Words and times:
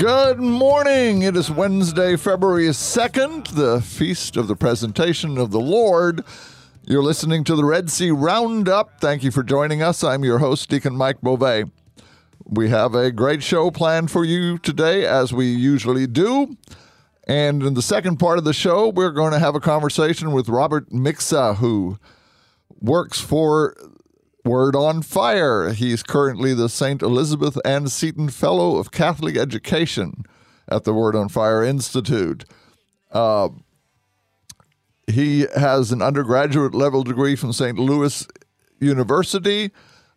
Good 0.00 0.38
morning. 0.38 1.20
It 1.20 1.36
is 1.36 1.50
Wednesday, 1.50 2.16
February 2.16 2.68
2nd, 2.68 3.48
the 3.48 3.82
feast 3.82 4.38
of 4.38 4.48
the 4.48 4.56
presentation 4.56 5.36
of 5.36 5.50
the 5.50 5.60
Lord. 5.60 6.24
You're 6.86 7.02
listening 7.02 7.44
to 7.44 7.54
the 7.54 7.66
Red 7.66 7.90
C 7.90 8.10
Roundup. 8.10 8.98
Thank 8.98 9.22
you 9.22 9.30
for 9.30 9.42
joining 9.42 9.82
us. 9.82 10.02
I'm 10.02 10.24
your 10.24 10.38
host, 10.38 10.70
Deacon 10.70 10.96
Mike 10.96 11.20
Beauvais. 11.20 11.64
We 12.46 12.70
have 12.70 12.94
a 12.94 13.12
great 13.12 13.42
show 13.42 13.70
planned 13.70 14.10
for 14.10 14.24
you 14.24 14.56
today, 14.56 15.04
as 15.04 15.34
we 15.34 15.52
usually 15.52 16.06
do. 16.06 16.56
And 17.28 17.62
in 17.62 17.74
the 17.74 17.82
second 17.82 18.16
part 18.16 18.38
of 18.38 18.44
the 18.44 18.54
show, 18.54 18.88
we're 18.88 19.10
going 19.10 19.34
to 19.34 19.38
have 19.38 19.54
a 19.54 19.60
conversation 19.60 20.32
with 20.32 20.48
Robert 20.48 20.88
Mixa, 20.88 21.56
who 21.56 21.98
works 22.80 23.20
for 23.20 23.76
Word 24.44 24.74
on 24.74 25.02
Fire. 25.02 25.72
He's 25.72 26.02
currently 26.02 26.54
the 26.54 26.68
St. 26.68 27.02
Elizabeth 27.02 27.58
Ann 27.64 27.88
Seton 27.88 28.30
Fellow 28.30 28.76
of 28.76 28.90
Catholic 28.90 29.36
Education 29.36 30.24
at 30.68 30.84
the 30.84 30.94
Word 30.94 31.14
on 31.14 31.28
Fire 31.28 31.62
Institute. 31.62 32.44
Uh, 33.12 33.50
he 35.06 35.46
has 35.56 35.92
an 35.92 36.00
undergraduate 36.00 36.74
level 36.74 37.02
degree 37.02 37.36
from 37.36 37.52
St. 37.52 37.78
Louis 37.78 38.26
University. 38.78 39.70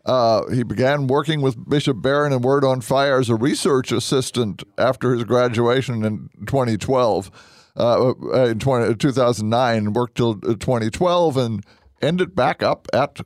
Uh, 0.05 0.49
he 0.49 0.63
began 0.63 1.07
working 1.07 1.41
with 1.41 1.69
Bishop 1.69 2.01
Barron 2.01 2.33
and 2.33 2.43
Word 2.43 2.63
on 2.63 2.81
Fire 2.81 3.19
as 3.19 3.29
a 3.29 3.35
research 3.35 3.91
assistant 3.91 4.63
after 4.77 5.13
his 5.13 5.23
graduation 5.23 6.03
in 6.03 6.29
2012. 6.45 7.31
Uh, 7.75 8.09
uh, 8.11 8.45
in 8.45 8.59
20, 8.59 8.95
2009, 8.95 9.93
worked 9.93 10.15
till 10.15 10.35
2012 10.35 11.37
and 11.37 11.65
ended 12.01 12.35
back 12.35 12.61
up 12.61 12.87
at 12.93 13.21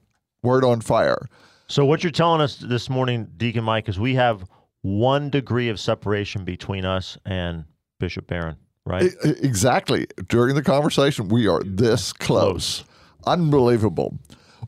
Word 0.48 0.64
on 0.64 0.80
Fire. 0.80 1.28
So, 1.68 1.84
what 1.84 2.04
you're 2.04 2.12
telling 2.12 2.40
us 2.40 2.56
this 2.56 2.90
morning, 2.90 3.28
Deacon 3.36 3.66
Mike, 3.66 3.90
is 3.90 4.00
we 4.00 4.16
have 4.16 4.48
one 4.82 5.30
degree 5.30 5.68
of 5.68 5.78
separation 5.78 6.46
between 6.46 6.86
us 6.86 7.18
and 7.26 7.66
Bishop 8.00 8.28
Barron, 8.28 8.56
right? 8.86 9.12
Exactly. 9.24 10.08
During 10.30 10.56
the 10.56 10.64
conversation, 10.64 11.28
we 11.28 11.48
are 11.48 11.62
this 11.66 12.14
close. 12.14 12.84
close. 12.84 12.84
Unbelievable. 13.26 14.18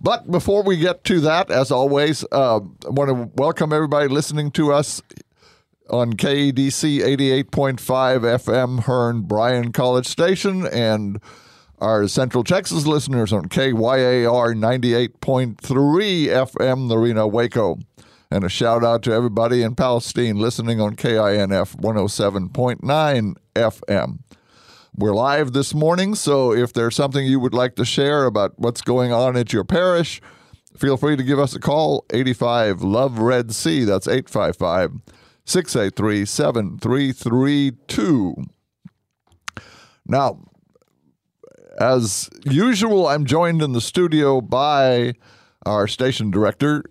But 0.02 0.30
before 0.30 0.64
we 0.64 0.76
get 0.76 1.06
to 1.06 1.22
that, 1.22 1.50
as 1.50 1.72
always, 1.72 2.26
uh, 2.34 2.58
I 2.58 2.90
want 2.90 3.10
to 3.10 3.42
welcome 3.42 3.72
everybody 3.72 4.10
listening 4.10 4.52
to 4.52 4.74
us 4.74 5.02
on 5.90 6.14
KEDC 6.14 7.00
88.5 7.00 7.80
FM, 7.80 8.82
Hearne 8.82 9.22
Bryan 9.22 9.72
College 9.72 10.08
Station, 10.08 10.68
and 10.68 11.22
our 11.82 12.08
Central 12.08 12.44
Texas 12.44 12.86
listeners 12.86 13.32
on 13.32 13.46
KYAR 13.46 14.54
98.3 14.54 15.56
FM, 15.58 16.90
Lorena 16.90 17.28
Waco. 17.28 17.78
And 18.30 18.44
a 18.44 18.50
shout 18.50 18.84
out 18.84 19.02
to 19.04 19.14
everybody 19.14 19.64
in 19.64 19.76
Palestine 19.76 20.38
listening 20.38 20.82
on 20.82 20.96
KINF 20.96 21.78
107.9 21.78 23.36
FM. 23.56 24.20
We're 24.96 25.14
live 25.14 25.54
this 25.54 25.74
morning, 25.74 26.16
so 26.16 26.54
if 26.54 26.74
there's 26.74 26.96
something 26.96 27.26
you 27.26 27.40
would 27.40 27.54
like 27.54 27.76
to 27.76 27.86
share 27.86 28.26
about 28.26 28.60
what's 28.60 28.82
going 28.82 29.14
on 29.14 29.38
at 29.38 29.54
your 29.54 29.64
parish, 29.64 30.22
feel 30.78 30.98
free 30.98 31.16
to 31.16 31.24
give 31.24 31.40
us 31.40 31.56
a 31.56 31.60
call 31.60 32.06
85 32.12 32.82
Love 32.82 33.20
Red 33.20 33.56
C. 33.56 33.86
That's 33.86 34.08
855 34.08 34.96
683 35.46 36.26
7332. 36.26 38.36
Now, 40.06 40.42
as 41.80 42.30
usual, 42.44 43.08
I'm 43.08 43.26
joined 43.26 43.62
in 43.62 43.72
the 43.72 43.82
studio 43.82 44.42
by 44.42 45.14
our 45.66 45.88
station 45.88 46.30
director, 46.30 46.84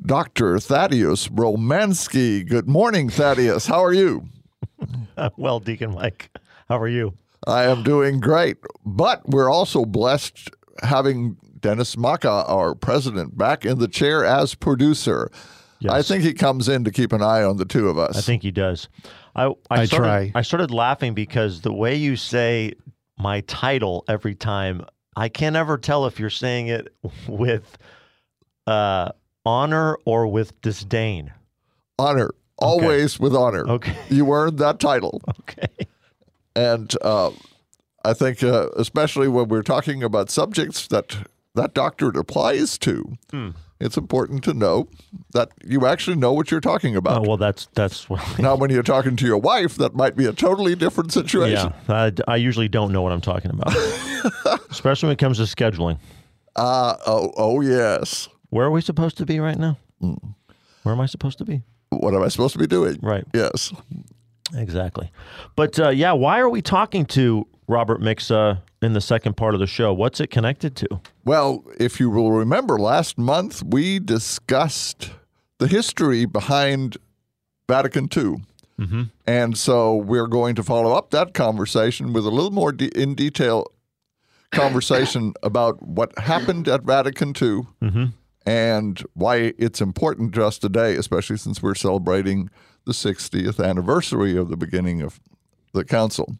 Dr. 0.00 0.58
Thaddeus 0.58 1.28
Romansky. 1.28 2.48
Good 2.48 2.68
morning, 2.68 3.10
Thaddeus. 3.10 3.66
How 3.66 3.84
are 3.84 3.92
you? 3.92 4.28
well, 5.36 5.58
Deacon 5.58 5.94
Mike, 5.94 6.30
how 6.68 6.78
are 6.78 6.88
you? 6.88 7.12
I 7.46 7.64
am 7.64 7.82
doing 7.82 8.20
great. 8.20 8.58
But 8.86 9.28
we're 9.28 9.50
also 9.50 9.84
blessed 9.84 10.50
having 10.82 11.36
Dennis 11.58 11.96
Maka, 11.96 12.44
our 12.46 12.74
president, 12.74 13.36
back 13.36 13.64
in 13.64 13.78
the 13.78 13.88
chair 13.88 14.24
as 14.24 14.54
producer. 14.54 15.30
Yes. 15.80 15.92
I 15.92 16.02
think 16.02 16.22
he 16.22 16.34
comes 16.34 16.68
in 16.68 16.84
to 16.84 16.90
keep 16.90 17.12
an 17.12 17.22
eye 17.22 17.42
on 17.42 17.56
the 17.56 17.64
two 17.64 17.88
of 17.88 17.98
us. 17.98 18.16
I 18.16 18.20
think 18.20 18.42
he 18.42 18.50
does. 18.50 18.88
I, 19.34 19.46
I, 19.46 19.54
I 19.70 19.84
started, 19.86 20.06
try. 20.06 20.32
I 20.34 20.42
started 20.42 20.70
laughing 20.70 21.14
because 21.14 21.62
the 21.62 21.72
way 21.72 21.96
you 21.96 22.16
say 22.16 22.74
my 23.20 23.40
title 23.42 24.04
every 24.08 24.34
time. 24.34 24.84
I 25.16 25.28
can't 25.28 25.56
ever 25.56 25.76
tell 25.76 26.06
if 26.06 26.18
you're 26.18 26.30
saying 26.30 26.68
it 26.68 26.94
with 27.28 27.78
uh, 28.66 29.12
honor 29.44 29.98
or 30.04 30.26
with 30.26 30.60
disdain. 30.60 31.32
Honor, 31.98 32.30
always 32.58 33.16
okay. 33.16 33.22
with 33.22 33.34
honor. 33.34 33.68
Okay, 33.68 33.96
you 34.08 34.32
earned 34.32 34.58
that 34.58 34.80
title. 34.80 35.20
Okay, 35.40 35.86
and 36.56 36.94
uh, 37.02 37.30
I 38.04 38.14
think 38.14 38.42
uh, 38.42 38.70
especially 38.76 39.28
when 39.28 39.48
we're 39.48 39.62
talking 39.62 40.02
about 40.02 40.30
subjects 40.30 40.86
that 40.88 41.16
that 41.54 41.74
doctorate 41.74 42.16
applies 42.16 42.78
to. 42.78 43.18
Hmm 43.30 43.50
it's 43.80 43.96
important 43.96 44.44
to 44.44 44.54
know 44.54 44.88
that 45.32 45.50
you 45.64 45.86
actually 45.86 46.16
know 46.16 46.32
what 46.32 46.50
you're 46.50 46.60
talking 46.60 46.94
about. 46.96 47.18
Oh, 47.18 47.28
well, 47.28 47.36
that's 47.36 47.68
that's 47.74 48.08
now 48.38 48.54
when 48.54 48.70
you're 48.70 48.82
talking 48.82 49.16
to 49.16 49.26
your 49.26 49.38
wife, 49.38 49.76
that 49.76 49.94
might 49.94 50.16
be 50.16 50.26
a 50.26 50.32
totally 50.32 50.74
different 50.74 51.12
situation. 51.12 51.72
Yeah, 51.88 52.10
I, 52.28 52.32
I 52.32 52.36
usually 52.36 52.68
don't 52.68 52.92
know 52.92 53.02
what 53.02 53.12
I'm 53.12 53.20
talking 53.20 53.50
about, 53.50 53.74
especially 54.70 55.08
when 55.08 55.14
it 55.14 55.18
comes 55.18 55.38
to 55.38 55.44
scheduling. 55.44 55.98
Uh, 56.56 56.96
oh, 57.06 57.32
oh 57.36 57.60
yes. 57.60 58.28
Where 58.50 58.66
are 58.66 58.70
we 58.70 58.80
supposed 58.80 59.16
to 59.18 59.26
be 59.26 59.40
right 59.40 59.58
now? 59.58 59.78
Mm. 60.02 60.34
Where 60.82 60.94
am 60.94 61.00
I 61.00 61.06
supposed 61.06 61.38
to 61.38 61.44
be? 61.44 61.62
What 61.90 62.14
am 62.14 62.22
I 62.22 62.28
supposed 62.28 62.52
to 62.52 62.58
be 62.58 62.66
doing? 62.66 62.98
Right. 63.02 63.24
Yes. 63.32 63.72
Exactly. 64.54 65.10
But 65.56 65.78
uh, 65.78 65.90
yeah, 65.90 66.12
why 66.12 66.40
are 66.40 66.48
we 66.48 66.62
talking 66.62 67.06
to 67.06 67.46
Robert 67.70 68.00
Mixa 68.00 68.60
in 68.82 68.94
the 68.94 69.00
second 69.00 69.36
part 69.36 69.54
of 69.54 69.60
the 69.60 69.66
show? 69.66 69.92
What's 69.92 70.20
it 70.20 70.28
connected 70.28 70.74
to? 70.76 71.00
Well, 71.24 71.64
if 71.78 72.00
you 72.00 72.10
will 72.10 72.32
remember, 72.32 72.78
last 72.78 73.16
month 73.16 73.62
we 73.62 74.00
discussed 74.00 75.12
the 75.58 75.68
history 75.68 76.24
behind 76.24 76.96
Vatican 77.68 78.04
II. 78.04 78.42
Mm-hmm. 78.78 79.02
And 79.26 79.56
so 79.56 79.94
we're 79.94 80.26
going 80.26 80.56
to 80.56 80.62
follow 80.62 80.92
up 80.92 81.10
that 81.10 81.32
conversation 81.32 82.12
with 82.12 82.26
a 82.26 82.30
little 82.30 82.50
more 82.50 82.72
de- 82.72 82.88
in 83.00 83.14
detail 83.14 83.66
conversation 84.50 85.34
about 85.42 85.80
what 85.80 86.18
happened 86.18 86.66
at 86.66 86.82
Vatican 86.82 87.28
II 87.28 87.66
mm-hmm. 87.82 88.04
and 88.46 89.04
why 89.14 89.52
it's 89.58 89.80
important 89.80 90.34
to 90.34 90.44
us 90.44 90.58
today, 90.58 90.96
especially 90.96 91.36
since 91.36 91.62
we're 91.62 91.74
celebrating 91.76 92.50
the 92.86 92.92
60th 92.92 93.64
anniversary 93.64 94.36
of 94.36 94.48
the 94.48 94.56
beginning 94.56 95.02
of 95.02 95.20
the 95.72 95.84
council. 95.84 96.34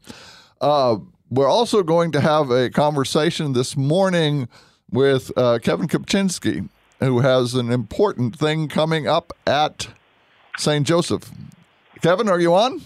Uh, 0.60 0.96
we're 1.30 1.48
also 1.48 1.82
going 1.82 2.10
to 2.12 2.20
have 2.20 2.50
a 2.50 2.68
conversation 2.68 3.52
this 3.52 3.76
morning 3.76 4.48
with 4.90 5.30
uh, 5.36 5.60
Kevin 5.62 5.86
Kopczynski, 5.86 6.68
who 6.98 7.20
has 7.20 7.54
an 7.54 7.70
important 7.70 8.36
thing 8.36 8.68
coming 8.68 9.06
up 9.06 9.32
at 9.46 9.88
St. 10.58 10.86
Joseph. 10.86 11.30
Kevin, 12.02 12.28
are 12.28 12.40
you 12.40 12.52
on? 12.54 12.82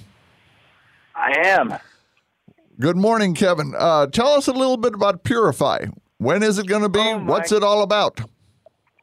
I 1.16 1.32
am. 1.46 1.74
Good 2.78 2.96
morning, 2.96 3.34
Kevin. 3.34 3.74
Uh, 3.76 4.08
tell 4.08 4.28
us 4.28 4.46
a 4.46 4.52
little 4.52 4.76
bit 4.76 4.94
about 4.94 5.24
Purified. 5.24 5.92
When 6.18 6.42
is 6.42 6.58
it 6.58 6.66
going 6.66 6.82
to 6.82 6.88
be? 6.88 7.00
Oh 7.00 7.18
What's 7.18 7.52
it 7.52 7.62
all 7.62 7.82
about? 7.82 8.20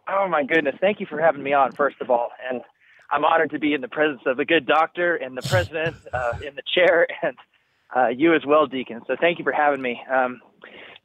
Oh, 0.07 0.27
my 0.27 0.43
goodness. 0.43 0.75
Thank 0.79 0.99
you 0.99 1.05
for 1.05 1.19
having 1.19 1.41
me 1.41 1.53
on, 1.53 1.71
first 1.71 1.97
of 2.01 2.09
all. 2.09 2.29
And 2.49 2.61
I'm 3.09 3.25
honored 3.25 3.51
to 3.51 3.59
be 3.59 3.73
in 3.73 3.81
the 3.81 3.87
presence 3.87 4.21
of 4.25 4.39
a 4.39 4.45
good 4.45 4.67
doctor 4.67 5.15
and 5.15 5.37
the 5.37 5.41
president 5.41 5.95
uh, 6.13 6.33
in 6.45 6.55
the 6.55 6.63
chair 6.75 7.07
and 7.23 7.35
uh, 7.95 8.07
you 8.07 8.33
as 8.33 8.45
well, 8.45 8.67
Deacon. 8.67 9.01
So 9.07 9.15
thank 9.19 9.39
you 9.39 9.43
for 9.43 9.51
having 9.51 9.81
me. 9.81 10.01
Um, 10.11 10.41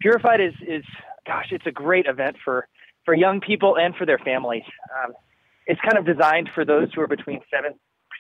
Purified 0.01 0.41
is, 0.41 0.55
is, 0.67 0.85
gosh, 1.27 1.47
it's 1.51 1.67
a 1.67 1.73
great 1.73 2.07
event 2.07 2.37
for, 2.45 2.69
for 3.05 3.15
young 3.15 3.41
people 3.41 3.77
and 3.77 3.95
for 3.97 4.07
their 4.07 4.19
families. 4.19 4.63
Um, 5.03 5.13
it's 5.67 5.81
kind 5.81 5.99
of 5.99 6.05
designed 6.05 6.51
for 6.55 6.65
those 6.65 6.89
who 6.95 7.01
are 7.01 7.07
between 7.07 7.41
seventh, 7.53 7.77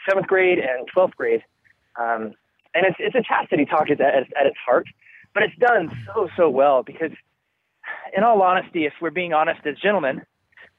seventh 0.08 0.26
grade 0.26 0.58
and 0.58 0.88
12th 0.96 1.14
grade. 1.14 1.42
Um, 2.00 2.32
and 2.74 2.84
it's, 2.86 2.96
it's 2.98 3.14
a 3.14 3.22
chastity 3.22 3.64
talk 3.66 3.90
at, 3.90 4.00
at, 4.00 4.24
at 4.38 4.46
its 4.46 4.56
heart, 4.64 4.86
but 5.34 5.42
it's 5.42 5.56
done 5.58 5.90
so, 6.06 6.28
so 6.36 6.50
well 6.50 6.82
because 6.82 7.12
in 8.16 8.22
all 8.22 8.42
honesty, 8.42 8.84
if 8.84 8.92
we're 9.00 9.10
being 9.10 9.32
honest 9.32 9.60
as 9.66 9.76
gentlemen, 9.78 10.22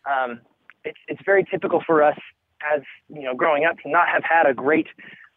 um, 0.06 0.42
it's, 0.84 0.98
it's 1.08 1.22
very 1.26 1.44
typical 1.44 1.82
for 1.86 2.04
us 2.04 2.18
as, 2.74 2.82
you 3.10 3.24
know, 3.24 3.36
growing 3.36 3.66
up 3.66 3.78
to 3.80 3.90
not 3.90 4.08
have 4.10 4.24
had 4.24 4.50
a 4.50 4.54
great 4.54 4.88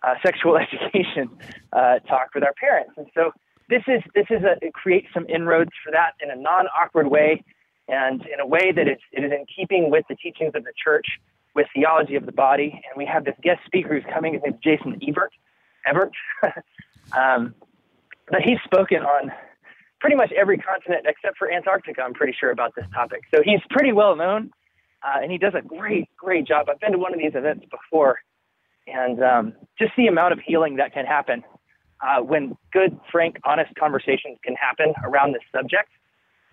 uh, 0.02 0.14
sexual 0.24 0.56
education 0.82 1.30
uh, 1.72 1.98
talk 2.00 2.30
with 2.34 2.44
our 2.44 2.54
parents. 2.54 2.92
And 2.96 3.06
so 3.14 3.32
this 3.68 3.82
is 3.86 4.02
this 4.14 4.26
is 4.30 4.42
a 4.42 4.56
it 4.64 4.74
creates 4.74 5.08
some 5.14 5.26
inroads 5.28 5.70
for 5.84 5.92
that 5.92 6.12
in 6.20 6.30
a 6.30 6.36
non-awkward 6.36 7.08
way, 7.08 7.44
and 7.88 8.22
in 8.22 8.40
a 8.40 8.46
way 8.46 8.72
that 8.72 8.88
is 8.88 8.98
it 9.12 9.24
is 9.24 9.32
in 9.32 9.46
keeping 9.54 9.90
with 9.90 10.04
the 10.08 10.16
teachings 10.16 10.52
of 10.54 10.64
the 10.64 10.72
church, 10.82 11.06
with 11.54 11.66
theology 11.74 12.16
of 12.16 12.26
the 12.26 12.32
body. 12.32 12.72
And 12.72 12.96
we 12.96 13.06
have 13.06 13.24
this 13.24 13.36
guest 13.42 13.60
speaker 13.66 13.94
who's 13.94 14.12
coming. 14.12 14.34
His 14.34 14.42
name's 14.44 14.62
Jason 14.62 14.98
Evert. 15.06 15.32
Evert. 15.86 16.12
um, 17.16 17.54
but 18.28 18.42
he's 18.42 18.58
spoken 18.64 18.98
on 18.98 19.32
pretty 20.00 20.16
much 20.16 20.32
every 20.32 20.58
continent 20.58 21.04
except 21.06 21.36
for 21.38 21.52
Antarctica. 21.52 22.02
I'm 22.02 22.14
pretty 22.14 22.34
sure 22.38 22.50
about 22.50 22.74
this 22.74 22.86
topic. 22.92 23.22
So 23.32 23.42
he's 23.44 23.60
pretty 23.70 23.92
well 23.92 24.16
known, 24.16 24.50
uh, 25.02 25.20
and 25.22 25.30
he 25.30 25.38
does 25.38 25.54
a 25.54 25.62
great, 25.62 26.08
great 26.16 26.46
job. 26.46 26.68
I've 26.68 26.80
been 26.80 26.92
to 26.92 26.98
one 26.98 27.12
of 27.12 27.20
these 27.20 27.34
events 27.34 27.66
before, 27.70 28.18
and 28.92 29.22
um, 29.22 29.52
just 29.78 29.92
the 29.96 30.06
amount 30.06 30.32
of 30.32 30.40
healing 30.44 30.76
that 30.76 30.92
can 30.92 31.06
happen 31.06 31.42
uh, 32.02 32.22
when 32.22 32.56
good, 32.72 32.98
frank, 33.10 33.36
honest 33.44 33.70
conversations 33.78 34.38
can 34.44 34.54
happen 34.54 34.94
around 35.04 35.32
this 35.32 35.42
subject. 35.54 35.88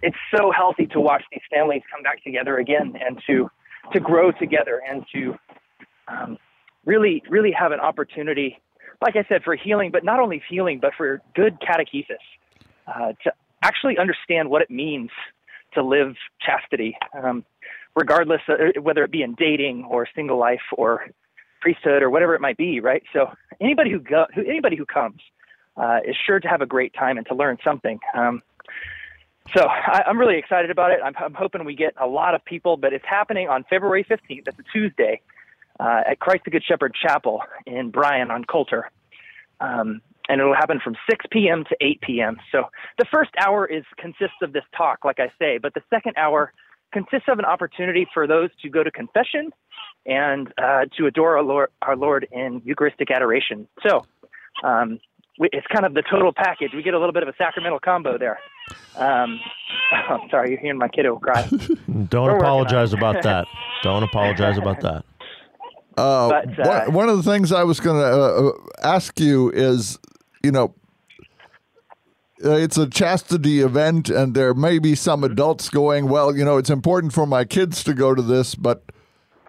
It's 0.01 0.17
so 0.35 0.51
healthy 0.51 0.85
to 0.87 0.99
watch 0.99 1.23
these 1.31 1.41
families 1.51 1.81
come 1.91 2.03
back 2.03 2.23
together 2.23 2.57
again 2.57 2.93
and 2.99 3.21
to 3.27 3.49
to 3.93 3.99
grow 4.01 4.31
together 4.31 4.81
and 4.87 5.05
to 5.13 5.35
um, 6.09 6.37
really, 6.85 7.23
really 7.29 7.51
have 7.51 7.71
an 7.71 7.79
opportunity, 7.79 8.59
like 9.01 9.15
I 9.15 9.23
said, 9.29 9.43
for 9.43 9.55
healing, 9.55 9.91
but 9.91 10.03
not 10.03 10.19
only 10.19 10.41
healing, 10.49 10.79
but 10.81 10.91
for 10.97 11.21
good 11.35 11.57
catechesis, 11.61 12.17
uh, 12.87 13.13
to 13.23 13.31
actually 13.63 13.97
understand 13.97 14.49
what 14.49 14.61
it 14.61 14.69
means 14.69 15.09
to 15.73 15.83
live 15.83 16.15
chastity, 16.41 16.97
um, 17.17 17.45
regardless 17.95 18.41
of 18.49 18.83
whether 18.83 19.03
it 19.03 19.11
be 19.11 19.21
in 19.21 19.35
dating 19.35 19.85
or 19.89 20.07
single 20.15 20.37
life 20.37 20.61
or 20.73 21.07
priesthood 21.62 22.04
or 22.04 22.09
whatever 22.09 22.36
it 22.36 22.42
might 22.42 22.57
be, 22.57 22.80
right? 22.80 23.04
So 23.13 23.31
anybody 23.59 23.92
who 23.92 24.00
go, 24.00 24.25
who, 24.33 24.42
anybody 24.42 24.75
who 24.75 24.86
comes 24.86 25.21
uh, 25.75 26.00
is 26.06 26.15
sure 26.25 26.39
to 26.39 26.48
have 26.48 26.62
a 26.62 26.65
great 26.65 26.94
time 26.94 27.18
and 27.18 27.25
to 27.27 27.36
learn 27.36 27.57
something. 27.63 28.00
Um, 28.13 28.42
so 29.56 29.65
I, 29.68 30.04
I'm 30.07 30.18
really 30.18 30.38
excited 30.38 30.71
about 30.71 30.92
it. 30.92 31.00
I'm, 31.04 31.13
I'm 31.18 31.33
hoping 31.33 31.63
we 31.65 31.75
get 31.75 31.94
a 32.00 32.07
lot 32.07 32.36
of 32.36 32.44
people, 32.44 32.77
but 32.77 32.94
it's 32.94 33.06
happening 33.07 33.48
on 33.48 33.63
February 33.69 34.04
15th. 34.04 34.45
That's 34.45 34.59
a 34.59 34.63
Tuesday 34.74 35.21
uh, 35.80 36.01
at 36.07 36.19
Christ 36.19 36.44
the 36.45 36.51
Good 36.51 36.63
Shepherd 36.68 36.95
Chapel 37.01 37.42
in 37.65 37.92
Bryan 37.92 38.31
on 38.31 38.44
Coulter. 38.45 38.89
Um, 39.59 40.01
and 40.30 40.42
it'll 40.42 40.56
happen 40.56 40.80
from 40.83 40.95
6 41.09 41.25
p.m. 41.31 41.63
to 41.69 41.77
8 41.80 42.01
p.m. 42.01 42.38
So 42.51 42.63
the 42.98 43.06
first 43.12 43.31
hour 43.39 43.65
is 43.65 43.83
consists 43.98 44.38
of 44.42 44.54
this 44.54 44.63
talk, 44.75 45.06
like 45.06 45.19
I 45.19 45.31
say, 45.39 45.57
but 45.57 45.74
the 45.74 45.81
second 45.89 46.18
hour 46.18 46.51
consists 46.92 47.27
of 47.30 47.39
an 47.39 47.45
opportunity 47.45 48.07
for 48.13 48.27
those 48.27 48.50
to 48.62 48.69
go 48.69 48.83
to 48.83 48.92
confession 48.92 49.51
and 50.07 50.51
uh, 50.57 50.86
to 50.98 51.06
adore 51.06 51.38
our 51.38 51.44
Lord, 51.44 51.69
our 51.81 51.95
Lord 51.95 52.27
in 52.31 52.62
Eucharistic 52.65 53.12
adoration. 53.12 53.68
So 53.88 54.06
um, 54.63 55.00
we, 55.38 55.50
it's 55.51 55.68
kind 55.68 55.86
of 55.86 55.94
the 55.94 56.04
total 56.09 56.31
package. 56.33 56.71
We 56.74 56.81
get 56.81 56.94
a 56.94 57.00
little 57.00 57.13
bit 57.13 57.24
of 57.24 57.30
a 57.30 57.36
sacramental 57.38 57.80
combo 57.80 58.18
there. 58.18 58.39
Um, 58.95 59.39
oh, 60.09 60.19
sorry, 60.31 60.51
you're 60.51 60.59
hearing 60.59 60.77
my 60.80 60.88
kiddo 60.88 61.18
cry. 61.19 61.48
Don't 62.09 62.30
apologize 62.30 62.94
about 62.94 63.21
that. 63.24 63.48
Don't 63.83 64.04
apologize 64.04 64.57
about 64.57 64.81
that. 64.81 65.04
Uh, 65.98 66.30
But, 66.30 66.59
uh, 66.59 66.69
one, 66.86 66.94
one 66.94 67.09
of 67.09 67.18
the 67.18 67.24
things 67.24 67.51
I 67.51 67.63
was 67.63 67.80
going 67.80 68.00
to 68.00 68.06
uh, 68.06 68.51
ask 68.83 69.19
you 69.19 69.50
is, 69.50 69.98
you 70.44 70.51
know, 70.51 70.75
uh, 72.45 72.51
it's 72.51 72.77
a 72.77 72.88
chastity 72.88 73.62
event, 73.62 74.07
and 74.07 74.36
there 74.36 74.54
may 74.54 74.77
be 74.77 74.94
some 74.94 75.24
adults 75.24 75.69
going, 75.71 76.07
well, 76.07 76.38
you 76.38 76.45
know, 76.45 76.57
it's 76.57 76.69
important 76.69 77.13
for 77.13 77.25
my 77.25 77.45
kids 77.45 77.83
to 77.86 77.95
go 77.95 78.13
to 78.13 78.21
this, 78.21 78.54
but, 78.54 78.83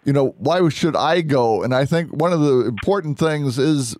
you 0.08 0.14
know, 0.14 0.34
why 0.38 0.66
should 0.70 0.96
I 0.96 1.20
go? 1.20 1.62
And 1.62 1.74
I 1.74 1.84
think 1.84 2.10
one 2.10 2.32
of 2.32 2.40
the 2.40 2.64
important 2.64 3.18
things 3.18 3.58
is 3.58 3.94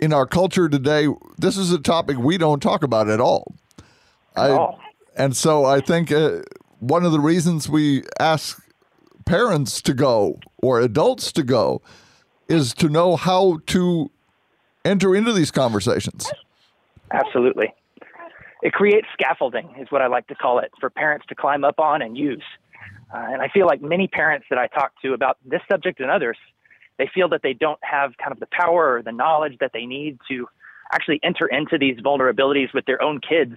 in 0.00 0.12
our 0.12 0.26
culture 0.26 0.68
today, 0.68 1.06
this 1.38 1.56
is 1.56 1.70
a 1.70 1.78
topic 1.78 2.18
we 2.18 2.38
don't 2.38 2.58
talk 2.60 2.82
about 2.82 3.08
at 3.08 3.20
all. 3.20 3.54
I, 4.34 4.50
all. 4.50 4.80
And 5.16 5.36
so 5.36 5.64
I 5.64 5.80
think 5.80 6.10
uh, 6.10 6.40
one 6.80 7.04
of 7.04 7.12
the 7.12 7.20
reasons 7.20 7.68
we 7.68 8.02
ask 8.18 8.60
parents 9.26 9.80
to 9.82 9.94
go 9.94 10.40
or 10.56 10.80
adults 10.80 11.30
to 11.30 11.44
go 11.44 11.82
is 12.48 12.74
to 12.74 12.88
know 12.88 13.14
how 13.14 13.60
to 13.66 14.10
enter 14.84 15.14
into 15.14 15.32
these 15.32 15.52
conversations. 15.52 16.32
Absolutely. 17.12 17.72
It 18.62 18.72
creates 18.72 19.06
scaffolding, 19.12 19.72
is 19.78 19.86
what 19.92 20.02
I 20.02 20.08
like 20.08 20.26
to 20.26 20.34
call 20.34 20.58
it, 20.58 20.72
for 20.80 20.90
parents 20.90 21.26
to 21.28 21.36
climb 21.36 21.62
up 21.62 21.78
on 21.78 22.02
and 22.02 22.18
use. 22.18 22.42
Uh, 23.12 23.26
and 23.32 23.42
I 23.42 23.48
feel 23.48 23.66
like 23.66 23.80
many 23.80 24.06
parents 24.06 24.46
that 24.50 24.58
I 24.58 24.66
talk 24.66 24.92
to 25.02 25.12
about 25.14 25.38
this 25.44 25.60
subject 25.70 26.00
and 26.00 26.10
others, 26.10 26.36
they 26.98 27.08
feel 27.12 27.28
that 27.30 27.42
they 27.42 27.54
don't 27.54 27.78
have 27.82 28.12
kind 28.18 28.32
of 28.32 28.40
the 28.40 28.48
power 28.50 28.96
or 28.96 29.02
the 29.02 29.12
knowledge 29.12 29.56
that 29.60 29.70
they 29.72 29.86
need 29.86 30.18
to 30.28 30.46
actually 30.92 31.20
enter 31.22 31.46
into 31.46 31.78
these 31.78 31.98
vulnerabilities 31.98 32.72
with 32.74 32.84
their 32.86 33.02
own 33.02 33.20
kids 33.20 33.56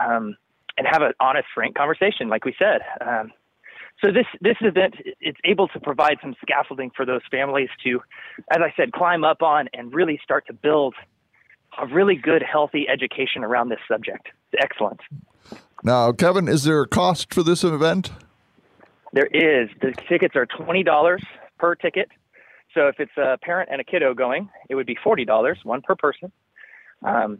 um, 0.00 0.36
and 0.76 0.86
have 0.90 1.02
an 1.02 1.12
honest, 1.20 1.46
frank 1.54 1.74
conversation, 1.76 2.28
like 2.28 2.44
we 2.44 2.54
said. 2.58 2.80
Um, 3.06 3.32
so 4.04 4.12
this 4.12 4.26
this 4.42 4.56
event 4.60 4.94
it's 5.20 5.38
able 5.44 5.68
to 5.68 5.80
provide 5.80 6.18
some 6.20 6.34
scaffolding 6.42 6.90
for 6.94 7.06
those 7.06 7.22
families 7.30 7.70
to, 7.84 8.02
as 8.50 8.58
I 8.60 8.72
said, 8.76 8.92
climb 8.92 9.24
up 9.24 9.42
on 9.42 9.68
and 9.72 9.92
really 9.94 10.20
start 10.22 10.46
to 10.48 10.52
build 10.52 10.94
a 11.78 11.86
really 11.86 12.14
good, 12.14 12.42
healthy 12.42 12.86
education 12.88 13.42
around 13.42 13.70
this 13.70 13.78
subject. 13.88 14.28
It's 14.52 14.62
excellent. 14.62 15.00
Now, 15.82 16.12
Kevin, 16.12 16.48
is 16.48 16.64
there 16.64 16.82
a 16.82 16.88
cost 16.88 17.32
for 17.32 17.42
this 17.42 17.64
event? 17.64 18.10
There 19.16 19.28
is. 19.32 19.70
The 19.80 19.94
tickets 20.10 20.36
are 20.36 20.44
twenty 20.44 20.82
dollars 20.82 21.22
per 21.58 21.74
ticket. 21.74 22.10
So 22.74 22.88
if 22.88 22.96
it's 23.00 23.16
a 23.16 23.38
parent 23.40 23.70
and 23.72 23.80
a 23.80 23.84
kiddo 23.84 24.12
going, 24.12 24.50
it 24.68 24.74
would 24.74 24.86
be 24.86 24.94
forty 25.02 25.24
dollars, 25.24 25.58
one 25.62 25.80
per 25.80 25.96
person. 25.96 26.30
Um, 27.02 27.38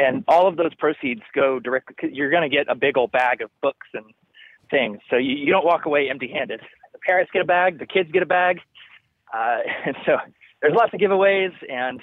and 0.00 0.24
all 0.26 0.48
of 0.48 0.56
those 0.56 0.74
proceeds 0.74 1.20
go 1.32 1.60
directly. 1.60 2.10
You're 2.12 2.30
going 2.30 2.42
to 2.42 2.48
get 2.48 2.66
a 2.68 2.74
big 2.74 2.98
old 2.98 3.12
bag 3.12 3.40
of 3.40 3.50
books 3.60 3.86
and 3.94 4.04
things, 4.68 4.98
so 5.10 5.16
you, 5.16 5.36
you 5.36 5.52
don't 5.52 5.64
walk 5.64 5.86
away 5.86 6.10
empty-handed. 6.10 6.60
The 6.92 6.98
parents 7.06 7.30
get 7.32 7.42
a 7.42 7.44
bag, 7.44 7.78
the 7.78 7.86
kids 7.86 8.10
get 8.10 8.24
a 8.24 8.26
bag, 8.26 8.58
uh, 9.32 9.58
and 9.86 9.94
so 10.04 10.16
there's 10.60 10.74
lots 10.74 10.92
of 10.92 10.98
giveaways, 10.98 11.52
and 11.70 12.00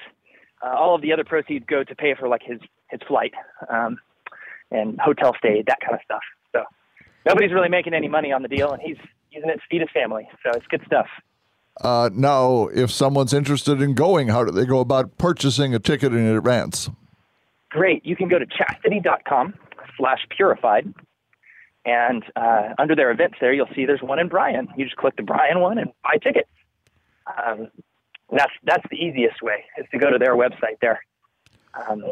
uh, 0.65 0.77
all 0.77 0.95
of 0.95 1.01
the 1.01 1.12
other 1.12 1.25
proceeds 1.25 1.65
go 1.68 1.83
to 1.83 1.94
pay 1.94 2.15
for 2.18 2.30
like 2.30 2.44
his 2.45 2.62
his 2.89 3.01
flight 3.06 3.33
um, 3.69 3.98
and 4.72 4.98
hotel 5.01 5.33
stay, 5.38 5.62
that 5.68 5.80
kind 5.81 5.95
of 5.95 6.00
stuff. 6.06 6.24
Nobody's 7.30 7.54
really 7.54 7.70
making 7.70 7.94
any 7.94 8.08
money 8.08 8.31
on 8.31 8.42
the 8.42 8.48
deal, 8.48 8.72
and 8.72 8.81
he's 8.81 8.98
using 9.30 9.52
it 9.52 9.58
to 9.58 9.62
feed 9.70 9.81
his 9.81 9.90
family. 9.94 10.28
So 10.44 10.52
it's 10.56 10.66
good 10.68 10.81
stuff. 10.86 11.06
Uh, 11.80 12.10
now, 12.12 12.68
if 12.74 12.92
someone's 12.92 13.34
interested 13.34 13.81
in 13.81 13.94
going, 13.94 14.30
how 14.30 14.44
do 14.44 14.52
they 14.52 14.66
go 14.66 14.80
about 14.80 15.18
purchasing 15.20 15.76
a 15.76 15.80
ticket 15.80 16.12
in 16.12 16.26
advance? 16.26 16.90
Great. 17.70 18.03
You 18.03 18.15
can 18.15 18.30
go 18.30 18.39
to 18.39 18.48
chastity.com 18.48 19.53
slash 19.96 20.25
purified. 20.36 20.92
And 21.86 22.24
uh, 22.36 22.70
under 22.80 22.96
their 22.96 23.12
events 23.12 23.38
there, 23.39 23.53
you'll 23.53 23.70
see 23.75 23.86
there's 23.86 24.01
one 24.01 24.20
in 24.20 24.27
Bryan. 24.27 24.68
You 24.75 24.86
just 24.86 24.98
click 24.98 25.15
the 25.15 25.24
Bryan 25.24 25.60
one 25.60 25.77
and 25.77 25.92
buy 26.03 26.18
tickets. 26.22 26.50
Um, 27.27 27.70
that's, 28.32 28.51
that's 28.63 28.84
the 28.89 28.98
easiest 28.98 29.42
way 29.42 29.65
is 29.77 29.86
to 29.92 30.00
go 30.00 30.10
to 30.10 30.18
their 30.18 30.36
website 30.36 30.80
there. 30.82 31.01
Um, 31.88 32.03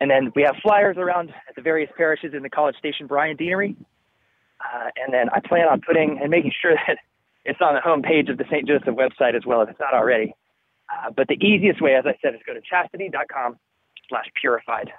and 0.00 0.10
then 0.10 0.32
we 0.34 0.42
have 0.42 0.56
flyers 0.62 0.96
around 0.98 1.30
at 1.48 1.54
the 1.54 1.62
various 1.62 1.90
parishes 1.96 2.34
in 2.34 2.42
the 2.42 2.50
College 2.50 2.76
Station 2.76 3.06
Bryan 3.06 3.36
Deanery. 3.36 3.76
Uh, 4.60 4.90
and 4.96 5.12
then 5.12 5.28
I 5.30 5.40
plan 5.40 5.68
on 5.68 5.80
putting 5.80 6.18
and 6.20 6.30
making 6.30 6.52
sure 6.60 6.74
that 6.86 6.98
it's 7.44 7.60
on 7.60 7.74
the 7.74 7.80
home 7.80 8.02
page 8.02 8.28
of 8.28 8.38
the 8.38 8.44
St. 8.44 8.66
Joseph 8.66 8.94
website 8.94 9.34
as 9.34 9.44
well 9.46 9.62
if 9.62 9.68
it's 9.68 9.80
not 9.80 9.94
already. 9.94 10.34
Uh, 10.90 11.10
but 11.10 11.28
the 11.28 11.34
easiest 11.44 11.80
way, 11.80 11.94
as 11.94 12.04
I 12.06 12.16
said, 12.22 12.34
is 12.34 12.40
go 12.46 12.54
to 12.54 12.60
chastity.com 12.60 13.56
slash 14.08 14.26
purified. 14.40 14.92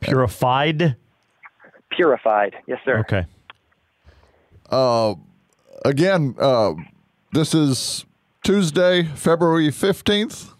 Purified. 0.00 0.96
Purified. 1.90 2.56
Yes, 2.66 2.78
sir. 2.84 2.98
Okay. 3.00 3.26
Uh, 4.70 5.14
again, 5.84 6.34
uh, 6.40 6.74
this 7.32 7.54
is 7.54 8.06
Tuesday, 8.44 9.02
February 9.02 9.68
15th 9.68 10.52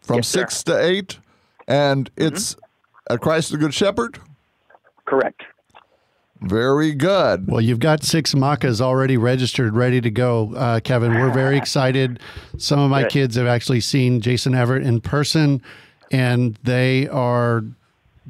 from 0.00 0.16
Yes, 0.16 0.28
sir. 0.28 0.40
6 0.40 0.62
to 0.64 0.84
8, 0.84 1.18
and 1.66 2.10
it's 2.16 2.56
at 3.10 3.20
Christ 3.20 3.50
the 3.50 3.58
Good 3.58 3.74
Shepherd. 3.74 4.20
Correct. 5.06 5.42
Very 6.40 6.92
good. 6.94 7.48
Well, 7.48 7.60
you've 7.60 7.80
got 7.80 8.04
six 8.04 8.32
Makas 8.34 8.80
already 8.80 9.16
registered, 9.16 9.74
ready 9.74 10.00
to 10.00 10.10
go, 10.10 10.54
uh, 10.54 10.80
Kevin. 10.80 11.14
We're 11.14 11.32
very 11.32 11.56
excited. 11.56 12.20
Some 12.58 12.78
of 12.78 12.90
my 12.90 13.02
Good. 13.02 13.10
kids 13.10 13.36
have 13.36 13.46
actually 13.48 13.80
seen 13.80 14.20
Jason 14.20 14.54
Evert 14.54 14.82
in 14.84 15.00
person, 15.00 15.60
and 16.12 16.56
they 16.62 17.08
are 17.08 17.64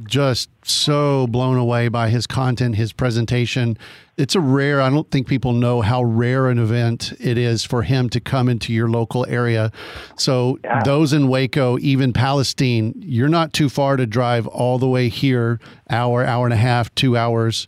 just 0.05 0.49
so 0.65 1.27
blown 1.27 1.59
away 1.59 1.89
by 1.89 2.09
his 2.09 2.27
content, 2.27 2.77
his 2.77 2.93
presentation. 2.93 3.77
It's 4.17 4.35
a 4.35 4.41
rare, 4.41 4.81
I 4.81 4.89
don't 4.91 5.11
think 5.11 5.27
people 5.27 5.53
know 5.53 5.81
how 5.83 6.03
rare 6.03 6.49
an 6.49 6.59
event 6.59 7.13
it 7.21 7.37
is 7.37 7.65
for 7.65 7.83
him 7.83 8.09
to 8.11 8.21
come 8.21 8.49
into 8.49 8.73
your 8.73 8.89
local 8.89 9.27
area. 9.29 9.71
So, 10.17 10.59
Yeah. 10.65 10.83
those 10.85 11.13
in 11.13 11.29
Waco, 11.29 11.79
even 11.81 12.13
Palestine, 12.13 12.95
you're 13.01 13.29
not 13.29 13.53
too 13.53 13.69
far 13.69 13.97
to 13.97 14.07
drive 14.07 14.47
all 14.47 14.79
the 14.79 14.89
way 14.89 15.09
here, 15.09 15.59
hour, 15.91 16.25
hour 16.25 16.47
and 16.47 16.55
a 16.55 16.59
half, 16.59 16.95
two 16.95 17.17
hours 17.17 17.67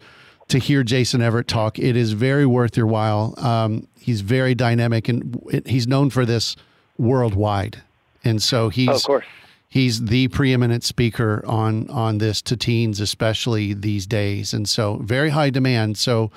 to 0.51 0.59
hear 0.59 0.83
Jason 0.83 1.23
Evert 1.23 1.49
talk. 1.49 1.79
It 1.79 1.97
is 1.97 2.13
very 2.13 2.47
worth 2.47 2.77
your 2.77 2.87
while. 2.87 3.35
Um, 3.39 3.87
he's 3.99 4.21
very 4.21 4.55
dynamic 4.55 5.09
and 5.09 5.63
he's 5.67 5.87
known 5.87 6.11
for 6.11 6.25
this 6.27 6.57
worldwide. 6.99 7.83
and 8.25 8.43
so 8.43 8.69
he's 8.69 8.89
Oh, 8.89 8.95
of 8.95 9.03
course. 9.05 9.25
he's 9.69 10.05
the 10.05 10.29
preeminent 10.29 10.85
speaker 10.85 11.43
on 11.47 11.89
on 11.89 12.19
this 12.19 12.43
to 12.43 12.57
teens, 12.57 13.01
especially 13.01 13.73
these 13.73 14.07
days, 14.07 14.53
and 14.53 14.69
so 14.69 14.97
very 15.03 15.31
high 15.31 15.49
demand. 15.51 15.97
So 15.97 16.31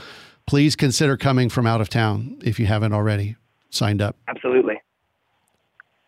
please 0.45 0.75
consider 0.77 1.17
coming 1.17 1.49
from 1.49 1.67
out 1.67 1.81
of 1.81 1.89
town 1.89 2.37
if 2.43 2.59
you 2.59 2.65
haven't 2.67 2.93
already 2.93 3.35
signed 3.69 4.01
up. 4.01 4.15
Absolutely. 4.27 4.79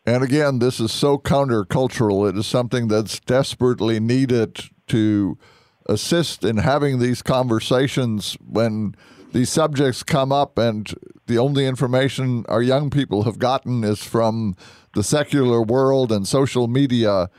And 0.05 0.23
again, 0.23 0.59
this 0.59 0.79
is 0.79 0.91
so 0.91 1.17
countercultural. 1.17 2.29
It 2.29 2.37
is 2.37 2.45
something 2.45 2.87
that's 2.87 3.19
desperately 3.19 3.99
needed 3.99 4.61
to 4.87 5.37
assist 5.87 6.43
in 6.43 6.57
having 6.57 6.99
these 6.99 7.21
conversations 7.21 8.37
when 8.47 8.95
these 9.33 9.49
subjects 9.49 10.01
come 10.01 10.31
up, 10.31 10.57
and 10.57 10.93
the 11.27 11.37
only 11.37 11.65
information 11.65 12.45
our 12.47 12.61
young 12.61 12.89
people 12.89 13.23
have 13.23 13.37
gotten 13.37 13.83
is 13.83 14.03
from 14.03 14.55
the 14.93 15.03
secular 15.03 15.61
world 15.61 16.11
and 16.11 16.27
social 16.27 16.67
media. 16.67 17.29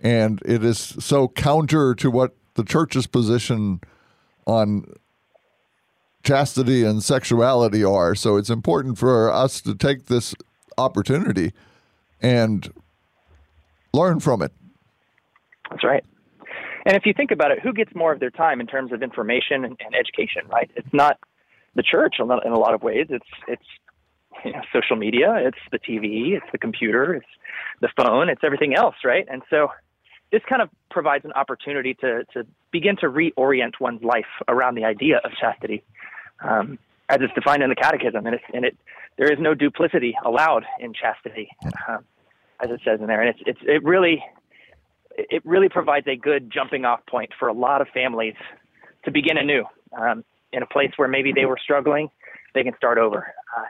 And 0.00 0.40
it 0.44 0.64
is 0.64 0.78
so 0.78 1.28
counter 1.28 1.94
to 1.96 2.10
what 2.10 2.36
the 2.54 2.64
church's 2.64 3.06
position 3.06 3.80
on 4.46 4.84
chastity 6.22 6.84
and 6.84 7.02
sexuality 7.02 7.82
are. 7.82 8.14
So 8.14 8.36
it's 8.36 8.50
important 8.50 8.98
for 8.98 9.30
us 9.30 9.60
to 9.62 9.74
take 9.74 10.06
this 10.06 10.34
opportunity 10.78 11.52
and 12.20 12.72
learn 13.92 14.20
from 14.20 14.42
it. 14.42 14.52
That's 15.70 15.84
right. 15.84 16.04
And 16.84 16.96
if 16.96 17.06
you 17.06 17.12
think 17.14 17.30
about 17.30 17.50
it, 17.52 17.60
who 17.60 17.72
gets 17.72 17.94
more 17.94 18.12
of 18.12 18.20
their 18.20 18.30
time 18.30 18.60
in 18.60 18.66
terms 18.66 18.92
of 18.92 19.02
information 19.02 19.64
and, 19.64 19.76
and 19.84 19.94
education, 19.94 20.42
right? 20.48 20.70
It's 20.74 20.92
not 20.92 21.18
the 21.74 21.82
church 21.82 22.16
in 22.18 22.28
a 22.28 22.58
lot 22.58 22.74
of 22.74 22.82
ways. 22.82 23.06
It's 23.08 23.26
it's 23.48 23.64
you 24.44 24.52
know, 24.52 24.62
social 24.72 24.96
media, 24.96 25.34
it's 25.36 25.58
the 25.70 25.78
TV, 25.78 26.36
it's 26.36 26.46
the 26.52 26.58
computer, 26.58 27.14
it's 27.14 27.26
the 27.80 27.88
phone, 27.96 28.28
it's 28.28 28.42
everything 28.44 28.74
else, 28.74 28.96
right? 29.04 29.26
And 29.30 29.42
so 29.48 29.68
this 30.32 30.42
kind 30.48 30.62
of 30.62 30.70
provides 30.90 31.24
an 31.24 31.32
opportunity 31.32 31.94
to 31.94 32.24
to 32.32 32.46
begin 32.72 32.96
to 32.96 33.06
reorient 33.06 33.74
one's 33.80 34.02
life 34.02 34.26
around 34.48 34.74
the 34.74 34.84
idea 34.84 35.20
of 35.24 35.30
chastity, 35.38 35.84
um, 36.42 36.78
as 37.08 37.18
it's 37.20 37.34
defined 37.34 37.62
in 37.62 37.68
the 37.68 37.76
Catechism, 37.76 38.26
and, 38.26 38.34
it's, 38.34 38.44
and 38.52 38.64
it 38.64 38.76
there 39.18 39.30
is 39.30 39.38
no 39.38 39.54
duplicity 39.54 40.16
allowed 40.24 40.64
in 40.80 40.94
chastity, 40.94 41.48
um, 41.88 42.04
as 42.60 42.70
it 42.70 42.80
says 42.84 43.00
in 43.00 43.06
there, 43.06 43.20
and 43.20 43.30
it's 43.30 43.40
it's 43.46 43.60
it 43.62 43.84
really 43.84 44.24
it 45.16 45.44
really 45.44 45.68
provides 45.68 46.06
a 46.06 46.16
good 46.16 46.50
jumping 46.50 46.84
off 46.84 47.00
point 47.06 47.30
for 47.38 47.48
a 47.48 47.52
lot 47.52 47.80
of 47.80 47.88
families 47.88 48.34
to 49.04 49.10
begin 49.10 49.36
anew 49.36 49.64
um, 49.98 50.24
in 50.52 50.62
a 50.62 50.66
place 50.66 50.92
where 50.96 51.08
maybe 51.08 51.32
they 51.32 51.44
were 51.44 51.58
struggling. 51.62 52.10
They 52.54 52.62
can 52.62 52.74
start 52.76 52.98
over. 52.98 53.34
Uh, 53.56 53.64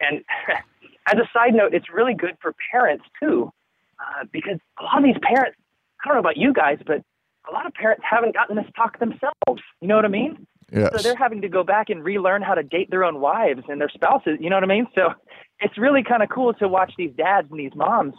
and 0.00 0.24
as 1.06 1.18
a 1.18 1.28
side 1.32 1.54
note, 1.54 1.74
it's 1.74 1.86
really 1.92 2.14
good 2.14 2.36
for 2.40 2.54
parents 2.70 3.04
too, 3.20 3.52
uh, 4.00 4.24
because 4.32 4.58
a 4.80 4.82
lot 4.82 4.98
of 4.98 5.04
these 5.04 5.20
parents, 5.22 5.56
I 6.04 6.08
don't 6.08 6.16
know 6.16 6.20
about 6.20 6.36
you 6.36 6.52
guys, 6.52 6.78
but 6.86 7.02
a 7.48 7.52
lot 7.52 7.66
of 7.66 7.74
parents 7.74 8.02
haven't 8.08 8.34
gotten 8.34 8.56
this 8.56 8.66
talk 8.74 8.98
themselves. 8.98 9.62
You 9.80 9.88
know 9.88 9.96
what 9.96 10.04
I 10.04 10.08
mean? 10.08 10.46
Yes. 10.72 10.90
So 10.96 11.02
they're 11.02 11.16
having 11.16 11.42
to 11.42 11.48
go 11.48 11.62
back 11.62 11.90
and 11.90 12.04
relearn 12.04 12.42
how 12.42 12.54
to 12.54 12.62
date 12.64 12.90
their 12.90 13.04
own 13.04 13.20
wives 13.20 13.62
and 13.68 13.80
their 13.80 13.88
spouses. 13.88 14.38
You 14.40 14.50
know 14.50 14.56
what 14.56 14.64
I 14.64 14.66
mean? 14.66 14.88
So 14.96 15.14
it's 15.60 15.78
really 15.78 16.02
kind 16.02 16.24
of 16.24 16.28
cool 16.28 16.54
to 16.54 16.66
watch 16.66 16.92
these 16.98 17.12
dads 17.16 17.48
and 17.50 17.60
these 17.60 17.74
moms 17.74 18.14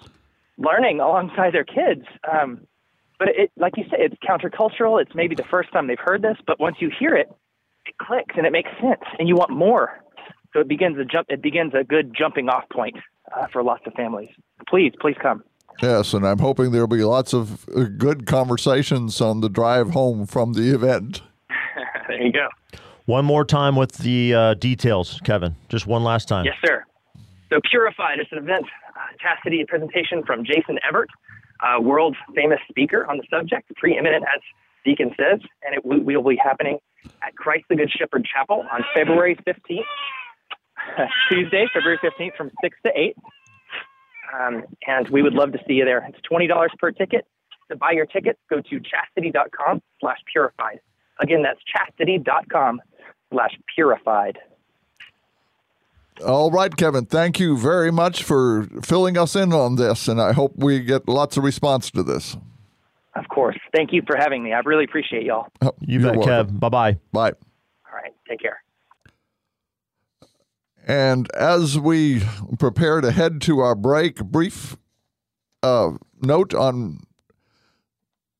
learning 0.57 0.99
alongside 0.99 1.53
their 1.53 1.63
kids. 1.63 2.05
Um, 2.31 2.61
but 3.19 3.29
it, 3.29 3.51
like 3.57 3.73
you 3.77 3.83
say, 3.85 3.97
it's 3.99 4.15
countercultural. 4.27 5.01
It's 5.01 5.15
maybe 5.15 5.35
the 5.35 5.43
first 5.43 5.71
time 5.71 5.87
they've 5.87 5.97
heard 5.99 6.21
this, 6.21 6.37
but 6.45 6.59
once 6.59 6.77
you 6.79 6.91
hear 6.99 7.15
it, 7.15 7.31
it 7.85 7.97
clicks 7.97 8.35
and 8.37 8.45
it 8.45 8.51
makes 8.51 8.69
sense, 8.81 9.01
and 9.17 9.27
you 9.27 9.35
want 9.35 9.51
more. 9.51 10.01
So 10.53 10.59
it 10.59 10.67
begins 10.67 10.97
a 10.97 11.05
jump. 11.05 11.27
It 11.29 11.41
begins 11.41 11.73
a 11.73 11.83
good 11.83 12.13
jumping 12.17 12.49
off 12.49 12.69
point 12.69 12.95
uh, 13.35 13.47
for 13.47 13.63
lots 13.63 13.85
of 13.85 13.93
families. 13.93 14.29
Please, 14.67 14.93
please 14.99 15.15
come. 15.21 15.43
Yes, 15.81 16.13
and 16.13 16.25
I'm 16.25 16.39
hoping 16.39 16.71
there'll 16.71 16.87
be 16.87 17.03
lots 17.03 17.33
of 17.33 17.67
uh, 17.69 17.83
good 17.97 18.25
conversations 18.25 19.21
on 19.21 19.41
the 19.41 19.49
drive 19.49 19.91
home 19.91 20.25
from 20.25 20.53
the 20.53 20.73
event. 20.73 21.21
there 22.07 22.21
you 22.21 22.31
go. 22.31 22.47
One 23.05 23.25
more 23.25 23.45
time 23.45 23.75
with 23.75 23.93
the 23.99 24.33
uh, 24.33 24.53
details, 24.55 25.21
Kevin. 25.23 25.55
Just 25.69 25.87
one 25.87 26.03
last 26.03 26.27
time. 26.27 26.45
Yes, 26.45 26.55
sir. 26.65 26.83
So 27.49 27.59
Purified 27.69 28.19
is 28.19 28.27
an 28.31 28.39
event, 28.39 28.65
chastity 29.19 29.63
presentation 29.67 30.23
from 30.25 30.45
Jason 30.45 30.79
Evert, 30.87 31.09
uh, 31.61 31.81
world 31.81 32.15
famous 32.35 32.59
speaker 32.69 33.05
on 33.09 33.17
the 33.17 33.23
subject, 33.29 33.71
preeminent 33.75 34.23
as 34.23 34.41
Deacon 34.85 35.11
says, 35.19 35.39
and 35.63 35.75
it 35.75 35.85
will, 35.85 36.01
will 36.01 36.23
be 36.23 36.37
happening 36.37 36.79
at 37.25 37.35
Christ 37.35 37.65
the 37.69 37.75
Good 37.75 37.91
Shepherd 37.91 38.25
Chapel 38.25 38.65
on 38.71 38.83
February 38.93 39.37
15th, 39.47 39.81
Tuesday, 41.29 41.67
February 41.73 41.99
15th 42.03 42.35
from 42.35 42.51
6 42.61 42.77
to 42.85 42.91
8. 42.95 43.17
Um, 44.33 44.63
and 44.87 45.07
we 45.09 45.21
would 45.21 45.33
love 45.33 45.51
to 45.53 45.59
see 45.67 45.73
you 45.73 45.85
there. 45.85 46.05
It's 46.07 46.19
$20 46.29 46.49
per 46.79 46.91
ticket. 46.91 47.25
To 47.69 47.75
buy 47.75 47.91
your 47.91 48.05
tickets, 48.05 48.39
go 48.49 48.61
to 48.61 48.79
chastity.com 48.79 49.81
slash 49.99 50.17
purified. 50.31 50.79
Again, 51.19 51.43
that's 51.43 51.59
chastity.com 51.65 52.81
slash 53.31 53.57
purified. 53.75 54.37
All 56.25 56.49
right, 56.51 56.75
Kevin, 56.75 57.05
thank 57.05 57.39
you 57.39 57.57
very 57.57 57.91
much 57.91 58.23
for 58.23 58.67
filling 58.83 59.17
us 59.17 59.35
in 59.35 59.53
on 59.53 59.75
this, 59.75 60.07
and 60.07 60.19
I 60.21 60.33
hope 60.33 60.53
we 60.55 60.79
get 60.79 61.07
lots 61.07 61.37
of 61.37 61.43
response 61.43 61.91
to 61.91 62.03
this. 62.03 62.35
Of 63.15 63.27
course. 63.29 63.57
Thank 63.75 63.91
you 63.93 64.01
for 64.05 64.15
having 64.17 64.43
me. 64.43 64.53
I 64.53 64.59
really 64.59 64.83
appreciate 64.83 65.23
y'all. 65.23 65.47
Oh, 65.61 65.73
You 65.81 65.99
bet, 65.99 66.15
welcome. 66.17 66.57
Kev. 66.57 66.59
Bye 66.59 66.69
bye. 66.69 66.97
Bye. 67.11 67.31
All 67.31 67.93
right. 67.95 68.13
Take 68.29 68.39
care. 68.41 68.61
And 70.87 71.29
as 71.33 71.77
we 71.77 72.21
prepare 72.59 73.01
to 73.01 73.11
head 73.11 73.41
to 73.41 73.59
our 73.59 73.75
break, 73.75 74.17
brief 74.23 74.77
uh, 75.61 75.91
note 76.21 76.53
on 76.53 76.99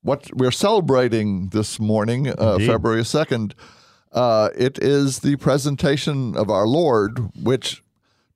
what 0.02 0.30
we're 0.34 0.52
celebrating 0.52 1.50
this 1.50 1.80
morning, 1.80 2.30
uh, 2.30 2.58
February 2.60 3.02
2nd. 3.02 3.54
Uh, 4.12 4.50
it 4.56 4.80
is 4.82 5.20
the 5.20 5.36
presentation 5.36 6.36
of 6.36 6.50
our 6.50 6.66
Lord, 6.68 7.30
which 7.44 7.84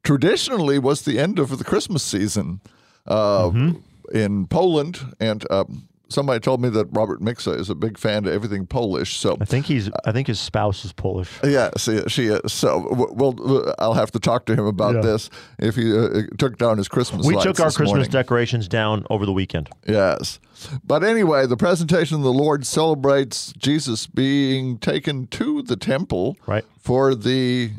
traditionally 0.03 0.79
was 0.79 1.01
the 1.03 1.17
end 1.19 1.39
of 1.39 1.57
the 1.57 1.63
Christmas 1.63 2.03
season 2.03 2.59
uh, 3.07 3.49
Mm-hmm. 3.49 4.15
in 4.15 4.47
Poland. 4.47 4.99
And 5.19 5.49
um, 5.51 5.87
somebody 6.11 6.39
told 6.39 6.61
me 6.61 6.69
that 6.69 6.87
Robert 6.91 7.21
Mixa 7.21 7.57
is 7.57 7.69
a 7.69 7.75
big 7.75 7.97
fan 7.97 8.25
of 8.25 8.33
everything 8.33 8.67
Polish. 8.67 9.17
So 9.17 9.37
I 9.39 9.45
think 9.45 9.65
he's. 9.65 9.89
I 10.05 10.11
think 10.11 10.27
his 10.27 10.39
spouse 10.39 10.85
is 10.85 10.93
Polish. 10.93 11.29
Uh, 11.43 11.47
yeah, 11.47 11.69
she, 11.77 12.01
she 12.07 12.27
is. 12.27 12.51
So 12.51 12.87
well, 13.11 13.35
uh, 13.69 13.73
I'll 13.79 13.93
have 13.93 14.11
to 14.11 14.19
talk 14.19 14.45
to 14.47 14.53
him 14.53 14.65
about 14.65 14.95
Yeah. 14.95 15.01
this 15.01 15.29
if 15.59 15.75
he 15.75 15.91
uh, 15.91 16.01
uh 16.01 16.21
took 16.37 16.57
down 16.57 16.77
his 16.77 16.87
Christmas. 16.87 17.25
We 17.25 17.35
took 17.35 17.59
our 17.59 17.71
Christmas 17.71 17.87
morning. 17.89 18.09
decorations 18.09 18.67
down 18.67 19.05
over 19.09 19.25
the 19.25 19.33
weekend. 19.33 19.69
Yes, 19.87 20.39
but 20.83 21.03
anyway, 21.03 21.47
the 21.47 21.57
presentation 21.57 22.17
of 22.17 22.23
the 22.23 22.33
Lord 22.33 22.65
celebrates 22.65 23.53
Jesus 23.57 24.07
being 24.07 24.77
taken 24.77 25.27
to 25.27 25.61
the 25.61 25.75
temple 25.75 26.37
Right. 26.45 26.65
for 26.79 27.15
the 27.15 27.71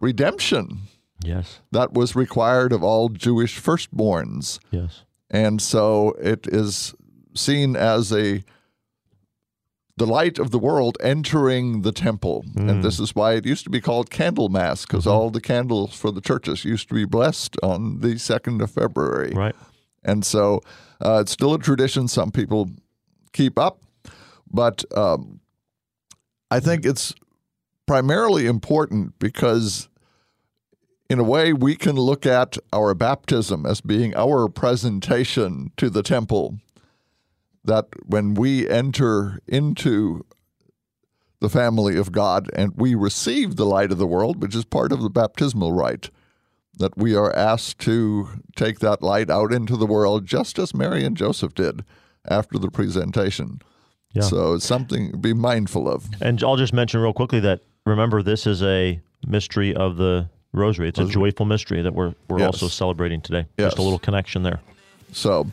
redemption 0.00 0.80
Yes. 1.22 1.60
that 1.72 1.92
was 1.92 2.14
required 2.14 2.72
of 2.72 2.82
all 2.82 3.08
Jewish 3.08 3.60
firstborns, 3.60 4.58
Yes. 4.70 5.02
and 5.30 5.60
so 5.60 6.14
it 6.20 6.46
is 6.46 6.94
seen 7.38 7.76
as 7.76 8.12
a 8.12 8.42
the 9.96 10.06
light 10.06 10.38
of 10.38 10.52
the 10.52 10.58
world 10.60 10.96
entering 11.02 11.82
the 11.82 11.90
temple. 11.90 12.44
Mm. 12.54 12.70
And 12.70 12.84
this 12.84 13.00
is 13.00 13.16
why 13.16 13.32
it 13.34 13.44
used 13.44 13.64
to 13.64 13.70
be 13.70 13.80
called 13.80 14.10
Candlemas, 14.10 14.86
because 14.86 15.04
Mm-hmm. 15.06 15.10
all 15.10 15.30
the 15.30 15.40
candles 15.40 15.92
for 15.94 16.12
the 16.12 16.20
churches 16.20 16.64
used 16.64 16.88
to 16.88 16.94
be 16.94 17.04
blessed 17.04 17.56
on 17.64 17.98
the 18.00 18.14
2nd 18.14 18.62
of 18.62 18.70
February. 18.70 19.32
Right. 19.34 19.56
And 20.04 20.24
so 20.24 20.60
uh, 21.04 21.18
it's 21.22 21.32
still 21.32 21.52
a 21.52 21.58
tradition 21.58 22.06
some 22.06 22.30
people 22.30 22.70
keep 23.32 23.58
up. 23.58 23.80
But 24.50 24.84
um, 24.96 25.40
I 26.50 26.60
think 26.60 26.86
it's 26.86 27.12
primarily 27.86 28.46
important 28.46 29.18
because, 29.18 29.88
in 31.10 31.18
a 31.18 31.24
way, 31.24 31.52
we 31.52 31.74
can 31.74 31.96
look 31.96 32.24
at 32.24 32.56
our 32.72 32.94
baptism 32.94 33.66
as 33.66 33.80
being 33.80 34.14
our 34.14 34.48
presentation 34.48 35.72
to 35.76 35.90
the 35.90 36.02
temple. 36.02 36.58
That 37.68 37.86
when 38.06 38.32
we 38.34 38.68
enter 38.68 39.40
into 39.46 40.24
the 41.40 41.50
family 41.50 41.96
of 41.98 42.10
God 42.12 42.48
and 42.56 42.72
we 42.76 42.94
receive 42.94 43.56
the 43.56 43.66
light 43.66 43.92
of 43.92 43.98
the 43.98 44.06
world, 44.06 44.42
which 44.42 44.54
is 44.56 44.64
part 44.64 44.90
of 44.90 45.02
the 45.02 45.10
baptismal 45.10 45.72
rite, 45.72 46.08
that 46.78 46.96
we 46.96 47.14
are 47.14 47.30
asked 47.36 47.78
to 47.80 48.28
take 48.56 48.78
that 48.80 49.02
light 49.02 49.28
out 49.30 49.52
into 49.52 49.76
the 49.76 49.84
world 49.86 50.24
just 50.24 50.58
as 50.58 50.74
Mary 50.74 51.04
and 51.04 51.14
Joseph 51.16 51.52
did 51.54 51.84
after 52.28 52.58
the 52.58 52.70
presentation. 52.70 53.60
Yeah. 54.14 54.22
So 54.22 54.54
it's 54.54 54.64
something 54.64 55.12
to 55.12 55.18
be 55.18 55.34
mindful 55.34 55.88
of. 55.88 56.06
And 56.22 56.42
I'll 56.42 56.56
just 56.56 56.72
mention 56.72 57.00
real 57.00 57.12
quickly 57.12 57.40
that 57.40 57.60
remember 57.84 58.22
this 58.22 58.46
is 58.46 58.62
a 58.62 58.98
mystery 59.26 59.74
of 59.74 59.96
the 59.98 60.30
Rosary. 60.54 60.88
It's 60.88 60.98
a 60.98 61.06
joyful 61.06 61.44
mystery 61.44 61.82
that 61.82 61.92
we're 61.94 62.14
we're 62.28 62.38
Yes. 62.38 62.46
also 62.54 62.68
celebrating 62.68 63.20
today. 63.20 63.44
Yes. 63.58 63.72
Just 63.72 63.78
a 63.78 63.82
little 63.82 63.98
connection 63.98 64.42
there. 64.42 64.60
So, 65.12 65.46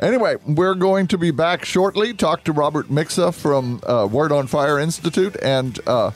anyway, 0.00 0.36
we're 0.46 0.74
going 0.74 1.06
to 1.08 1.18
be 1.18 1.30
back 1.30 1.64
shortly. 1.64 2.12
Talk 2.12 2.44
to 2.44 2.52
Robert 2.52 2.88
Mixa 2.88 3.32
from 3.32 3.80
uh, 3.86 4.06
Word 4.06 4.32
on 4.32 4.46
Fire 4.46 4.78
Institute, 4.78 5.36
and 5.42 5.78
uh, 5.86 6.10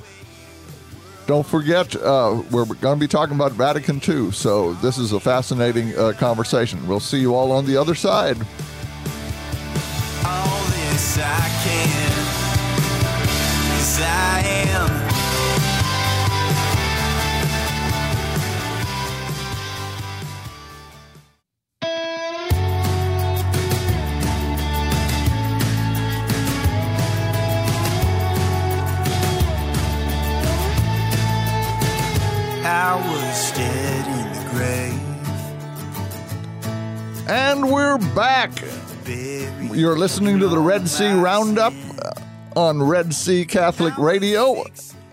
don't 1.26 1.46
forget, 1.46 1.94
uh, 1.96 2.42
we're 2.50 2.66
going 2.66 2.98
to 2.98 3.00
be 3.00 3.08
talking 3.08 3.34
about 3.34 3.52
Vatican 3.52 4.00
II. 4.06 4.32
So 4.32 4.74
this 4.74 4.98
is 4.98 5.12
a 5.12 5.20
fascinating 5.20 5.96
uh, 5.96 6.12
conversation. 6.18 6.86
We'll 6.86 7.00
see 7.00 7.20
you 7.20 7.34
all 7.34 7.52
on 7.52 7.66
the 7.66 7.76
other 7.76 7.94
side. 7.94 8.36
I 14.00 14.42
am. 14.68 15.03
And 37.26 37.72
we're 37.72 37.96
back. 38.14 38.52
You're 39.06 39.96
listening 39.96 40.38
to 40.40 40.48
the 40.48 40.58
Red 40.58 40.86
C 40.86 41.10
Roundup 41.10 41.72
uh, 41.98 42.10
on 42.60 42.82
Red 42.82 43.14
C 43.14 43.46
Catholic 43.46 43.96
Radio. 43.96 44.62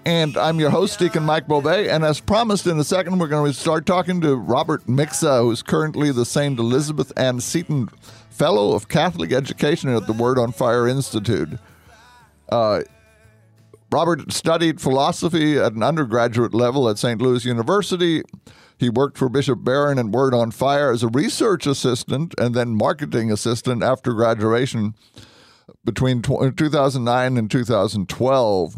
And 0.06 0.36
I'm 0.36 0.60
your 0.60 0.72
host, 0.72 1.00
Deacon 1.00 1.24
Mike 1.24 1.48
Beauvais. 1.48 1.88
And 1.88 2.04
as 2.04 2.20
promised, 2.20 2.68
in 2.68 2.78
a 2.80 2.84
second, 2.84 3.18
we're 3.18 3.28
going 3.30 3.50
to 3.50 3.58
start 3.58 3.86
talking 3.86 4.20
to 4.22 4.36
Robert 4.36 4.86
Mixa, 4.88 5.42
who's 5.42 5.64
currently 5.64 6.12
the 6.12 6.26
St. 6.26 6.60
Elizabeth 6.60 7.14
Ann 7.16 7.40
Seton 7.40 7.88
Fellow 8.30 8.74
of 8.74 8.90
Catholic 8.90 9.32
Education 9.32 9.90
at 9.96 10.06
the 10.06 10.14
Word 10.14 10.38
on 10.38 10.52
Fire 10.52 10.90
Institute. 10.90 11.60
Uh, 12.50 12.82
Robert 13.90 14.34
studied 14.34 14.82
philosophy 14.82 15.58
at 15.58 15.74
an 15.74 15.84
undergraduate 15.84 16.54
level 16.54 16.90
at 16.90 16.98
St. 16.98 17.22
Louis 17.22 17.46
University. 17.46 18.24
He 18.82 18.90
worked 18.90 19.16
for 19.16 19.30
Bishop 19.30 19.64
Barron 19.64 20.00
and 20.00 20.12
Word 20.12 20.34
on 20.34 20.50
Fire 20.50 20.92
as 20.92 21.04
a 21.04 21.08
research 21.08 21.68
assistant 21.68 22.34
and 22.40 22.56
then 22.56 22.76
marketing 22.76 23.32
assistant 23.32 23.84
after 23.84 24.12
graduation 24.12 24.96
between 25.86 26.24
2009 26.24 27.38
and 27.38 27.52
2012. 27.52 28.76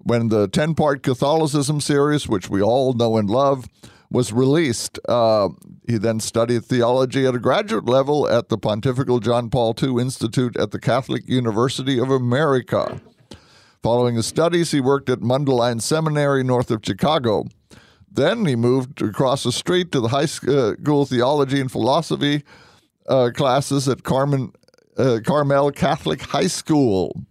When 0.00 0.28
the 0.28 0.46
10 0.46 0.74
part 0.74 1.02
Catholicism 1.02 1.80
series, 1.80 2.28
which 2.28 2.50
we 2.50 2.60
all 2.60 2.92
know 2.92 3.16
and 3.16 3.30
love, 3.30 3.66
was 4.10 4.30
released, 4.30 4.98
uh, 5.08 5.48
he 5.88 5.96
then 5.96 6.20
studied 6.20 6.66
theology 6.66 7.24
at 7.26 7.34
a 7.34 7.38
graduate 7.38 7.86
level 7.86 8.28
at 8.28 8.50
the 8.50 8.58
Pontifical 8.58 9.20
John 9.20 9.48
Paul 9.48 9.74
II 9.82 10.02
Institute 10.02 10.54
at 10.58 10.70
the 10.70 10.78
Catholic 10.78 11.26
University 11.26 11.98
of 11.98 12.10
America. 12.10 13.00
Following 13.82 14.16
his 14.16 14.26
studies, 14.26 14.72
he 14.72 14.82
worked 14.82 15.08
at 15.08 15.20
Mundelein 15.20 15.80
Seminary 15.80 16.44
north 16.44 16.70
of 16.70 16.82
Chicago. 16.84 17.46
Then 18.10 18.44
he 18.44 18.56
moved 18.56 19.00
across 19.02 19.44
the 19.44 19.52
street 19.52 19.92
to 19.92 20.00
the 20.00 20.08
high 20.08 20.26
school 20.26 21.06
theology 21.06 21.60
and 21.60 21.70
philosophy 21.70 22.42
uh, 23.08 23.30
classes 23.34 23.88
at 23.88 24.02
Carmen, 24.02 24.52
uh, 24.96 25.20
Carmel 25.24 25.70
Catholic 25.70 26.22
High 26.22 26.48
School. 26.48 27.24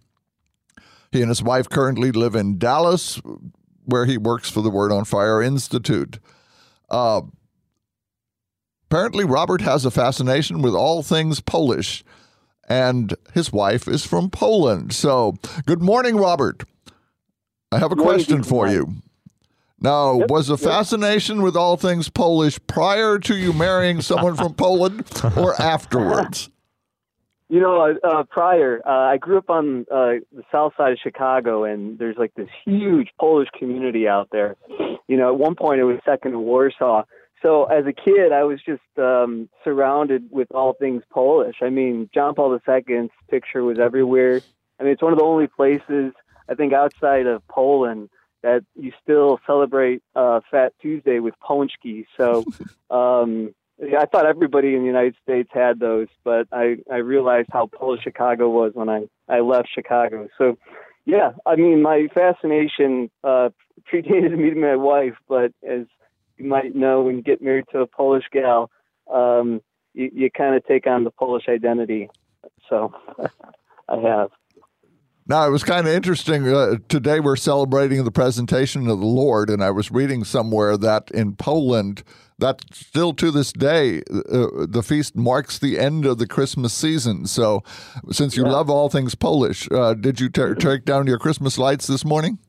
He 1.12 1.20
and 1.20 1.28
his 1.28 1.42
wife 1.42 1.68
currently 1.68 2.12
live 2.12 2.34
in 2.34 2.58
Dallas, 2.58 3.20
where 3.84 4.06
he 4.06 4.16
works 4.16 4.50
for 4.50 4.62
the 4.62 4.70
Word 4.70 4.92
on 4.92 5.04
Fire 5.04 5.42
Institute. 5.42 6.18
Uh, 6.88 7.22
apparently, 8.88 9.24
Robert 9.24 9.60
has 9.60 9.84
a 9.84 9.90
fascination 9.90 10.62
with 10.62 10.74
all 10.74 11.02
things 11.02 11.40
Polish 11.40 12.04
and 12.70 13.14
his 13.34 13.52
wife 13.52 13.88
is 13.88 14.06
from 14.06 14.30
Poland. 14.30 14.92
So, 14.92 15.34
good 15.66 15.82
morning, 15.82 16.16
Robert. 16.16 16.62
I 17.72 17.80
have 17.80 17.90
a 17.90 17.96
Morning, 17.96 18.14
question 18.14 18.42
for 18.44 18.68
you. 18.68 18.94
Now, 19.82 20.14
was 20.28 20.48
the 20.48 20.58
fascination 20.58 21.40
with 21.40 21.56
all 21.56 21.76
things 21.76 22.10
Polish 22.10 22.58
prior 22.66 23.18
to 23.20 23.34
you 23.34 23.54
marrying 23.54 24.02
someone 24.02 24.36
from 24.36 24.52
Poland 24.54 25.06
or 25.36 25.54
afterwards? 25.60 26.50
You 27.48 27.60
know, 27.60 27.80
uh, 27.80 28.06
uh, 28.06 28.22
prior, 28.24 28.80
uh, 28.86 28.90
I 28.90 29.16
grew 29.16 29.38
up 29.38 29.48
on 29.48 29.86
uh, 29.90 30.20
the 30.32 30.44
south 30.52 30.74
side 30.76 30.92
of 30.92 30.98
Chicago, 31.02 31.64
and 31.64 31.98
there's 31.98 32.16
like 32.16 32.32
this 32.34 32.48
huge 32.64 33.08
Polish 33.18 33.48
community 33.58 34.06
out 34.06 34.28
there. 34.30 34.56
You 35.08 35.16
know, 35.16 35.32
at 35.32 35.38
one 35.38 35.56
point 35.56 35.80
it 35.80 35.84
was 35.84 35.98
second 36.04 36.32
to 36.32 36.38
Warsaw. 36.38 37.04
So 37.42 37.64
as 37.64 37.86
a 37.86 37.92
kid, 37.92 38.32
I 38.32 38.44
was 38.44 38.60
just 38.64 38.82
um, 38.98 39.48
surrounded 39.64 40.28
with 40.30 40.48
all 40.54 40.74
things 40.74 41.02
Polish. 41.10 41.56
I 41.62 41.70
mean, 41.70 42.10
John 42.14 42.34
Paul 42.34 42.54
II's 42.54 43.10
picture 43.30 43.64
was 43.64 43.78
everywhere. 43.78 44.42
I 44.78 44.84
mean, 44.84 44.92
it's 44.92 45.02
one 45.02 45.12
of 45.12 45.18
the 45.18 45.24
only 45.24 45.46
places 45.46 46.12
I 46.48 46.54
think 46.54 46.72
outside 46.72 47.26
of 47.26 47.46
Poland 47.48 48.10
that 48.42 48.64
you 48.74 48.92
still 49.02 49.40
celebrate 49.46 50.02
uh, 50.14 50.40
Fat 50.50 50.72
Tuesday 50.80 51.18
with 51.20 51.34
pączki. 51.40 52.06
So. 52.16 52.44
Um, 52.90 53.54
yeah, 53.82 54.00
I 54.00 54.06
thought 54.06 54.26
everybody 54.26 54.74
in 54.74 54.80
the 54.80 54.86
United 54.86 55.16
States 55.22 55.48
had 55.52 55.80
those, 55.80 56.08
but 56.22 56.46
I, 56.52 56.78
I 56.90 56.96
realized 56.96 57.48
how 57.50 57.66
Polish 57.66 58.02
Chicago 58.02 58.50
was 58.50 58.72
when 58.74 58.88
I, 58.88 59.06
I 59.28 59.40
left 59.40 59.68
Chicago. 59.74 60.28
So, 60.36 60.58
yeah, 61.06 61.32
I 61.46 61.56
mean, 61.56 61.80
my 61.80 62.08
fascination 62.12 63.10
uh, 63.24 63.50
predated 63.90 64.36
meeting 64.36 64.60
my 64.60 64.76
wife, 64.76 65.14
but 65.28 65.52
as 65.66 65.86
you 66.36 66.46
might 66.46 66.74
know, 66.74 67.02
when 67.02 67.16
you 67.16 67.22
get 67.22 67.40
married 67.40 67.66
to 67.72 67.80
a 67.80 67.86
Polish 67.86 68.24
gal, 68.30 68.70
um, 69.10 69.62
you, 69.94 70.10
you 70.12 70.30
kind 70.30 70.54
of 70.54 70.66
take 70.66 70.86
on 70.86 71.04
the 71.04 71.10
Polish 71.10 71.44
identity. 71.48 72.10
So, 72.68 72.94
I 73.88 73.96
have. 73.96 74.30
Now, 75.30 75.46
it 75.46 75.50
was 75.50 75.62
kind 75.62 75.86
of 75.86 75.94
interesting. 75.94 76.48
Uh, 76.48 76.78
today, 76.88 77.20
we're 77.20 77.36
celebrating 77.36 78.02
the 78.02 78.10
presentation 78.10 78.88
of 78.88 78.98
the 78.98 79.06
Lord, 79.06 79.48
and 79.48 79.62
I 79.62 79.70
was 79.70 79.88
reading 79.92 80.24
somewhere 80.24 80.76
that 80.78 81.08
in 81.12 81.36
Poland, 81.36 82.02
that 82.40 82.62
still 82.72 83.12
to 83.12 83.30
this 83.30 83.52
day, 83.52 83.98
uh, 84.10 84.66
the 84.66 84.82
feast 84.84 85.14
marks 85.14 85.56
the 85.56 85.78
end 85.78 86.04
of 86.04 86.18
the 86.18 86.26
Christmas 86.26 86.72
season. 86.72 87.26
So, 87.26 87.62
since 88.10 88.36
you 88.36 88.42
love 88.42 88.68
all 88.68 88.88
things 88.88 89.14
Polish, 89.14 89.68
uh, 89.70 89.94
did 89.94 90.18
you 90.18 90.30
ta- 90.30 90.54
take 90.54 90.84
down 90.84 91.06
your 91.06 91.20
Christmas 91.20 91.58
lights 91.58 91.86
this 91.86 92.04
morning? 92.04 92.40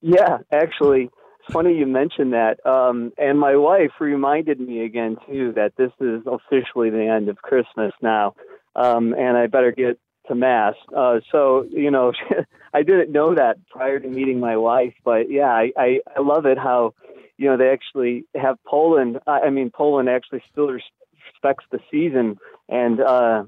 Yeah, 0.00 0.38
actually, 0.50 1.10
it's 1.40 1.52
funny 1.52 1.74
you 1.74 1.84
mentioned 1.84 2.32
that. 2.32 2.64
Um, 2.64 3.12
and 3.18 3.38
my 3.38 3.54
wife 3.56 3.90
reminded 4.00 4.60
me 4.60 4.82
again 4.86 5.18
too 5.26 5.52
that 5.56 5.74
this 5.76 5.92
is 6.00 6.22
officially 6.26 6.88
the 6.88 7.06
end 7.06 7.28
of 7.28 7.36
Christmas 7.42 7.92
now, 8.00 8.34
um, 8.76 9.12
and 9.12 9.36
I 9.36 9.46
better 9.46 9.72
get 9.72 9.98
to 10.32 10.38
mass. 10.38 10.74
Uh, 10.96 11.20
so 11.30 11.66
you 11.70 11.90
know, 11.90 12.12
I 12.74 12.82
didn't 12.82 13.12
know 13.12 13.34
that 13.34 13.56
prior 13.68 13.98
to 13.98 14.08
meeting 14.08 14.40
my 14.40 14.56
wife, 14.56 14.94
but 15.04 15.30
yeah, 15.30 15.50
I, 15.50 15.72
I, 15.76 16.00
I 16.16 16.20
love 16.20 16.46
it 16.46 16.58
how 16.58 16.94
you 17.36 17.48
know 17.48 17.56
they 17.56 17.68
actually 17.68 18.24
have 18.34 18.56
Poland. 18.66 19.18
I 19.26 19.50
mean, 19.50 19.70
Poland 19.70 20.08
actually 20.08 20.42
still 20.50 20.68
respects 20.68 21.64
the 21.70 21.80
season, 21.90 22.38
and 22.68 23.00
uh, 23.00 23.44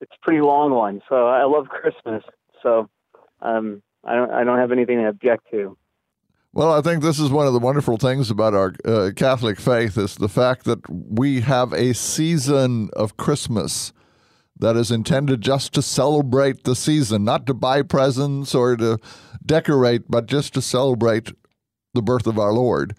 it's 0.00 0.12
a 0.14 0.24
pretty 0.24 0.40
long 0.40 0.72
one. 0.72 1.02
So 1.08 1.26
I 1.26 1.44
love 1.44 1.68
Christmas. 1.68 2.22
So 2.62 2.88
um, 3.40 3.82
I 4.04 4.14
don't 4.14 4.30
I 4.30 4.44
don't 4.44 4.58
have 4.58 4.72
anything 4.72 4.98
to 4.98 5.08
object 5.08 5.50
to. 5.50 5.76
Well, 6.54 6.72
I 6.72 6.80
think 6.80 7.02
this 7.02 7.20
is 7.20 7.30
one 7.30 7.46
of 7.46 7.52
the 7.52 7.58
wonderful 7.58 7.98
things 7.98 8.30
about 8.30 8.54
our 8.54 8.74
uh, 8.84 9.10
Catholic 9.14 9.60
faith 9.60 9.98
is 9.98 10.16
the 10.16 10.30
fact 10.30 10.64
that 10.64 10.80
we 10.88 11.42
have 11.42 11.72
a 11.74 11.92
season 11.92 12.88
of 12.94 13.18
Christmas 13.18 13.92
that 14.60 14.76
is 14.76 14.90
intended 14.90 15.40
just 15.40 15.72
to 15.74 15.82
celebrate 15.82 16.64
the 16.64 16.74
season, 16.74 17.24
not 17.24 17.46
to 17.46 17.54
buy 17.54 17.82
presents 17.82 18.54
or 18.54 18.76
to 18.76 18.98
decorate, 19.44 20.02
but 20.08 20.26
just 20.26 20.54
to 20.54 20.62
celebrate 20.62 21.32
the 21.94 22.02
birth 22.02 22.26
of 22.26 22.38
our 22.38 22.52
Lord. 22.52 22.96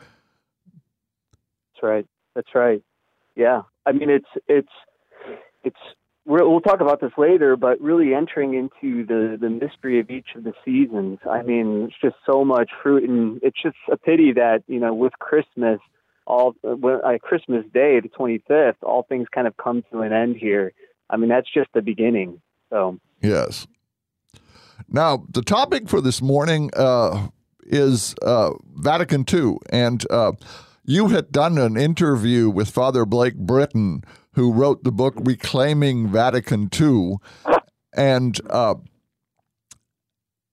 That's 1.73 1.83
right. 1.83 2.05
That's 2.35 2.55
right. 2.55 2.81
Yeah. 3.35 3.61
I 3.85 3.91
mean, 3.91 4.09
it's 4.09 4.29
it's 4.47 4.71
it's. 5.63 5.77
We'll 6.25 6.61
talk 6.61 6.79
about 6.79 7.01
this 7.01 7.13
later, 7.17 7.55
but 7.55 7.81
really 7.81 8.13
entering 8.13 8.53
into 8.53 9.05
the 9.05 9.37
the 9.39 9.49
mystery 9.49 9.99
of 9.99 10.11
each 10.11 10.27
of 10.35 10.43
the 10.43 10.53
seasons. 10.63 11.17
I 11.27 11.41
mean, 11.41 11.85
it's 11.85 11.95
just 12.01 12.17
so 12.23 12.45
much 12.45 12.69
fruit, 12.83 13.09
and 13.09 13.39
it's 13.41 13.59
just 13.61 13.77
a 13.91 13.97
pity 13.97 14.33
that 14.33 14.63
you 14.67 14.79
know 14.79 14.93
with 14.93 15.13
Christmas, 15.13 15.79
all 16.27 16.53
uh, 16.63 17.17
Christmas 17.21 17.65
Day, 17.73 17.99
the 17.99 18.09
twenty 18.09 18.43
fifth, 18.47 18.83
all 18.83 19.03
things 19.03 19.27
kind 19.33 19.47
of 19.47 19.57
come 19.57 19.83
to 19.91 20.01
an 20.01 20.13
end 20.13 20.35
here. 20.35 20.71
I 21.09 21.17
mean, 21.17 21.29
that's 21.29 21.51
just 21.51 21.69
the 21.73 21.81
beginning. 21.81 22.41
So 22.69 22.99
Yes. 23.21 23.67
Now, 24.87 25.25
the 25.29 25.41
topic 25.41 25.87
for 25.87 26.01
this 26.01 26.21
morning 26.21 26.71
uh, 26.75 27.27
is 27.63 28.15
uh, 28.21 28.51
Vatican 28.75 29.25
II. 29.31 29.57
And 29.71 30.09
uh, 30.09 30.33
you 30.83 31.09
had 31.09 31.31
done 31.31 31.57
an 31.57 31.77
interview 31.77 32.49
with 32.49 32.69
Father 32.69 33.05
Blake 33.05 33.37
Britton, 33.37 34.03
who 34.33 34.51
wrote 34.51 34.83
the 34.83 34.91
book 34.91 35.13
Reclaiming 35.17 36.07
Vatican 36.07 36.69
II. 36.79 37.17
And 37.93 38.39
uh, 38.49 38.75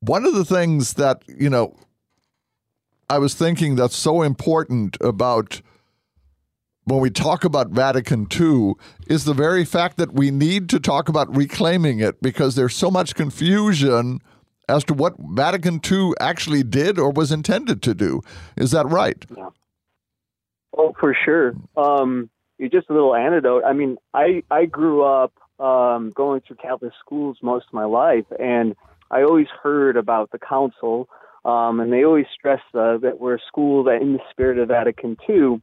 one 0.00 0.26
of 0.26 0.34
the 0.34 0.44
things 0.44 0.94
that, 0.94 1.22
you 1.26 1.48
know, 1.48 1.76
I 3.08 3.18
was 3.18 3.34
thinking 3.34 3.76
that's 3.76 3.96
so 3.96 4.22
important 4.22 4.96
about 5.00 5.62
when 6.86 7.00
we 7.00 7.10
talk 7.10 7.44
about 7.44 7.70
Vatican 7.70 8.28
II 8.32 8.74
is 9.08 9.24
the 9.24 9.34
very 9.34 9.64
fact 9.64 9.96
that 9.96 10.12
we 10.12 10.30
need 10.30 10.68
to 10.68 10.78
talk 10.78 11.08
about 11.08 11.34
reclaiming 11.36 11.98
it 11.98 12.22
because 12.22 12.54
there's 12.54 12.76
so 12.76 12.92
much 12.92 13.16
confusion 13.16 14.20
as 14.68 14.84
to 14.84 14.94
what 14.94 15.14
Vatican 15.18 15.80
II 15.84 16.12
actually 16.20 16.62
did 16.62 16.96
or 16.96 17.10
was 17.10 17.32
intended 17.32 17.82
to 17.82 17.92
do. 17.92 18.22
Is 18.56 18.70
that 18.70 18.86
right? 18.86 19.24
Yeah. 19.36 19.50
Oh, 20.78 20.94
for 20.98 21.16
sure. 21.24 21.54
Um, 21.76 22.30
just 22.60 22.88
a 22.88 22.92
little 22.92 23.16
anecdote. 23.16 23.64
I 23.64 23.72
mean, 23.72 23.96
I 24.14 24.44
I 24.50 24.66
grew 24.66 25.02
up 25.02 25.32
um, 25.58 26.12
going 26.14 26.40
through 26.46 26.56
Catholic 26.56 26.92
schools 27.00 27.38
most 27.42 27.66
of 27.66 27.72
my 27.72 27.84
life, 27.84 28.26
and 28.38 28.76
I 29.10 29.22
always 29.22 29.48
heard 29.62 29.96
about 29.96 30.30
the 30.30 30.38
council, 30.38 31.08
um, 31.44 31.80
and 31.80 31.92
they 31.92 32.04
always 32.04 32.26
stressed 32.32 32.74
uh, 32.74 32.98
that 32.98 33.18
we're 33.18 33.36
a 33.36 33.40
school 33.48 33.84
that 33.84 34.02
in 34.02 34.12
the 34.12 34.20
spirit 34.30 34.58
of 34.58 34.68
Vatican 34.68 35.16
II. 35.28 35.60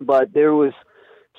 But 0.00 0.32
there 0.32 0.54
was 0.54 0.72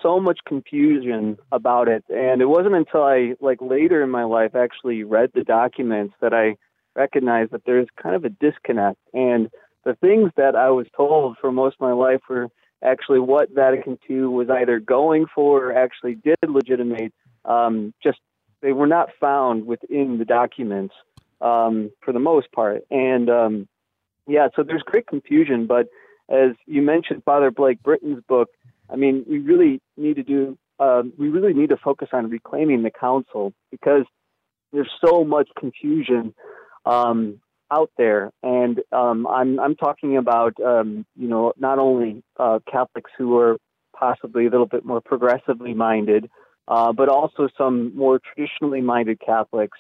so 0.01 0.19
much 0.19 0.39
confusion 0.45 1.37
about 1.51 1.87
it, 1.87 2.03
and 2.09 2.41
it 2.41 2.45
wasn't 2.45 2.75
until 2.75 3.03
I 3.03 3.33
like 3.41 3.59
later 3.61 4.01
in 4.03 4.09
my 4.09 4.23
life 4.23 4.55
actually 4.55 5.03
read 5.03 5.31
the 5.33 5.43
documents 5.43 6.15
that 6.21 6.33
I 6.33 6.55
recognized 6.95 7.51
that 7.51 7.65
there's 7.65 7.87
kind 8.01 8.15
of 8.15 8.25
a 8.25 8.29
disconnect. 8.29 8.99
And 9.13 9.49
the 9.85 9.95
things 9.95 10.31
that 10.37 10.55
I 10.55 10.69
was 10.69 10.87
told 10.95 11.37
for 11.39 11.51
most 11.51 11.75
of 11.79 11.81
my 11.81 11.93
life 11.93 12.21
were 12.29 12.49
actually 12.83 13.19
what 13.19 13.49
Vatican 13.51 13.97
II 14.09 14.21
was 14.25 14.49
either 14.49 14.79
going 14.79 15.25
for 15.33 15.67
or 15.67 15.73
actually 15.73 16.15
did 16.15 16.37
legitimate. 16.47 17.13
Um, 17.45 17.93
just 18.03 18.19
they 18.61 18.73
were 18.73 18.87
not 18.87 19.09
found 19.19 19.65
within 19.65 20.17
the 20.17 20.25
documents 20.25 20.93
um, 21.41 21.91
for 22.03 22.11
the 22.11 22.19
most 22.19 22.51
part. 22.51 22.83
And 22.91 23.29
um, 23.29 23.67
yeah, 24.27 24.49
so 24.55 24.63
there's 24.63 24.83
great 24.83 25.07
confusion. 25.07 25.65
But 25.65 25.87
as 26.29 26.51
you 26.65 26.81
mentioned, 26.81 27.23
Father 27.23 27.51
Blake 27.51 27.81
Britton's 27.81 28.23
book, 28.27 28.49
I 28.89 28.95
mean, 28.95 29.25
we 29.27 29.39
really 29.39 29.81
need 29.97 30.15
to 30.15 30.23
do. 30.23 30.57
Um, 30.79 31.11
we 31.17 31.29
really 31.29 31.53
need 31.53 31.69
to 31.69 31.77
focus 31.77 32.09
on 32.13 32.29
reclaiming 32.29 32.83
the 32.83 32.91
council 32.91 33.53
because 33.71 34.05
there's 34.71 34.89
so 35.03 35.23
much 35.23 35.49
confusion 35.57 36.33
um, 36.85 37.41
out 37.71 37.91
there, 37.97 38.31
and 38.41 38.79
um, 38.91 39.27
I'm 39.27 39.59
I'm 39.59 39.75
talking 39.75 40.17
about 40.17 40.59
um, 40.61 41.05
you 41.15 41.27
know 41.27 41.53
not 41.57 41.79
only 41.79 42.23
uh, 42.37 42.59
Catholics 42.71 43.11
who 43.17 43.37
are 43.37 43.57
possibly 43.95 44.45
a 44.45 44.49
little 44.49 44.65
bit 44.65 44.85
more 44.85 45.01
progressively 45.01 45.73
minded, 45.73 46.29
uh, 46.67 46.93
but 46.93 47.09
also 47.09 47.49
some 47.57 47.95
more 47.95 48.19
traditionally 48.19 48.81
minded 48.81 49.19
Catholics. 49.19 49.77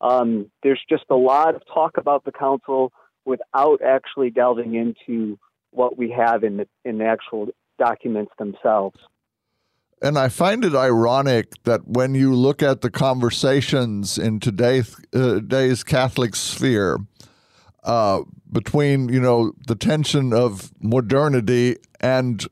Um, 0.00 0.50
there's 0.62 0.82
just 0.88 1.04
a 1.10 1.16
lot 1.16 1.54
of 1.54 1.62
talk 1.72 1.96
about 1.96 2.24
the 2.24 2.32
council 2.32 2.92
without 3.24 3.80
actually 3.82 4.30
delving 4.30 4.74
into 4.74 5.38
what 5.72 5.98
we 5.98 6.10
have 6.10 6.44
in 6.44 6.58
the 6.58 6.68
in 6.84 6.98
the 6.98 7.04
actual 7.04 7.48
documents 7.78 8.32
themselves. 8.38 8.98
And 10.00 10.18
I 10.18 10.28
find 10.28 10.64
it 10.64 10.74
ironic 10.74 11.62
that 11.62 11.86
when 11.86 12.14
you 12.14 12.34
look 12.34 12.60
at 12.62 12.80
the 12.80 12.90
conversations 12.90 14.18
in 14.18 14.40
today's, 14.40 14.96
uh, 15.14 15.34
today's 15.34 15.84
Catholic 15.84 16.34
sphere 16.34 16.98
uh, 17.84 18.22
between, 18.50 19.08
you 19.08 19.20
know, 19.20 19.52
the 19.68 19.76
tension 19.76 20.32
of 20.32 20.72
modernity 20.80 21.76
and 22.00 22.44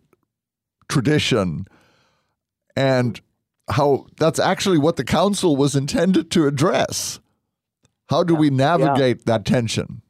tradition, 0.89 1.67
and 2.77 3.21
how 3.69 4.07
that's 4.17 4.39
actually 4.39 4.79
what 4.79 4.97
the 4.97 5.05
council 5.05 5.57
was 5.57 5.75
intended 5.75 6.31
to 6.31 6.47
address. 6.47 7.19
How 8.09 8.23
do 8.23 8.35
we 8.35 8.51
navigate 8.51 9.19
yeah. 9.19 9.23
that 9.27 9.45
tension? 9.45 10.03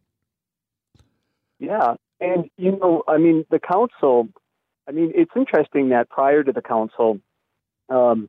Yeah. 1.58 1.94
And, 2.20 2.50
you 2.56 2.72
know, 2.72 3.02
I 3.08 3.18
mean, 3.18 3.44
the 3.50 3.58
council, 3.58 4.28
I 4.88 4.92
mean, 4.92 5.12
it's 5.14 5.30
interesting 5.34 5.88
that 5.90 6.10
prior 6.10 6.42
to 6.42 6.52
the 6.52 6.62
council, 6.62 7.20
um, 7.88 8.28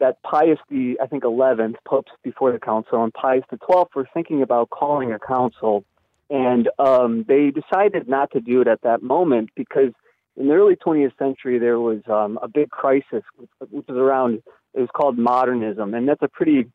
that 0.00 0.22
Pius 0.22 0.58
the 0.70 0.98
I 1.02 1.06
think 1.06 1.24
11th 1.24 1.74
popes 1.86 2.12
before 2.22 2.52
the 2.52 2.58
council 2.58 3.02
and 3.02 3.12
Pius 3.12 3.44
the 3.50 3.58
12th 3.58 3.94
were 3.94 4.08
thinking 4.14 4.42
about 4.42 4.70
calling 4.70 5.12
a 5.12 5.18
council, 5.18 5.84
and 6.30 6.68
um, 6.78 7.24
they 7.26 7.50
decided 7.50 8.08
not 8.08 8.30
to 8.32 8.40
do 8.40 8.60
it 8.60 8.68
at 8.68 8.82
that 8.82 9.02
moment 9.02 9.50
because 9.56 9.92
in 10.36 10.46
the 10.48 10.54
early 10.54 10.76
20th 10.76 11.18
century 11.18 11.58
there 11.58 11.80
was 11.80 12.00
um, 12.08 12.38
a 12.42 12.48
big 12.48 12.70
crisis, 12.70 13.24
which 13.70 13.86
was 13.88 13.96
around 13.96 14.42
it 14.74 14.80
was 14.80 14.90
called 14.94 15.18
modernism, 15.18 15.94
and 15.94 16.08
that's 16.08 16.22
a 16.22 16.28
pretty 16.28 16.70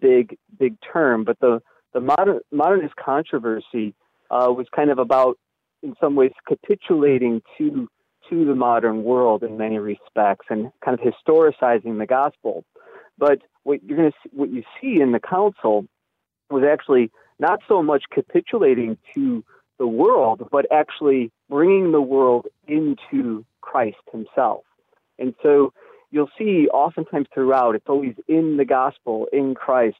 big 0.00 0.36
big 0.58 0.76
term, 0.80 1.24
but 1.24 1.38
the 1.40 1.60
the 1.92 2.00
modern 2.00 2.40
modernist 2.50 2.96
controversy 2.96 3.94
uh, 4.30 4.46
was 4.50 4.66
kind 4.74 4.90
of 4.90 4.98
about 4.98 5.38
in 5.82 5.94
some 6.00 6.14
ways 6.14 6.32
capitulating 6.46 7.42
to 7.58 7.88
to 8.28 8.44
the 8.44 8.54
modern 8.54 9.02
world 9.02 9.42
in 9.42 9.56
many 9.56 9.78
respects 9.78 10.46
and 10.50 10.70
kind 10.84 10.98
of 10.98 11.00
historicizing 11.00 11.98
the 11.98 12.06
gospel. 12.06 12.64
But 13.18 13.40
what 13.64 13.82
you're 13.82 13.96
going 13.96 14.12
to 14.12 14.28
what 14.32 14.50
you 14.50 14.62
see 14.80 15.00
in 15.00 15.12
the 15.12 15.20
council 15.20 15.86
was 16.50 16.64
actually 16.64 17.10
not 17.38 17.60
so 17.66 17.82
much 17.82 18.04
capitulating 18.12 18.98
to 19.14 19.44
the 19.78 19.86
world, 19.86 20.46
but 20.52 20.66
actually 20.70 21.32
bringing 21.48 21.90
the 21.92 22.00
world 22.00 22.46
into 22.68 23.44
Christ 23.62 23.96
Himself. 24.12 24.64
And 25.18 25.34
so 25.42 25.72
you'll 26.10 26.30
see 26.38 26.68
oftentimes 26.68 27.28
throughout, 27.32 27.74
it's 27.74 27.88
always 27.88 28.14
in 28.28 28.56
the 28.58 28.64
gospel, 28.64 29.26
in 29.32 29.54
Christ. 29.54 29.96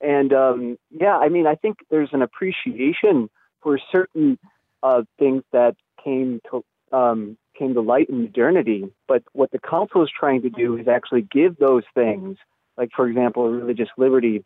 And 0.00 0.32
um, 0.32 0.78
yeah, 0.90 1.16
I 1.16 1.28
mean, 1.28 1.46
I 1.46 1.54
think 1.54 1.78
there's 1.90 2.10
an 2.12 2.22
appreciation 2.22 3.30
for 3.64 3.80
certain 3.90 4.38
uh, 4.84 5.02
things 5.18 5.42
that 5.52 5.74
came 6.04 6.40
to 6.50 6.64
um, 6.96 7.36
came 7.58 7.74
to 7.74 7.80
light 7.80 8.08
in 8.08 8.22
modernity. 8.22 8.84
But 9.08 9.24
what 9.32 9.50
the 9.50 9.58
council 9.58 10.04
is 10.04 10.10
trying 10.16 10.42
to 10.42 10.50
do 10.50 10.76
is 10.76 10.86
actually 10.86 11.22
give 11.22 11.56
those 11.56 11.82
things, 11.94 12.36
like, 12.76 12.90
for 12.94 13.08
example, 13.08 13.50
religious 13.50 13.88
liberty, 13.96 14.44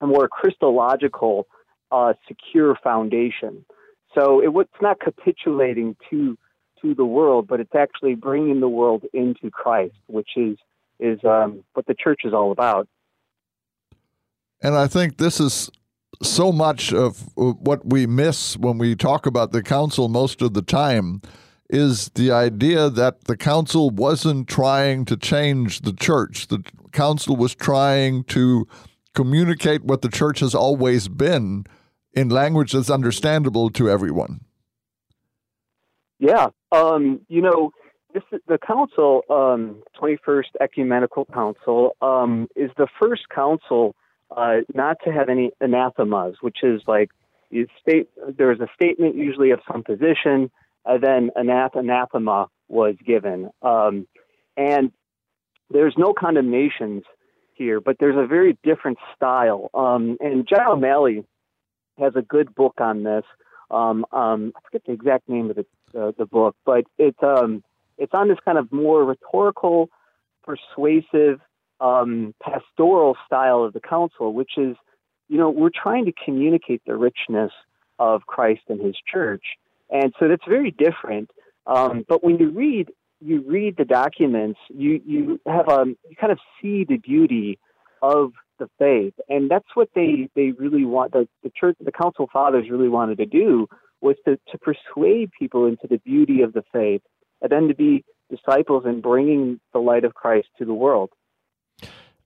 a 0.00 0.06
more 0.06 0.28
Christological, 0.28 1.46
uh, 1.90 2.14
secure 2.26 2.74
foundation. 2.82 3.64
So 4.14 4.40
it, 4.40 4.50
it's 4.54 4.82
not 4.82 5.00
capitulating 5.00 5.96
to 6.10 6.36
to 6.82 6.94
the 6.94 7.04
world, 7.04 7.48
but 7.48 7.58
it's 7.60 7.74
actually 7.74 8.14
bringing 8.14 8.60
the 8.60 8.68
world 8.68 9.04
into 9.12 9.50
Christ, 9.50 9.94
which 10.08 10.30
is 10.36 10.58
is 11.00 11.18
um, 11.24 11.64
what 11.74 11.86
the 11.86 11.94
church 11.94 12.22
is 12.24 12.34
all 12.34 12.50
about. 12.50 12.88
And 14.60 14.74
I 14.74 14.88
think 14.88 15.18
this 15.18 15.38
is 15.38 15.70
so 16.22 16.52
much 16.52 16.92
of 16.92 17.30
what 17.36 17.86
we 17.86 18.06
miss 18.06 18.56
when 18.56 18.78
we 18.78 18.96
talk 18.96 19.26
about 19.26 19.52
the 19.52 19.62
council 19.62 20.08
most 20.08 20.42
of 20.42 20.54
the 20.54 20.62
time 20.62 21.22
is 21.70 22.08
the 22.14 22.30
idea 22.30 22.88
that 22.90 23.24
the 23.24 23.36
council 23.36 23.90
wasn't 23.90 24.48
trying 24.48 25.04
to 25.04 25.16
change 25.16 25.80
the 25.82 25.92
church. 25.92 26.48
The 26.48 26.62
council 26.92 27.36
was 27.36 27.54
trying 27.54 28.24
to 28.24 28.66
communicate 29.14 29.84
what 29.84 30.02
the 30.02 30.08
church 30.08 30.40
has 30.40 30.54
always 30.54 31.08
been 31.08 31.66
in 32.14 32.30
language 32.30 32.72
that's 32.72 32.90
understandable 32.90 33.70
to 33.70 33.90
everyone. 33.90 34.40
Yeah. 36.18 36.48
Um, 36.72 37.20
you 37.28 37.42
know, 37.42 37.70
this, 38.14 38.22
the 38.46 38.58
council, 38.58 39.22
um, 39.30 39.82
21st 40.00 40.44
Ecumenical 40.60 41.26
Council, 41.26 41.92
um, 42.00 42.48
is 42.56 42.70
the 42.76 42.88
first 42.98 43.28
council 43.32 43.94
uh, 44.36 44.56
not 44.74 44.98
to 45.04 45.12
have 45.12 45.28
any 45.28 45.50
anathemas, 45.60 46.36
which 46.40 46.58
is 46.62 46.82
like 46.86 47.10
you 47.50 47.66
state 47.80 48.08
there's 48.36 48.60
a 48.60 48.68
statement 48.74 49.16
usually 49.16 49.50
of 49.50 49.60
some 49.70 49.82
position 49.82 50.50
and 50.84 51.02
then 51.02 51.30
anathema 51.36 52.48
was 52.68 52.94
given. 53.04 53.50
Um, 53.62 54.06
and 54.56 54.92
there's 55.70 55.94
no 55.96 56.12
condemnations 56.12 57.02
here, 57.54 57.80
but 57.80 57.96
there's 58.00 58.16
a 58.16 58.26
very 58.26 58.58
different 58.62 58.98
style. 59.14 59.70
Um, 59.74 60.16
and 60.20 60.48
John 60.48 60.66
O'Malley 60.66 61.24
has 61.98 62.14
a 62.16 62.22
good 62.22 62.54
book 62.54 62.74
on 62.78 63.02
this. 63.02 63.24
Um, 63.70 64.06
um, 64.12 64.52
I 64.56 64.60
forget 64.64 64.82
the 64.86 64.92
exact 64.92 65.28
name 65.28 65.50
of 65.50 65.56
the, 65.56 66.00
uh, 66.00 66.12
the 66.16 66.24
book, 66.24 66.56
but 66.64 66.84
it's 66.96 67.18
um, 67.22 67.62
it's 67.98 68.14
on 68.14 68.28
this 68.28 68.38
kind 68.44 68.56
of 68.56 68.72
more 68.72 69.04
rhetorical, 69.04 69.90
persuasive, 70.42 71.40
um, 71.80 72.34
pastoral 72.42 73.16
style 73.26 73.62
of 73.64 73.72
the 73.72 73.80
council, 73.80 74.32
which 74.32 74.52
is, 74.56 74.76
you 75.28 75.38
know, 75.38 75.50
we're 75.50 75.70
trying 75.70 76.04
to 76.06 76.12
communicate 76.24 76.82
the 76.86 76.96
richness 76.96 77.52
of 77.98 78.26
Christ 78.26 78.62
and 78.68 78.80
His 78.80 78.96
church, 79.10 79.44
and 79.90 80.12
so 80.18 80.28
that's 80.28 80.44
very 80.48 80.70
different. 80.70 81.30
Um, 81.66 82.04
but 82.08 82.24
when 82.24 82.38
you 82.38 82.50
read 82.50 82.90
you 83.20 83.42
read 83.46 83.76
the 83.76 83.84
documents, 83.84 84.58
you 84.68 85.00
you 85.04 85.40
have 85.46 85.68
a 85.68 85.80
um, 85.80 85.96
you 86.08 86.16
kind 86.16 86.32
of 86.32 86.38
see 86.60 86.84
the 86.84 86.98
beauty 86.98 87.58
of 88.02 88.32
the 88.58 88.68
faith, 88.78 89.14
and 89.28 89.50
that's 89.50 89.68
what 89.74 89.88
they 89.94 90.28
they 90.34 90.52
really 90.52 90.84
want. 90.84 91.12
The 91.12 91.28
the 91.42 91.50
church, 91.50 91.76
the 91.80 91.92
council 91.92 92.28
fathers 92.32 92.66
really 92.70 92.88
wanted 92.88 93.18
to 93.18 93.26
do 93.26 93.68
was 94.00 94.16
to 94.24 94.38
to 94.50 94.58
persuade 94.58 95.30
people 95.38 95.66
into 95.66 95.86
the 95.88 95.98
beauty 95.98 96.42
of 96.42 96.52
the 96.52 96.62
faith, 96.72 97.02
and 97.42 97.50
then 97.50 97.68
to 97.68 97.74
be 97.74 98.04
disciples 98.30 98.84
in 98.86 99.00
bringing 99.00 99.58
the 99.72 99.78
light 99.78 100.04
of 100.04 100.14
Christ 100.14 100.48
to 100.58 100.64
the 100.64 100.74
world. 100.74 101.10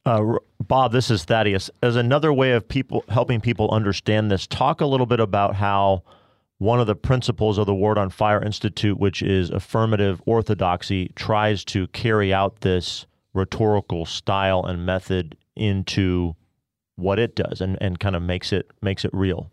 Uh, 0.05 0.39
Bob, 0.61 0.93
this 0.93 1.11
is 1.11 1.25
Thaddeus. 1.25 1.71
As 1.83 1.97
another 1.97 2.33
way 2.33 2.53
of 2.53 2.67
people 2.67 3.05
helping 3.09 3.41
people 3.41 3.71
understand 3.71 4.31
this, 4.31 4.47
talk 4.47 4.81
a 4.81 4.87
little 4.87 5.07
bit 5.07 5.21
about 5.21 5.55
how 5.57 6.03
one 6.59 6.81
of 6.81 6.87
the 6.87 6.95
principles 6.95 7.59
of 7.59 7.67
the 7.67 7.75
Word 7.75 7.99
on 7.99 8.11
Fire 8.11 8.43
Institute, 8.43 8.99
which 8.99 9.23
is 9.23 9.51
affirmative 9.51 10.23
orthodoxy, 10.27 11.11
tries 11.15 11.65
to 11.67 11.87
carry 11.89 12.33
out 12.33 12.61
this 12.61 13.07
rhetorical 13.35 14.05
style 14.05 14.65
and 14.65 14.87
method 14.87 15.37
into 15.57 16.35
what 16.97 17.19
it 17.19 17.35
does 17.35 17.61
and, 17.61 17.79
and 17.81 17.99
kind 17.99 18.15
of 18.15 18.23
makes 18.23 18.53
it 18.53 18.71
makes 18.81 19.05
it 19.05 19.11
real. 19.13 19.51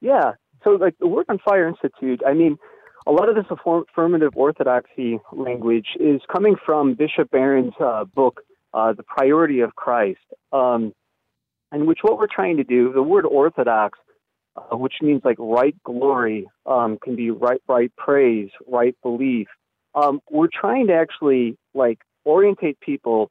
Yeah. 0.00 0.32
So, 0.64 0.70
like 0.70 0.98
the 0.98 1.06
Word 1.06 1.26
on 1.28 1.38
Fire 1.38 1.66
Institute, 1.66 2.22
I 2.26 2.34
mean, 2.34 2.58
a 3.06 3.12
lot 3.12 3.28
of 3.28 3.34
this 3.34 3.46
affirmative 3.50 4.32
orthodoxy 4.36 5.20
language 5.32 5.88
is 5.98 6.20
coming 6.30 6.54
from 6.64 6.94
Bishop 6.94 7.30
Barron's 7.30 7.74
uh, 7.80 8.04
book, 8.04 8.42
uh, 8.74 8.92
The 8.92 9.02
Priority 9.02 9.60
of 9.60 9.74
Christ, 9.74 10.20
um, 10.52 10.92
which 11.72 11.98
what 12.02 12.18
we're 12.18 12.26
trying 12.26 12.58
to 12.58 12.64
do, 12.64 12.92
the 12.92 13.02
word 13.02 13.24
orthodox, 13.24 13.98
uh, 14.56 14.76
which 14.76 14.94
means 15.00 15.22
like 15.24 15.38
right 15.38 15.74
glory, 15.84 16.46
um, 16.66 16.98
can 17.02 17.16
be 17.16 17.30
right, 17.30 17.60
right 17.68 17.90
praise, 17.96 18.50
right 18.66 18.94
belief. 19.02 19.48
Um, 19.94 20.20
we're 20.30 20.48
trying 20.52 20.88
to 20.88 20.94
actually 20.94 21.56
like 21.74 21.98
orientate 22.26 22.78
people 22.80 23.30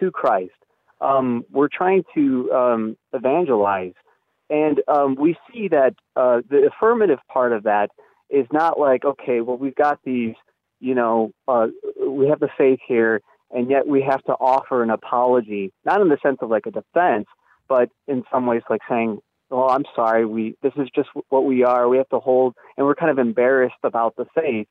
to 0.00 0.10
Christ. 0.10 0.52
Um, 1.00 1.44
we're 1.50 1.68
trying 1.68 2.04
to 2.14 2.52
um, 2.52 2.96
evangelize. 3.12 3.94
And 4.50 4.80
um, 4.88 5.16
we 5.18 5.36
see 5.52 5.68
that 5.68 5.94
uh, 6.16 6.42
the 6.48 6.68
affirmative 6.68 7.18
part 7.32 7.52
of 7.52 7.64
that 7.64 7.90
is 8.30 8.46
not 8.52 8.78
like, 8.78 9.04
okay, 9.04 9.40
well, 9.40 9.56
we've 9.56 9.74
got 9.74 10.00
these, 10.04 10.34
you 10.80 10.94
know, 10.94 11.32
uh, 11.48 11.68
we 12.06 12.28
have 12.28 12.40
the 12.40 12.48
faith 12.56 12.80
here, 12.86 13.20
and 13.54 13.70
yet 13.70 13.86
we 13.86 14.02
have 14.02 14.22
to 14.24 14.32
offer 14.32 14.82
an 14.82 14.90
apology, 14.90 15.72
not 15.86 16.00
in 16.02 16.08
the 16.08 16.18
sense 16.22 16.38
of 16.42 16.50
like 16.50 16.66
a 16.66 16.70
defense, 16.70 17.26
but 17.68 17.88
in 18.06 18.24
some 18.30 18.46
ways 18.46 18.62
like 18.68 18.82
saying, 18.88 19.18
well, 19.48 19.70
I'm 19.70 19.84
sorry, 19.96 20.26
we 20.26 20.56
this 20.62 20.72
is 20.76 20.88
just 20.94 21.08
what 21.30 21.44
we 21.46 21.64
are. 21.64 21.88
We 21.88 21.96
have 21.96 22.08
to 22.10 22.20
hold, 22.20 22.54
and 22.76 22.86
we're 22.86 22.94
kind 22.94 23.10
of 23.10 23.18
embarrassed 23.18 23.74
about 23.82 24.16
the 24.16 24.26
faith, 24.34 24.66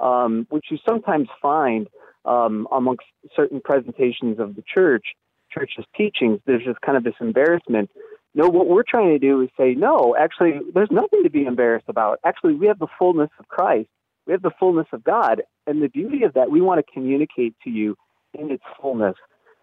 um, 0.00 0.46
which 0.48 0.66
you 0.70 0.78
sometimes 0.88 1.28
find 1.42 1.88
um, 2.24 2.66
amongst 2.72 3.04
certain 3.34 3.60
presentations 3.60 4.38
of 4.38 4.54
the 4.54 4.62
church, 4.62 5.04
church's 5.50 5.84
teachings. 5.96 6.40
There's 6.46 6.64
just 6.64 6.80
kind 6.80 6.96
of 6.96 7.04
this 7.04 7.14
embarrassment 7.20 7.90
no, 8.34 8.48
what 8.48 8.68
we're 8.68 8.84
trying 8.88 9.08
to 9.08 9.18
do 9.18 9.40
is 9.40 9.48
say, 9.58 9.74
no, 9.74 10.14
actually, 10.18 10.60
there's 10.74 10.90
nothing 10.92 11.22
to 11.24 11.30
be 11.30 11.44
embarrassed 11.44 11.88
about. 11.88 12.20
Actually, 12.24 12.54
we 12.54 12.66
have 12.66 12.78
the 12.78 12.86
fullness 12.98 13.30
of 13.38 13.48
Christ. 13.48 13.88
We 14.26 14.32
have 14.32 14.42
the 14.42 14.52
fullness 14.60 14.86
of 14.92 15.02
God. 15.02 15.42
And 15.66 15.82
the 15.82 15.88
beauty 15.88 16.22
of 16.24 16.34
that, 16.34 16.50
we 16.50 16.60
want 16.60 16.84
to 16.84 16.92
communicate 16.92 17.54
to 17.64 17.70
you 17.70 17.96
in 18.34 18.50
its 18.50 18.62
fullness. 18.80 19.14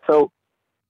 So 0.08 0.32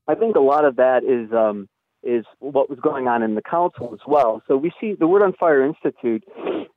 I 0.08 0.16
think 0.16 0.36
a 0.36 0.42
lot 0.42 0.66
of 0.66 0.76
that 0.78 1.04
is 1.04 1.32
um, 1.34 1.68
is 2.04 2.26
what 2.40 2.70
was 2.70 2.80
going 2.80 3.08
on 3.08 3.24
in 3.24 3.36
the 3.36 3.42
council 3.42 3.92
as 3.94 4.00
well. 4.06 4.42
So 4.48 4.56
we 4.56 4.72
see 4.80 4.94
the 4.94 5.08
Word 5.08 5.24
on 5.24 5.34
Fire 5.34 5.66
Institute, 5.66 6.24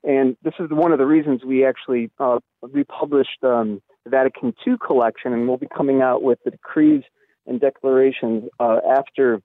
and 0.02 0.36
this 0.42 0.54
is 0.58 0.70
one 0.70 0.92
of 0.92 0.98
the 0.98 1.06
reasons 1.06 1.44
we 1.44 1.66
actually 1.66 2.10
uh, 2.18 2.38
republished 2.62 3.42
um, 3.42 3.82
the 4.04 4.10
Vatican 4.10 4.54
II 4.66 4.74
collection, 4.84 5.32
and 5.32 5.46
we'll 5.46 5.58
be 5.58 5.68
coming 5.76 6.00
out 6.00 6.22
with 6.22 6.38
the 6.44 6.50
decrees 6.50 7.02
and 7.46 7.60
declarations 7.60 8.44
uh, 8.60 8.78
after 8.88 9.40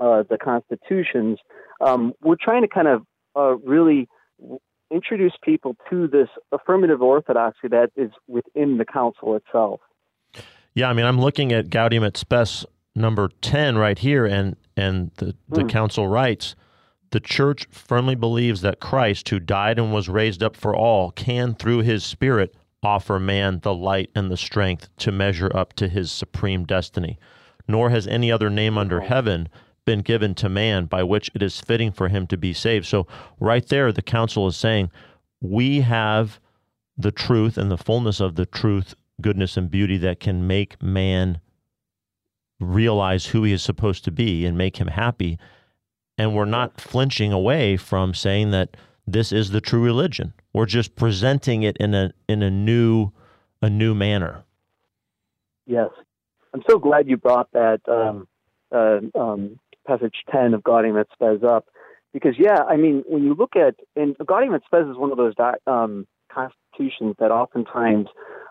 uh, 0.00 0.22
the 0.28 0.38
constitutions, 0.38 1.38
um, 1.80 2.12
we're 2.22 2.36
trying 2.40 2.62
to 2.62 2.68
kind 2.68 2.88
of 2.88 3.02
uh, 3.36 3.56
really 3.58 4.08
introduce 4.90 5.32
people 5.42 5.76
to 5.90 6.06
this 6.08 6.28
affirmative 6.52 7.02
orthodoxy 7.02 7.68
that 7.68 7.90
is 7.96 8.10
within 8.26 8.78
the 8.78 8.84
council 8.84 9.36
itself. 9.36 9.80
Yeah, 10.78 10.90
I 10.90 10.92
mean, 10.92 11.06
I'm 11.06 11.20
looking 11.20 11.52
at 11.52 11.70
Gaudium 11.70 12.04
et 12.04 12.16
Spes 12.16 12.64
number 12.94 13.30
10 13.40 13.78
right 13.78 13.98
here, 13.98 14.24
and, 14.24 14.54
and 14.76 15.10
the, 15.16 15.34
the 15.48 15.62
mm. 15.62 15.68
council 15.68 16.06
writes 16.06 16.54
The 17.10 17.18
church 17.18 17.66
firmly 17.72 18.14
believes 18.14 18.60
that 18.60 18.78
Christ, 18.78 19.28
who 19.28 19.40
died 19.40 19.80
and 19.80 19.92
was 19.92 20.08
raised 20.08 20.40
up 20.40 20.54
for 20.54 20.76
all, 20.76 21.10
can, 21.10 21.56
through 21.56 21.78
his 21.78 22.04
Spirit, 22.04 22.54
offer 22.80 23.18
man 23.18 23.58
the 23.64 23.74
light 23.74 24.10
and 24.14 24.30
the 24.30 24.36
strength 24.36 24.88
to 24.98 25.10
measure 25.10 25.50
up 25.52 25.72
to 25.72 25.88
his 25.88 26.12
supreme 26.12 26.64
destiny. 26.64 27.18
Nor 27.66 27.90
has 27.90 28.06
any 28.06 28.30
other 28.30 28.48
name 28.48 28.78
under 28.78 29.00
heaven 29.00 29.48
been 29.84 30.02
given 30.02 30.32
to 30.36 30.48
man 30.48 30.84
by 30.84 31.02
which 31.02 31.28
it 31.34 31.42
is 31.42 31.60
fitting 31.60 31.90
for 31.90 32.06
him 32.06 32.24
to 32.28 32.36
be 32.36 32.52
saved. 32.52 32.86
So, 32.86 33.08
right 33.40 33.66
there, 33.66 33.90
the 33.90 34.00
council 34.00 34.46
is 34.46 34.56
saying, 34.56 34.92
we 35.40 35.80
have 35.80 36.38
the 36.96 37.10
truth 37.10 37.58
and 37.58 37.68
the 37.68 37.78
fullness 37.78 38.20
of 38.20 38.36
the 38.36 38.46
truth, 38.46 38.94
goodness, 39.20 39.56
and 39.56 39.70
beauty 39.70 39.96
that 39.98 40.20
can 40.20 40.46
make 40.46 40.82
man 40.82 41.40
realize 42.60 43.26
who 43.26 43.44
he 43.44 43.52
is 43.52 43.62
supposed 43.62 44.04
to 44.04 44.10
be 44.10 44.44
and 44.44 44.58
make 44.58 44.78
him 44.78 44.88
happy. 44.88 45.38
And 46.16 46.34
we're 46.34 46.44
not 46.44 46.80
flinching 46.80 47.32
away 47.32 47.76
from 47.76 48.14
saying 48.14 48.50
that 48.50 48.76
this 49.06 49.32
is 49.32 49.50
the 49.50 49.60
true 49.60 49.82
religion. 49.82 50.34
We're 50.52 50.66
just 50.66 50.96
presenting 50.96 51.62
it 51.62 51.76
in 51.78 51.94
a 51.94 52.12
in 52.28 52.42
a 52.42 52.50
new 52.50 53.12
a 53.62 53.70
new 53.70 53.94
manner. 53.94 54.44
Yes, 55.66 55.90
I'm 56.54 56.62
so 56.68 56.78
glad 56.78 57.08
you 57.08 57.16
brought 57.16 57.50
that 57.52 57.80
um, 57.88 58.26
uh, 58.72 59.00
um, 59.18 59.58
passage 59.86 60.14
10 60.30 60.54
of 60.54 60.62
Gaudium 60.62 60.98
et 60.98 61.06
Spes 61.12 61.42
up. 61.42 61.66
Because, 62.12 62.34
yeah, 62.38 62.62
I 62.68 62.76
mean, 62.76 63.04
when 63.06 63.22
you 63.22 63.34
look 63.34 63.54
at, 63.54 63.74
and 63.94 64.16
Gaudium 64.18 64.54
et 64.54 64.62
Spes 64.66 64.86
is 64.86 64.96
one 64.96 65.10
of 65.10 65.18
those 65.18 65.34
um, 65.66 66.06
constitutions 66.78 67.16
that 67.18 67.30
oftentimes 67.30 68.06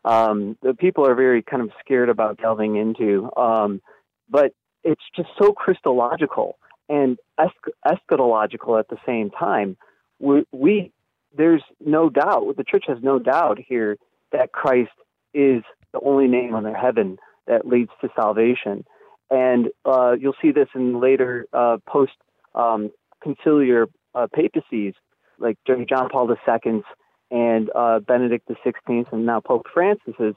um, 0.05 0.57
the 0.61 0.73
people 0.73 1.05
are 1.05 1.15
very 1.15 1.41
kind 1.41 1.61
of 1.61 1.69
scared 1.83 2.09
about 2.09 2.37
delving 2.37 2.75
into. 2.75 3.29
Um, 3.37 3.81
but 4.29 4.53
it's 4.83 5.01
just 5.15 5.29
so 5.41 5.53
Christological 5.53 6.57
and 6.89 7.17
eschatological 7.39 8.79
at 8.79 8.87
the 8.89 8.97
same 9.05 9.29
time. 9.29 9.77
We, 10.19 10.45
we 10.51 10.91
there's 11.35 11.63
no 11.85 12.09
doubt, 12.09 12.55
the 12.57 12.63
church 12.63 12.85
has 12.87 12.97
no 13.01 13.19
doubt 13.19 13.59
here 13.67 13.97
that 14.31 14.51
Christ 14.51 14.91
is 15.33 15.61
the 15.93 15.99
only 16.03 16.27
name 16.27 16.55
under 16.55 16.73
heaven 16.73 17.17
that 17.47 17.67
leads 17.67 17.91
to 18.01 18.09
salvation. 18.15 18.85
And 19.29 19.67
uh, 19.85 20.15
you'll 20.19 20.35
see 20.41 20.51
this 20.51 20.69
in 20.73 21.01
later 21.01 21.45
uh, 21.51 21.77
post 21.87 22.13
um, 22.55 22.91
conciliar 23.23 23.87
uh, 24.15 24.27
papacies, 24.33 24.93
like 25.37 25.57
during 25.65 25.85
John 25.87 26.09
Paul 26.09 26.29
II's 26.31 26.83
and 27.31 27.69
uh, 27.75 27.99
Benedict 27.99 28.47
XVI's, 28.49 29.07
and 29.11 29.25
now 29.25 29.39
Pope 29.39 29.65
Francis's, 29.73 30.35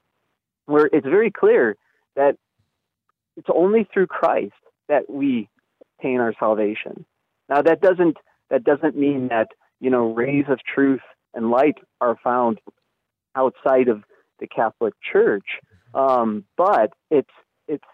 where 0.67 0.87
it's 0.93 1.07
very 1.07 1.31
clear 1.31 1.77
that 2.17 2.37
it's 3.37 3.49
only 3.55 3.89
through 3.93 4.07
Christ 4.07 4.53
that 4.89 5.09
we 5.09 5.49
obtain 5.99 6.21
our 6.21 6.35
salvation. 6.39 7.05
Now 7.49 7.63
that 7.63 7.81
doesn't 7.81 8.17
that 8.51 8.65
doesn't 8.65 8.97
mean 8.97 9.29
that 9.29 9.49
you 9.81 9.91
know 9.91 10.13
rays 10.13 10.45
of 10.49 10.59
truth 10.63 11.01
and 11.35 11.51
light 11.51 11.79
are 12.01 12.17
found 12.23 12.61
outside 13.37 13.89
of 13.89 14.03
the 14.41 14.47
Catholic 14.47 14.95
Church, 15.13 15.47
um, 15.95 16.45
but 16.57 16.93
it's 17.11 17.31
it's 17.69 17.85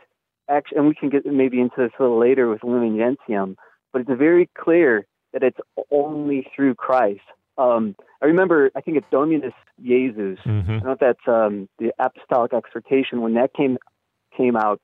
actually, 0.49 0.79
and 0.79 0.89
we 0.89 0.95
can 0.95 1.11
get 1.11 1.27
maybe 1.27 1.61
into 1.61 1.77
this 1.77 1.91
a 1.99 2.03
little 2.03 2.19
later 2.19 2.49
with 2.49 2.65
Lumen 2.65 2.97
Gentium, 2.97 3.57
but 3.93 4.03
it's 4.03 4.19
very 4.19 4.49
clear 4.59 5.07
that 5.33 5.43
it's 5.43 5.59
only 5.91 6.47
through 6.55 6.75
Christ. 6.75 7.21
Um, 7.59 7.97
I 8.23 8.27
remember, 8.27 8.71
I 8.75 8.81
think 8.81 8.97
it's 8.97 9.07
Dominus 9.11 9.55
Iesus. 9.83 10.39
Mm-hmm. 10.45 10.79
Know 10.87 10.97
that's 10.99 11.27
um, 11.27 11.69
the 11.79 11.93
Apostolic 11.99 12.53
Exhortation 12.53 13.21
when 13.21 13.35
that 13.35 13.55
came 13.55 13.79
came 14.37 14.57
out 14.57 14.81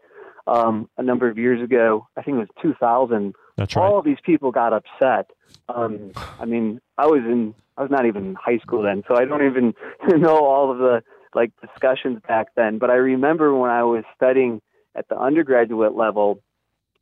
um, 0.47 0.89
a 0.97 1.03
number 1.03 1.29
of 1.29 1.39
years 1.39 1.63
ago. 1.63 2.07
I 2.17 2.23
think 2.23 2.37
it 2.37 2.41
was 2.41 2.49
2000. 2.63 3.35
That's 3.57 3.77
right. 3.77 3.83
All 3.83 3.99
of 3.99 4.05
these 4.05 4.19
people 4.25 4.51
got 4.51 4.73
upset. 4.73 5.31
Um, 5.69 6.13
I 6.41 6.45
mean, 6.45 6.81
I 6.97 7.07
was 7.07 7.21
in, 7.21 7.55
I 7.77 7.83
was 7.83 7.91
not 7.91 8.07
even 8.07 8.27
in 8.27 8.35
high 8.35 8.59
school 8.59 8.83
then, 8.83 9.03
so 9.07 9.17
I 9.17 9.25
don't 9.25 9.45
even 9.45 9.75
know 10.21 10.45
all 10.45 10.71
of 10.71 10.79
the 10.79 11.03
like 11.35 11.53
discussions 11.61 12.21
back 12.27 12.49
then. 12.57 12.79
But 12.79 12.91
I 12.91 12.95
remember 12.95 13.55
when 13.55 13.71
I 13.71 13.85
was 13.85 14.05
studying 14.17 14.61
at 14.95 15.09
the 15.09 15.19
undergraduate 15.19 15.95
level, 15.95 16.41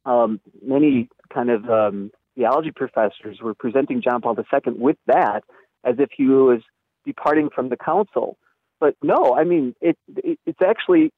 um, 0.04 0.40
many 0.62 1.08
kind 1.32 1.50
of 1.50 1.68
um, 1.68 2.10
theology 2.34 2.70
professors 2.70 3.40
were 3.40 3.54
presenting 3.54 4.02
John 4.02 4.20
Paul 4.20 4.36
II 4.36 4.72
with 4.74 4.96
that 5.06 5.44
as 5.84 5.96
if 5.98 6.10
he 6.16 6.26
was 6.26 6.60
departing 7.04 7.48
from 7.54 7.68
the 7.68 7.76
council. 7.76 8.36
But 8.80 8.96
no, 9.02 9.36
I 9.36 9.44
mean, 9.44 9.74
it, 9.80 9.96
it 10.16 10.38
it's 10.46 10.62
actually 10.62 11.12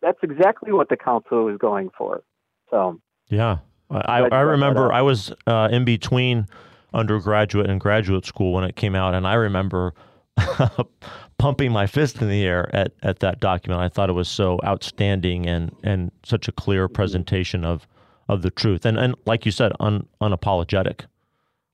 that's 0.00 0.18
exactly 0.22 0.72
what 0.72 0.88
the 0.88 0.96
council 0.96 1.44
was 1.44 1.58
going 1.58 1.90
for. 1.96 2.22
So 2.70 3.00
yeah, 3.28 3.58
I, 3.90 4.20
I 4.20 4.40
remember 4.40 4.92
I 4.92 5.02
was 5.02 5.32
uh, 5.46 5.68
in 5.70 5.84
between 5.84 6.46
undergraduate 6.94 7.68
and 7.68 7.80
graduate 7.80 8.24
school 8.24 8.52
when 8.52 8.64
it 8.64 8.76
came 8.76 8.94
out, 8.94 9.14
and 9.14 9.26
I 9.26 9.34
remember 9.34 9.94
pumping 11.38 11.72
my 11.72 11.86
fist 11.86 12.20
in 12.20 12.28
the 12.28 12.44
air 12.44 12.74
at, 12.74 12.92
at 13.02 13.20
that 13.20 13.40
document. 13.40 13.80
I 13.80 13.88
thought 13.88 14.10
it 14.10 14.14
was 14.14 14.28
so 14.28 14.58
outstanding 14.64 15.46
and, 15.46 15.74
and 15.82 16.10
such 16.24 16.48
a 16.48 16.52
clear 16.52 16.88
presentation 16.88 17.64
of, 17.64 17.86
of 18.28 18.42
the 18.42 18.50
truth. 18.50 18.84
And, 18.84 18.98
and 18.98 19.14
like 19.24 19.46
you 19.46 19.52
said, 19.52 19.72
un, 19.80 20.06
unapologetic, 20.20 21.06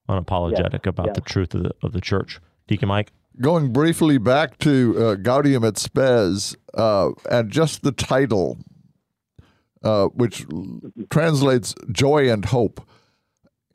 unapologetic 0.08 0.86
about 0.86 1.14
the 1.14 1.20
truth 1.20 1.54
of 1.54 1.64
the, 1.64 1.70
of 1.82 1.92
the 1.92 2.00
church. 2.00 2.40
Deacon 2.66 2.88
Mike? 2.88 3.12
Going 3.40 3.72
briefly 3.72 4.18
back 4.18 4.58
to 4.58 4.94
uh, 4.96 5.14
Gaudium 5.16 5.64
et 5.64 5.76
Spes 5.76 6.54
uh, 6.74 7.10
and 7.30 7.50
just 7.50 7.82
the 7.82 7.92
title, 7.92 8.58
uh, 9.82 10.06
which 10.06 10.46
translates 11.10 11.74
joy 11.90 12.30
and 12.30 12.44
hope. 12.44 12.86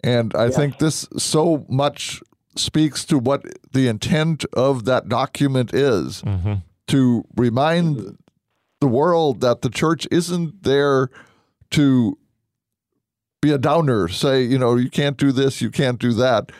And 0.01 0.33
I 0.33 0.49
think 0.49 0.77
this 0.77 1.07
so 1.17 1.65
much 1.67 2.21
speaks 2.55 3.05
to 3.05 3.17
what 3.17 3.43
the 3.73 3.87
intent 3.87 4.45
of 4.53 4.85
that 4.85 5.09
document 5.09 5.73
is 5.73 6.21
mm-hmm. 6.21 6.55
to 6.87 7.25
remind 7.35 8.17
the 8.79 8.87
world 8.87 9.41
that 9.41 9.61
the 9.61 9.69
church 9.69 10.07
isn't 10.11 10.63
there 10.63 11.09
to 11.71 12.17
be 13.41 13.51
a 13.51 13.57
downer, 13.57 14.07
say, 14.07 14.41
you 14.43 14.57
know, 14.57 14.75
you 14.75 14.89
can't 14.89 15.17
do 15.17 15.31
this, 15.31 15.61
you 15.61 15.71
can't 15.71 15.99
do 15.99 16.13
that. 16.13 16.51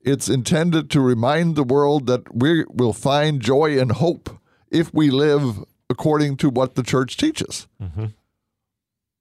It's 0.00 0.28
intended 0.28 0.90
to 0.90 1.00
remind 1.00 1.56
the 1.56 1.64
world 1.64 2.06
that 2.06 2.34
we 2.34 2.64
will 2.68 2.92
find 2.92 3.40
joy 3.40 3.78
and 3.78 3.92
hope 3.92 4.30
if 4.70 4.92
we 4.94 5.10
live 5.10 5.64
according 5.90 6.36
to 6.38 6.48
what 6.48 6.74
the 6.74 6.82
church 6.82 7.16
teaches. 7.16 7.66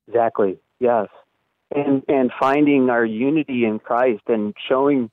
Exactly. 0.08 0.58
Yes. 0.80 1.08
And 1.76 2.04
and 2.08 2.32
finding 2.40 2.90
our 2.90 3.04
unity 3.04 3.66
in 3.66 3.80
Christ 3.80 4.22
and 4.28 4.54
showing 4.70 5.10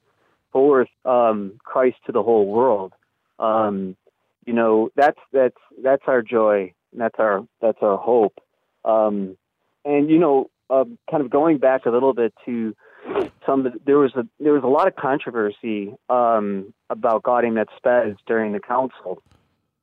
forth 0.53 0.89
um, 1.05 1.59
Christ 1.65 1.97
to 2.07 2.13
the 2.13 2.23
whole 2.23 2.47
world. 2.47 2.93
Um, 3.39 3.97
you 4.45 4.53
know, 4.53 4.91
that's 4.95 5.19
that's 5.33 5.57
that's 5.83 6.03
our 6.07 6.23
joy. 6.23 6.75
And 6.93 7.01
that's 7.01 7.19
our 7.19 7.47
that's 7.61 7.79
our 7.81 7.97
hope. 7.97 8.39
Um, 8.85 9.39
and 9.85 10.11
you 10.11 10.19
know, 10.19 10.51
uh, 10.73 10.85
kind 11.11 11.23
of 11.23 11.31
going 11.31 11.59
back 11.59 11.87
a 11.87 11.91
little 11.91 12.15
bit 12.15 12.33
to 12.47 12.75
some, 13.47 13.67
of 13.67 13.73
the- 13.73 13.81
there 13.85 13.99
was 13.99 14.15
a 14.15 14.25
there 14.45 14.53
was 14.53 14.65
a 14.65 14.73
lot 14.79 14.87
of 14.89 14.95
controversy 14.97 15.95
um, 16.09 16.73
about 16.89 17.23
Gaudium 17.23 17.59
et 17.59 17.69
Spes 17.77 18.17
during 18.27 18.53
the 18.53 18.61
council. 18.61 19.23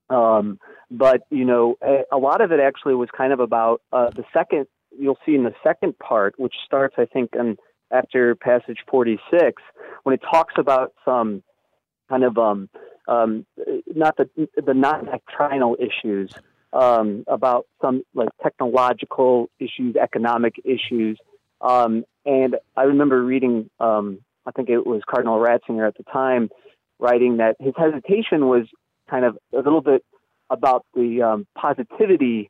Um, 0.10 0.60
but 0.89 1.19
you 1.30 1.45
know, 1.45 1.78
a, 1.84 2.04
a 2.12 2.17
lot 2.17 2.41
of 2.41 2.52
it 2.52 2.60
actually 2.60 2.95
was 2.95 3.10
kind 3.15 3.32
of 3.34 3.39
about 3.39 3.82
uh, 3.93 4.10
the 4.10 4.23
second. 4.34 4.65
You'll 4.97 5.19
see 5.25 5.36
in 5.36 5.43
the 5.43 5.54
second 5.63 5.99
part, 5.99 6.39
which 6.39 6.56
starts, 6.65 6.95
I 6.97 7.06
think, 7.06 7.36
in, 7.36 7.58
after 7.91 8.36
passage 8.36 8.80
forty-six, 8.89 9.62
when 10.04 10.13
it 10.15 10.21
talks 10.34 10.56
about 10.58 10.93
some 11.06 11.43
kind 12.10 12.23
of 12.23 12.38
um, 12.38 12.69
um, 13.08 13.45
not 13.86 14.17
the 14.17 14.28
the 14.69 14.73
non 14.73 15.06
doctrinal 15.06 15.78
issues, 15.80 16.34
um, 16.74 17.24
about 17.28 17.66
some 17.82 18.04
like 18.14 18.30
technological 18.44 19.50
issues, 19.60 19.96
economic 19.96 20.56
issues, 20.64 21.18
um, 21.62 22.06
and 22.26 22.56
I 22.76 22.84
remember 22.84 23.24
reading. 23.24 23.70
Um, 23.80 24.20
I 24.46 24.52
think 24.52 24.70
it 24.70 24.86
was 24.86 25.02
Cardinal 25.08 25.40
Ratzinger 25.40 25.88
at 25.88 25.98
the 25.98 26.04
time 26.04 26.50
writing 27.00 27.38
that 27.38 27.56
his 27.60 27.74
hesitation 27.78 28.48
was 28.48 28.66
kind 29.10 29.26
of 29.26 29.38
a 29.54 29.58
little 29.58 29.82
bit 29.82 30.04
about 30.50 30.86
the 30.94 31.22
um, 31.22 31.48
positivity 31.56 32.50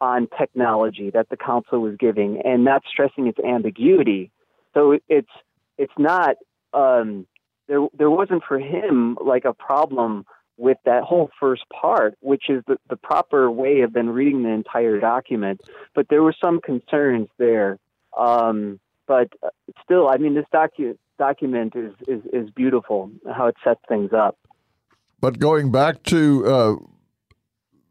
on 0.00 0.28
technology 0.38 1.10
that 1.10 1.28
the 1.28 1.36
council 1.36 1.80
was 1.80 1.96
giving, 1.98 2.42
and 2.44 2.64
not 2.64 2.82
stressing 2.90 3.26
its 3.26 3.38
ambiguity. 3.38 4.30
So 4.74 4.98
it's 5.08 5.28
it's 5.78 5.92
not 5.98 6.36
um, 6.72 7.26
there. 7.68 7.86
There 7.96 8.10
wasn't 8.10 8.42
for 8.46 8.58
him 8.58 9.16
like 9.24 9.44
a 9.44 9.54
problem 9.54 10.26
with 10.56 10.78
that 10.84 11.02
whole 11.02 11.30
first 11.40 11.64
part, 11.68 12.16
which 12.20 12.48
is 12.48 12.62
the, 12.66 12.76
the 12.88 12.96
proper 12.96 13.50
way 13.50 13.80
of 13.80 13.92
then 13.92 14.08
reading 14.08 14.42
the 14.42 14.50
entire 14.50 15.00
document. 15.00 15.60
But 15.94 16.08
there 16.08 16.22
were 16.22 16.34
some 16.40 16.60
concerns 16.60 17.28
there. 17.38 17.78
Um, 18.16 18.78
but 19.06 19.28
uh, 19.42 19.48
still, 19.82 20.08
I 20.08 20.16
mean, 20.16 20.34
this 20.34 20.46
docu- 20.52 20.96
document 21.18 21.74
is, 21.74 21.92
is, 22.06 22.22
is 22.32 22.50
beautiful, 22.50 23.10
how 23.32 23.46
it 23.46 23.56
sets 23.64 23.80
things 23.88 24.12
up. 24.12 24.38
But 25.20 25.38
going 25.38 25.72
back 25.72 26.02
to 26.04 26.46
uh, 26.46 26.74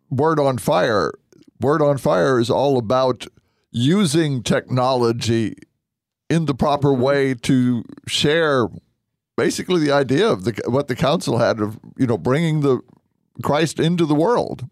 Word 0.10 0.40
on 0.40 0.58
Fire, 0.58 1.14
Word 1.60 1.82
on 1.82 1.98
Fire 1.98 2.40
is 2.40 2.50
all 2.50 2.78
about 2.78 3.28
using 3.72 4.44
technology 4.44 5.56
in 6.30 6.46
the 6.46 6.54
proper 6.54 6.94
way 6.94 7.34
to 7.34 7.84
share 8.08 8.68
basically 9.36 9.80
the 9.80 9.92
idea 9.92 10.28
of 10.28 10.44
the, 10.44 10.62
what 10.68 10.88
the 10.88 10.96
council 10.96 11.38
had 11.38 11.60
of 11.60 11.80
you 11.98 12.08
know 12.08 12.18
bringing 12.18 12.62
the 12.62 12.82
Christ 13.42 13.80
into 13.80 14.06
the 14.06 14.16
world. 14.16 14.68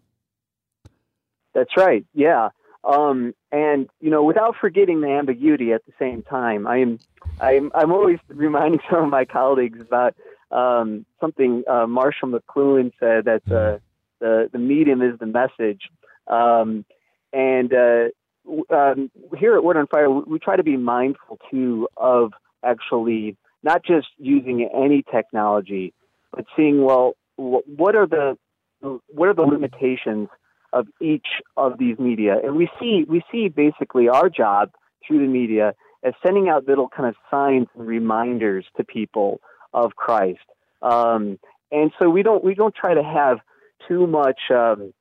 That's 1.54 1.76
right. 1.76 2.04
Yeah. 2.14 2.50
Um, 2.84 3.34
and 3.52 3.88
you 4.00 4.10
know, 4.10 4.24
without 4.24 4.56
forgetting 4.60 5.00
the 5.00 5.08
ambiguity 5.08 5.72
at 5.72 5.84
the 5.86 5.92
same 5.98 6.22
time, 6.22 6.66
I'm 6.66 6.98
I'm 7.40 7.70
I'm 7.74 7.92
always 7.92 8.18
reminding 8.28 8.80
some 8.90 9.04
of 9.04 9.10
my 9.10 9.24
colleagues 9.24 9.80
about 9.80 10.14
um, 10.50 11.06
something 11.20 11.64
uh, 11.68 11.86
Marshall 11.86 12.28
McLuhan 12.28 12.92
said 12.98 13.24
that 13.26 13.42
uh, 13.46 13.78
the 14.20 14.48
the 14.52 14.58
medium 14.58 15.02
is 15.02 15.18
the 15.18 15.26
message. 15.26 15.82
Um, 16.26 16.84
and 17.32 17.72
uh, 17.72 18.08
w- 18.44 18.64
um, 18.70 19.10
here 19.38 19.56
at 19.56 19.64
Word 19.64 19.76
on 19.76 19.86
Fire, 19.86 20.10
we, 20.10 20.22
we 20.24 20.38
try 20.38 20.56
to 20.56 20.62
be 20.62 20.76
mindful 20.76 21.38
too 21.50 21.88
of 21.96 22.32
actually 22.64 23.36
not 23.62 23.84
just 23.84 24.08
using 24.18 24.68
any 24.74 25.04
technology, 25.10 25.92
but 26.34 26.44
seeing 26.56 26.84
well, 26.84 27.14
what 27.36 27.94
are 27.94 28.06
the 28.06 28.36
what 29.08 29.28
are 29.28 29.34
the 29.34 29.42
limitations 29.42 30.28
of 30.72 30.86
each 31.00 31.26
of 31.56 31.78
these 31.78 31.98
media, 31.98 32.36
and 32.42 32.56
we 32.56 32.68
see 32.80 33.04
we 33.08 33.22
see 33.30 33.48
basically 33.48 34.08
our 34.08 34.28
job 34.28 34.70
through 35.06 35.18
the 35.18 35.32
media 35.32 35.74
as 36.02 36.14
sending 36.24 36.48
out 36.48 36.66
little 36.66 36.88
kind 36.88 37.08
of 37.08 37.14
signs 37.30 37.68
and 37.76 37.86
reminders 37.86 38.64
to 38.76 38.84
people 38.84 39.40
of 39.72 39.94
Christ. 39.94 40.40
Um, 40.80 41.38
and 41.70 41.92
so 41.98 42.10
we 42.10 42.22
don't 42.22 42.42
we 42.42 42.54
don't 42.54 42.74
try 42.74 42.94
to 42.94 43.02
have 43.02 43.38
too 43.86 44.06
much. 44.06 44.40
Um, 44.50 44.92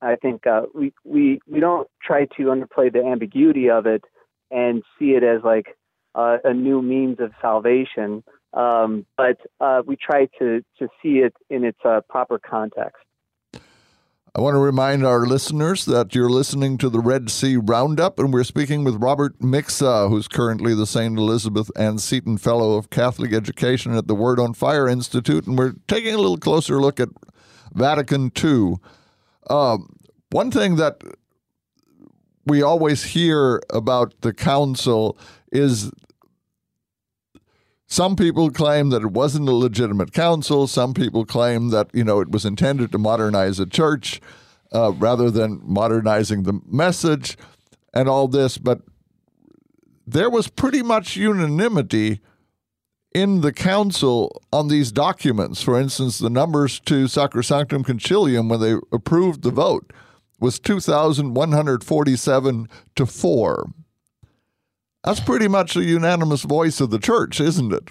I 0.00 0.16
think 0.16 0.46
uh, 0.46 0.62
we 0.74 0.92
we 1.04 1.40
we 1.48 1.60
don't 1.60 1.88
try 2.02 2.24
to 2.36 2.42
underplay 2.44 2.92
the 2.92 3.04
ambiguity 3.04 3.70
of 3.70 3.86
it 3.86 4.04
and 4.50 4.82
see 4.98 5.10
it 5.10 5.22
as 5.22 5.42
like 5.44 5.76
uh, 6.14 6.38
a 6.44 6.54
new 6.54 6.82
means 6.82 7.18
of 7.20 7.32
salvation. 7.40 8.22
Um, 8.54 9.06
but 9.16 9.38
uh, 9.60 9.82
we 9.86 9.96
try 9.96 10.26
to 10.38 10.62
to 10.78 10.88
see 11.02 11.18
it 11.18 11.34
in 11.48 11.64
its 11.64 11.78
uh, 11.84 12.00
proper 12.08 12.38
context. 12.38 13.02
I 14.34 14.40
want 14.40 14.54
to 14.54 14.60
remind 14.60 15.04
our 15.04 15.26
listeners 15.26 15.84
that 15.84 16.14
you're 16.14 16.30
listening 16.30 16.78
to 16.78 16.88
the 16.88 17.00
Red 17.00 17.30
C 17.30 17.58
Roundup, 17.58 18.18
and 18.18 18.32
we're 18.32 18.44
speaking 18.44 18.82
with 18.82 18.94
Robert 18.96 19.38
Mixa, 19.40 20.08
who's 20.08 20.26
currently 20.26 20.74
the 20.74 20.86
St. 20.86 21.18
Elizabeth 21.18 21.70
Ann 21.76 21.98
Seton 21.98 22.38
Fellow 22.38 22.78
of 22.78 22.88
Catholic 22.88 23.34
Education 23.34 23.94
at 23.94 24.06
the 24.06 24.14
Word 24.14 24.40
on 24.40 24.54
Fire 24.54 24.88
Institute, 24.88 25.46
and 25.46 25.58
we're 25.58 25.74
taking 25.86 26.14
a 26.14 26.18
little 26.18 26.38
closer 26.38 26.80
look 26.80 26.98
at 26.98 27.10
Vatican 27.74 28.32
II. 28.42 28.76
Um, 29.50 29.96
one 30.30 30.50
thing 30.50 30.76
that 30.76 31.02
we 32.46 32.62
always 32.62 33.04
hear 33.04 33.62
about 33.70 34.20
the 34.20 34.32
council 34.32 35.16
is 35.50 35.90
some 37.86 38.16
people 38.16 38.50
claim 38.50 38.88
that 38.90 39.02
it 39.02 39.12
wasn't 39.12 39.48
a 39.48 39.52
legitimate 39.52 40.12
council. 40.12 40.66
Some 40.66 40.94
people 40.94 41.26
claim 41.26 41.68
that 41.68 41.90
you 41.92 42.04
know 42.04 42.20
it 42.20 42.30
was 42.30 42.44
intended 42.44 42.90
to 42.92 42.98
modernize 42.98 43.58
the 43.58 43.66
church 43.66 44.20
uh, 44.72 44.92
rather 44.92 45.30
than 45.30 45.60
modernizing 45.62 46.44
the 46.44 46.60
message 46.66 47.36
and 47.92 48.08
all 48.08 48.28
this. 48.28 48.56
But 48.56 48.80
there 50.06 50.30
was 50.30 50.48
pretty 50.48 50.82
much 50.82 51.16
unanimity 51.16 52.20
in 53.14 53.42
the 53.42 53.52
council 53.52 54.42
on 54.52 54.68
these 54.68 54.90
documents. 54.90 55.60
For 55.62 55.78
instance, 55.78 56.18
the 56.18 56.30
numbers 56.30 56.80
to 56.80 57.04
Sacrosanctum 57.04 57.84
Concilium 57.84 58.48
when 58.48 58.60
they 58.60 58.76
approved 58.90 59.42
the 59.42 59.50
vote 59.50 59.92
was 60.42 60.58
2,147 60.58 62.68
to 62.96 63.06
4. 63.06 63.70
That's 65.04 65.20
pretty 65.20 65.48
much 65.48 65.76
a 65.76 65.82
unanimous 65.82 66.42
voice 66.42 66.80
of 66.80 66.90
the 66.90 66.98
church, 66.98 67.40
isn't 67.40 67.72
it? 67.72 67.88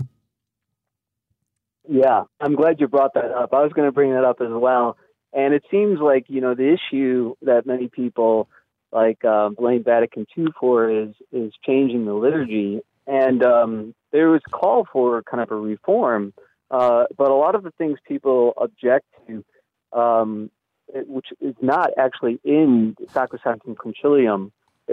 Yeah, 1.90 2.26
I'm 2.40 2.56
glad 2.56 2.80
you 2.80 2.88
brought 2.88 3.16
that 3.16 3.32
up. 3.32 3.54
I 3.54 3.64
was 3.64 3.74
going 3.74 3.88
to 3.88 3.92
bring 3.92 4.14
that 4.14 4.24
up 4.24 4.40
as 4.42 4.52
well. 4.52 4.98
And 5.34 5.54
it 5.54 5.64
seems 5.72 6.00
like, 6.00 6.26
you 6.28 6.42
know, 6.42 6.54
the 6.54 6.74
issue 6.74 7.36
that 7.42 7.66
many 7.66 7.88
people 7.88 8.50
like 8.92 9.24
uh, 9.24 9.50
blame 9.50 9.84
Vatican 9.84 10.26
II 10.38 10.48
for 10.60 10.90
is 10.90 11.16
is 11.32 11.54
changing 11.66 12.06
the 12.06 12.14
liturgy. 12.14 12.82
And 13.08 13.44
um, 13.44 13.96
there 14.12 14.30
was 14.30 14.42
call 14.52 14.86
for 14.92 15.24
kind 15.24 15.42
of 15.42 15.52
a 15.52 15.56
reform, 15.56 16.34
uh, 16.70 17.06
but 17.18 17.32
a 17.32 17.36
lot 17.36 17.56
of 17.56 17.64
the 17.64 17.72
things 17.72 17.98
people 18.08 18.54
object 18.58 19.06
to, 19.28 19.44
um, 19.98 20.52
which 21.08 21.28
is 21.40 21.56
not 21.62 21.92
actually 21.98 22.40
in 22.44 22.96
Sacrosanctum 23.14 23.76
Concilium, 23.76 24.52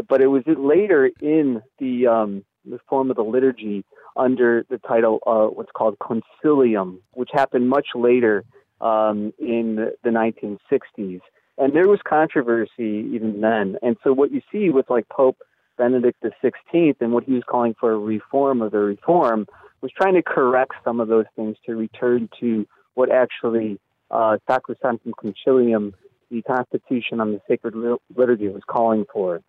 but 0.09 0.21
it 0.21 0.29
was 0.29 0.43
later 0.47 1.11
in 1.21 1.63
the 1.79 2.07
um, 2.07 2.45
the 2.65 2.79
form 2.89 3.11
of 3.11 3.17
the 3.17 3.23
liturgy 3.23 3.85
under 4.17 4.65
the 4.69 4.79
title 4.79 5.21
of 5.27 5.57
what's 5.57 5.71
called 5.73 5.97
Consilium, 5.99 6.99
which 7.15 7.31
happened 7.33 7.69
much 7.69 7.89
later 7.95 8.45
um, 8.81 9.33
in 9.39 9.77
the, 9.77 9.95
the 10.05 10.11
1960s. 10.11 11.21
And 11.57 11.73
there 11.75 11.89
was 11.89 12.01
controversy 12.07 13.09
even 13.13 13.41
then. 13.41 13.77
And 13.83 13.97
so 14.05 14.13
what 14.13 14.33
you 14.33 14.43
see 14.53 14.71
with 14.71 14.91
like 14.91 15.09
Pope 15.09 15.39
Benedict 15.77 16.23
XVI 16.23 16.95
and 17.01 17.13
what 17.13 17.25
he 17.25 17.33
was 17.33 17.43
calling 17.49 17.75
for 17.79 17.93
a 17.93 17.99
reform 17.99 18.63
of 18.63 18.73
the 18.73 18.79
reform 18.79 19.47
was 19.81 19.93
trying 19.97 20.15
to 20.15 20.23
correct 20.23 20.73
some 20.85 21.01
of 21.01 21.09
those 21.09 21.27
things 21.37 21.57
to 21.67 21.75
return 21.75 22.29
to 22.41 22.67
what 22.95 23.11
actually 23.11 23.79
uh, 24.11 24.39
Sacrosanctum 24.49 25.13
Concilium, 25.13 25.93
the 26.31 26.43
Constitution 26.43 27.21
on 27.21 27.33
the 27.33 27.41
Sacred 27.49 27.75
Liturgy, 28.17 28.49
was 28.49 28.63
calling 28.67 29.05
for. 29.13 29.41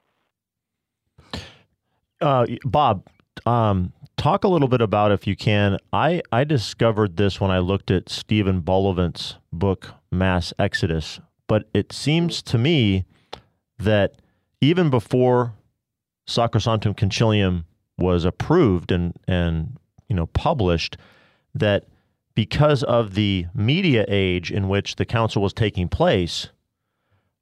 Uh, 2.21 2.45
Bob, 2.65 3.07
um, 3.45 3.93
talk 4.17 4.43
a 4.43 4.47
little 4.47 4.67
bit 4.67 4.81
about 4.81 5.11
if 5.11 5.25
you 5.25 5.35
can. 5.35 5.77
I 5.93 6.21
I 6.31 6.43
discovered 6.43 7.17
this 7.17 7.39
when 7.39 7.51
I 7.51 7.59
looked 7.59 7.91
at 7.91 8.09
Stephen 8.09 8.61
Bullivant's 8.61 9.35
book 9.53 9.93
Mass 10.11 10.53
Exodus, 10.59 11.19
but 11.47 11.69
it 11.73 11.93
seems 11.93 12.41
to 12.43 12.57
me 12.57 13.05
that 13.77 14.21
even 14.61 14.89
before 14.89 15.53
Sacrosanctum 16.27 16.95
Concilium 16.95 17.63
was 17.97 18.25
approved 18.25 18.91
and 18.91 19.13
and 19.27 19.77
you 20.07 20.15
know 20.15 20.27
published 20.27 20.97
that 21.55 21.85
because 22.39 22.83
of 22.83 23.15
the 23.15 23.45
media 23.53 24.05
age 24.07 24.49
in 24.49 24.69
which 24.69 24.95
the 24.95 25.03
council 25.03 25.41
was 25.41 25.51
taking 25.51 25.89
place, 25.89 26.47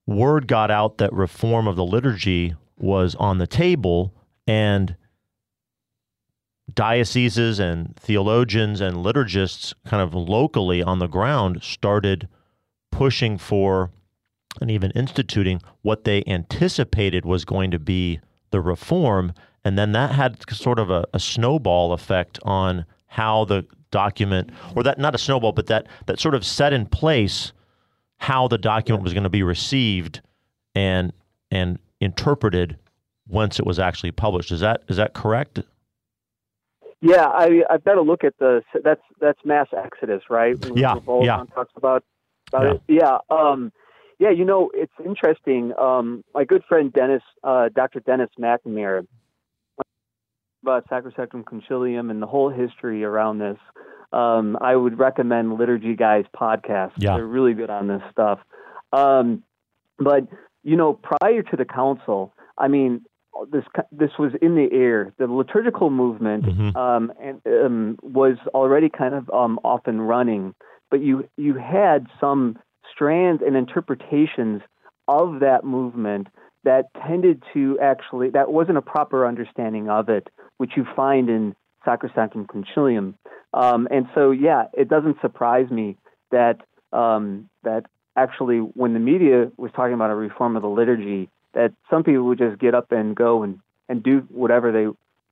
word 0.07 0.47
got 0.47 0.71
out 0.71 0.97
that 0.97 1.13
reform 1.13 1.67
of 1.67 1.75
the 1.75 1.85
liturgy 1.85 2.55
was 2.79 3.13
on 3.19 3.37
the 3.37 3.45
table 3.45 4.11
and 4.47 4.95
dioceses 6.73 7.59
and 7.59 7.95
theologians 7.95 8.81
and 8.81 8.97
liturgists 8.97 9.71
kind 9.85 10.01
of 10.01 10.15
locally 10.15 10.81
on 10.81 10.97
the 10.97 11.05
ground 11.05 11.61
started 11.61 12.27
pushing 12.91 13.37
for 13.37 13.91
and 14.59 14.71
even 14.71 14.89
instituting 14.95 15.61
what 15.83 16.05
they 16.05 16.23
anticipated 16.25 17.23
was 17.23 17.45
going 17.45 17.69
to 17.69 17.77
be 17.77 18.19
the 18.49 18.61
reform. 18.61 19.31
And 19.63 19.77
then 19.77 19.91
that 19.91 20.13
had 20.13 20.49
sort 20.51 20.79
of 20.79 20.89
a, 20.89 21.05
a 21.13 21.19
snowball 21.19 21.93
effect 21.93 22.39
on 22.41 22.87
how 23.05 23.45
the 23.45 23.67
document, 23.91 24.49
or 24.75 24.83
that 24.83 24.99
not 24.99 25.15
a 25.15 25.17
snowball, 25.17 25.51
but 25.51 25.67
that 25.67 25.87
that 26.05 26.19
sort 26.19 26.35
of 26.35 26.45
set 26.45 26.73
in 26.73 26.85
place 26.85 27.51
how 28.17 28.47
the 28.47 28.57
document 28.57 29.03
was 29.03 29.13
going 29.13 29.23
to 29.23 29.29
be 29.29 29.43
received 29.43 30.21
and 30.75 31.13
and 31.51 31.79
interpreted 31.99 32.77
once 33.27 33.59
it 33.59 33.65
was 33.65 33.79
actually 33.79 34.11
published. 34.11 34.51
Is 34.51 34.59
that 34.61 34.81
is 34.87 34.97
that 34.97 35.13
correct? 35.13 35.61
Yeah, 37.01 37.25
I 37.27 37.63
I've 37.69 37.83
got 37.83 37.95
to 37.95 38.01
look 38.01 38.23
at 38.23 38.37
the 38.39 38.63
that's 38.83 39.01
that's 39.19 39.39
mass 39.45 39.67
exodus, 39.75 40.23
right? 40.29 40.57
When 40.59 40.77
Yeah, 40.77 40.95
yeah. 41.21 41.43
Talks 41.53 41.71
about 41.75 42.03
about 42.47 42.63
Yeah. 42.63 42.71
it. 42.71 42.81
Yeah. 42.87 43.17
Um, 43.29 43.71
yeah. 44.19 44.31
You 44.31 44.45
know, 44.45 44.71
it's 44.73 44.93
interesting. 45.05 45.73
Um, 45.77 46.23
my 46.33 46.43
good 46.43 46.63
friend 46.67 46.91
Dennis, 46.91 47.21
uh, 47.43 47.69
Dr. 47.69 47.99
Dennis 47.99 48.29
McNamara, 48.39 49.05
about 50.67 50.87
Sacrosanctum 50.89 51.43
Concilium 51.45 52.11
and 52.11 52.21
the 52.21 52.27
whole 52.27 52.49
history 52.49 53.03
around 53.03 53.39
this. 53.39 53.57
Um, 54.11 54.57
I 54.59 54.75
would 54.75 54.99
recommend 54.99 55.57
Liturgy 55.57 55.95
Guys 55.95 56.25
podcast. 56.35 56.91
Yeah. 56.97 57.15
They're 57.15 57.25
really 57.25 57.53
good 57.53 57.69
on 57.69 57.87
this 57.87 58.01
stuff. 58.11 58.39
Um, 58.91 59.43
but 59.97 60.27
you 60.63 60.75
know, 60.75 60.93
prior 60.93 61.41
to 61.41 61.55
the 61.55 61.63
council, 61.65 62.33
I 62.57 62.67
mean, 62.67 63.01
this 63.51 63.63
this 63.91 64.11
was 64.19 64.33
in 64.41 64.55
the 64.55 64.67
air. 64.73 65.13
The 65.17 65.27
liturgical 65.27 65.89
movement 65.89 66.45
Mhm. 66.45 66.75
um, 66.75 67.13
and 67.21 67.41
um, 67.47 67.97
was 68.01 68.37
already 68.53 68.89
kind 68.89 69.13
of 69.13 69.29
um, 69.29 69.59
off 69.63 69.81
and 69.85 70.07
running, 70.07 70.53
but 70.89 71.01
you 71.01 71.27
you 71.37 71.53
had 71.53 72.07
some 72.19 72.57
strands 72.91 73.41
and 73.45 73.55
interpretations 73.55 74.61
of 75.07 75.39
that 75.39 75.63
movement 75.63 76.27
that 76.63 76.85
tended 77.07 77.41
to 77.53 77.77
actually 77.79 78.29
that 78.31 78.51
wasn't 78.51 78.77
a 78.77 78.81
proper 78.81 79.25
understanding 79.25 79.89
of 79.89 80.09
it, 80.09 80.27
which 80.57 80.71
you 80.75 80.85
find 80.95 81.29
in 81.29 81.55
Sacrosanctum 81.85 82.47
Concilium. 82.47 83.13
Um, 83.53 83.87
and 83.89 84.07
so, 84.13 84.31
yeah, 84.31 84.65
it 84.73 84.89
doesn't 84.89 85.17
surprise 85.21 85.69
me 85.71 85.97
that 86.31 86.61
um, 86.93 87.49
that 87.63 87.85
actually, 88.15 88.57
when 88.57 88.93
the 88.93 88.99
media 88.99 89.51
was 89.57 89.71
talking 89.75 89.93
about 89.93 90.09
a 90.09 90.15
reform 90.15 90.55
of 90.55 90.61
the 90.61 90.69
liturgy, 90.69 91.29
that 91.53 91.73
some 91.89 92.03
people 92.03 92.23
would 92.23 92.37
just 92.37 92.59
get 92.59 92.73
up 92.75 92.91
and 92.91 93.15
go 93.15 93.43
and, 93.43 93.59
and 93.89 94.03
do 94.03 94.19
whatever 94.29 94.71
they 94.71 94.87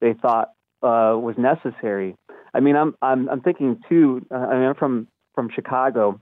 they 0.05 0.13
thought 0.13 0.51
uh, 0.83 1.15
was 1.17 1.35
necessary. 1.37 2.15
I 2.53 2.59
mean, 2.59 2.75
I'm 2.75 2.95
I'm 3.01 3.29
I'm 3.29 3.41
thinking 3.41 3.81
too. 3.89 4.25
Uh, 4.31 4.35
I 4.35 4.55
mean, 4.55 4.67
I'm 4.69 4.75
from 4.75 5.07
from 5.33 5.49
Chicago, 5.53 6.21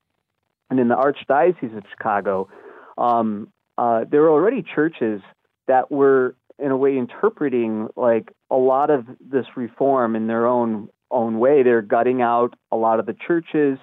and 0.70 0.80
in 0.80 0.88
the 0.88 0.96
Archdiocese 0.96 1.78
of 1.78 1.84
Chicago, 1.92 2.50
um, 2.98 3.50
uh, 3.78 4.06
there 4.10 4.22
were 4.22 4.32
already 4.32 4.64
churches 4.64 5.22
that 5.68 5.92
were 5.92 6.36
in 6.60 6.72
a 6.72 6.78
way 6.78 6.98
interpreting 6.98 7.88
like 7.96 8.32
a 8.54 8.58
lot 8.58 8.92
of 8.92 9.08
this 9.20 9.48
reform 9.56 10.16
in 10.16 10.28
their 10.28 10.46
own 10.46 10.88
own 11.10 11.40
way. 11.40 11.64
They're 11.64 11.82
gutting 11.82 12.22
out 12.22 12.54
a 12.72 12.78
lot 12.78 13.00
of 13.00 13.06
the 13.08 13.14
churches, 13.14 13.80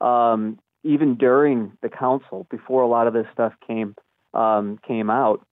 um, 0.00 0.58
even 0.82 1.16
during 1.16 1.72
the 1.82 1.90
council, 1.90 2.46
before 2.50 2.82
a 2.82 2.88
lot 2.88 3.06
of 3.06 3.12
this 3.12 3.26
stuff 3.32 3.52
came 3.66 3.94
um, 4.32 4.80
came 4.88 5.10
out, 5.10 5.46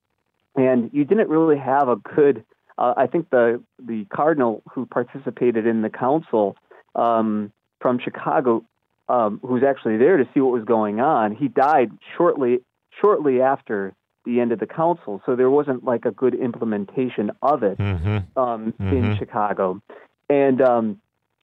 and 0.55 0.89
you 0.91 1.05
didn't 1.05 1.29
really 1.29 1.57
have 1.57 1.87
a 1.87 1.95
good. 1.95 2.43
Uh, 2.77 2.95
I 2.97 3.05
think 3.05 3.29
the 3.29 3.61
the 3.79 4.05
cardinal 4.05 4.63
who 4.73 4.87
participated 4.87 5.67
in 5.67 5.83
the 5.83 5.89
council 5.91 6.57
um, 6.95 7.53
from 7.79 7.99
Chicago, 7.99 8.65
um, 9.07 9.39
who's 9.43 9.63
actually 9.63 9.97
there 9.97 10.17
to 10.17 10.27
see 10.33 10.39
what 10.39 10.51
was 10.51 10.65
going 10.65 10.99
on, 10.99 11.35
he 11.35 11.47
died 11.47 11.91
shortly 12.17 12.61
shortly 12.99 13.39
after 13.39 13.93
the 14.25 14.39
end 14.39 14.51
of 14.51 14.59
the 14.59 14.67
council. 14.67 15.21
So 15.25 15.35
there 15.35 15.49
wasn't 15.49 15.83
like 15.83 16.05
a 16.05 16.11
good 16.11 16.33
implementation 16.35 17.31
of 17.41 17.63
it 17.63 17.77
Mm-hmm. 17.77 18.39
um, 18.39 18.73
in 18.79 19.03
Mhm. 19.03 19.17
Chicago, 19.17 19.81
and 20.29 20.61
um, 20.61 20.99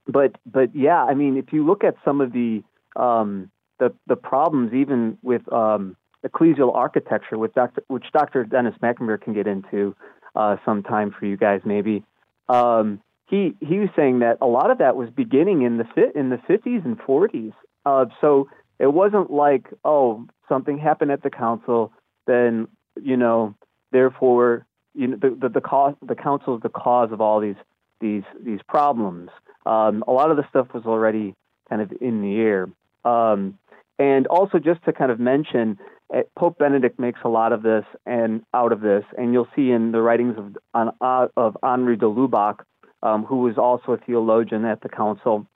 but 0.06 0.36
but 0.46 0.74
yeah, 0.74 1.04
I 1.04 1.14
mean, 1.14 1.36
if 1.36 1.52
you 1.52 1.64
look 1.64 1.84
at 1.84 1.94
some 2.04 2.20
of 2.20 2.32
the 2.32 2.62
um, 2.96 3.50
the 3.78 3.92
the 4.06 4.16
problems, 4.16 4.72
even 4.72 5.18
with 5.22 5.50
um, 5.52 5.96
ecclesial 6.26 6.74
architecture, 6.74 7.38
with 7.38 7.54
Dr. 7.54 7.82
which 7.88 8.06
Dr. 8.12 8.44
Dennis 8.44 8.74
McNamara 8.82 9.20
can 9.20 9.32
get 9.34 9.46
into 9.46 9.94
uh, 10.34 10.56
sometime 10.64 11.10
for 11.10 11.26
you 11.26 11.36
guys, 11.36 11.60
maybe. 11.64 12.04
Um, 12.48 13.00
he 13.26 13.54
he 13.60 13.78
was 13.78 13.88
saying 13.94 14.18
that 14.20 14.38
a 14.40 14.46
lot 14.46 14.70
of 14.70 14.78
that 14.78 14.96
was 14.96 15.08
beginning 15.10 15.62
in 15.62 15.76
the 15.78 15.84
fit 15.94 16.14
in 16.16 16.30
the 16.30 16.36
50s 16.36 16.84
and 16.84 16.98
40s. 16.98 17.52
Uh, 17.86 18.06
so 18.20 18.48
it 18.78 18.92
wasn't 18.92 19.30
like 19.30 19.66
oh 19.84 20.26
something 20.48 20.78
happened 20.78 21.12
at 21.12 21.22
the 21.22 21.30
council, 21.30 21.92
then 22.26 22.68
you 23.00 23.16
know 23.16 23.54
therefore 23.92 24.66
you 24.94 25.08
know 25.08 25.16
the 25.16 25.36
the, 25.40 25.48
the 25.48 25.60
cause 25.60 25.94
the 26.06 26.14
council 26.14 26.56
is 26.56 26.62
the 26.62 26.68
cause 26.68 27.10
of 27.12 27.20
all 27.20 27.40
these 27.40 27.56
these 28.00 28.24
these 28.42 28.60
problems. 28.68 29.30
Um, 29.66 30.04
a 30.08 30.12
lot 30.12 30.30
of 30.30 30.36
the 30.36 30.48
stuff 30.48 30.68
was 30.72 30.84
already 30.86 31.34
kind 31.68 31.82
of 31.82 31.92
in 32.00 32.22
the 32.22 32.36
air. 32.40 32.68
Um, 33.04 33.58
and 33.98 34.26
also, 34.26 34.58
just 34.58 34.82
to 34.84 34.92
kind 34.92 35.10
of 35.10 35.20
mention, 35.20 35.78
eh, 36.12 36.22
Pope 36.36 36.58
Benedict 36.58 36.98
makes 36.98 37.20
a 37.24 37.28
lot 37.28 37.52
of 37.52 37.62
this 37.62 37.84
and 38.06 38.42
out 38.54 38.72
of 38.72 38.80
this, 38.80 39.04
and 39.16 39.32
you'll 39.32 39.48
see 39.54 39.70
in 39.70 39.92
the 39.92 40.00
writings 40.00 40.36
of 40.38 40.56
on, 40.74 40.92
uh, 41.00 41.28
of 41.36 41.56
Henri 41.62 41.96
de 41.96 42.06
Lubac, 42.06 42.60
um, 43.02 43.24
who 43.24 43.38
was 43.38 43.58
also 43.58 43.92
a 43.92 43.98
theologian 43.98 44.64
at 44.64 44.80
the 44.80 44.88
council. 44.88 45.46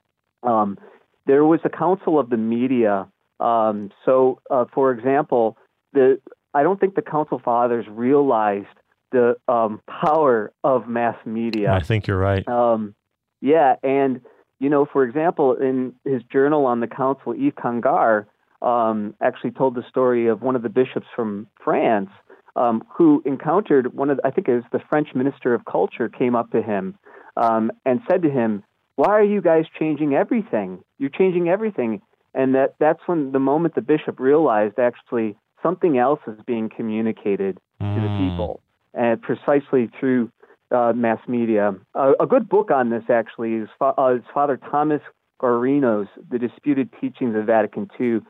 Um, 0.43 0.77
there 1.25 1.43
was 1.43 1.59
a 1.63 1.69
council 1.69 2.19
of 2.19 2.29
the 2.29 2.37
media. 2.37 3.07
Um, 3.39 3.91
so, 4.05 4.39
uh, 4.49 4.65
for 4.73 4.91
example, 4.91 5.57
the 5.93 6.21
I 6.55 6.63
don't 6.63 6.79
think 6.79 6.95
the 6.95 7.01
council 7.01 7.39
fathers 7.43 7.85
realized 7.89 8.67
the 9.11 9.35
um, 9.49 9.81
power 9.87 10.53
of 10.63 10.87
mass 10.87 11.17
media. 11.25 11.71
I 11.71 11.81
think 11.81 12.07
you're 12.07 12.17
right. 12.17 12.47
Um, 12.47 12.95
yeah, 13.41 13.75
and 13.83 14.21
you 14.59 14.69
know, 14.69 14.85
for 14.91 15.03
example, 15.03 15.53
in 15.53 15.93
his 16.05 16.23
journal 16.31 16.65
on 16.65 16.79
the 16.79 16.87
council, 16.87 17.33
Yves 17.33 17.55
Congar 17.55 18.25
um, 18.61 19.13
actually 19.21 19.51
told 19.51 19.75
the 19.75 19.83
story 19.89 20.27
of 20.27 20.41
one 20.41 20.55
of 20.55 20.63
the 20.63 20.69
bishops 20.69 21.07
from 21.13 21.47
France 21.61 22.09
um, 22.55 22.83
who 22.95 23.21
encountered 23.25 23.93
one 23.93 24.09
of, 24.09 24.19
I 24.23 24.31
think 24.31 24.47
it 24.47 24.55
was 24.55 24.63
the 24.71 24.81
French 24.89 25.09
minister 25.13 25.53
of 25.53 25.65
culture, 25.65 26.07
came 26.07 26.35
up 26.35 26.51
to 26.51 26.61
him 26.61 26.97
um, 27.35 27.69
and 27.85 27.99
said 28.09 28.21
to 28.21 28.29
him, 28.29 28.63
"Why 28.95 29.09
are 29.09 29.23
you 29.23 29.41
guys 29.41 29.65
changing 29.77 30.13
everything? 30.13 30.83
You're 30.99 31.09
changing 31.09 31.49
everything." 31.49 32.01
And 32.33 32.55
that 32.55 32.75
that's 32.79 33.01
when 33.07 33.33
the 33.33 33.39
moment 33.39 33.75
the 33.75 33.81
bishop 33.81 34.21
realized 34.21 34.79
actually 34.79 35.35
something 35.65 35.97
else 35.97 36.19
is 36.27 36.37
being 36.45 36.69
communicated 36.69 37.57
to 37.79 37.99
the 38.05 38.07
Mm. 38.07 38.29
people, 38.29 38.59
and 38.93 39.19
precisely 39.21 39.89
through 39.99 40.29
uh, 40.71 40.93
mass 40.95 41.19
media. 41.27 41.75
Uh, 41.93 42.13
a 42.19 42.25
good 42.25 42.49
book 42.49 42.71
on 42.71 42.89
this 42.89 43.03
actually 43.09 43.53
is, 43.53 43.69
uh, 43.81 44.15
is 44.17 44.23
Father 44.33 44.57
Thomas 44.57 45.01
Guarino's 45.39 46.07
The 46.31 46.39
Disputed 46.39 46.89
Teachings 46.99 47.35
of 47.35 47.45
Vatican 47.45 47.89
II, 47.99 48.21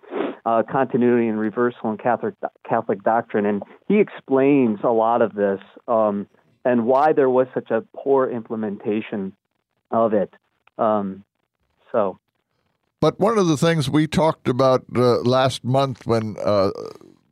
uh, 0.45 0.63
Continuity 0.69 1.27
and 1.27 1.39
Reversal 1.39 1.91
in 1.91 1.97
Catholic 1.97 2.35
Catholic 2.67 3.03
Doctrine, 3.03 3.45
and 3.45 3.63
he 3.87 3.99
explains 3.99 4.79
a 4.83 4.91
lot 4.91 5.21
of 5.21 5.33
this 5.33 5.61
um, 5.87 6.27
and 6.65 6.85
why 6.85 7.13
there 7.13 7.29
was 7.29 7.47
such 7.53 7.71
a 7.71 7.81
poor 7.95 8.29
implementation 8.29 9.33
of 9.91 10.13
it. 10.13 10.31
Um, 10.77 11.23
so. 11.91 12.19
But 12.99 13.19
one 13.19 13.37
of 13.37 13.47
the 13.47 13.57
things 13.57 13.89
we 13.89 14.07
talked 14.07 14.47
about 14.47 14.83
uh, 14.95 15.19
last 15.21 15.63
month 15.63 16.05
when 16.07 16.35
uh, 16.43 16.71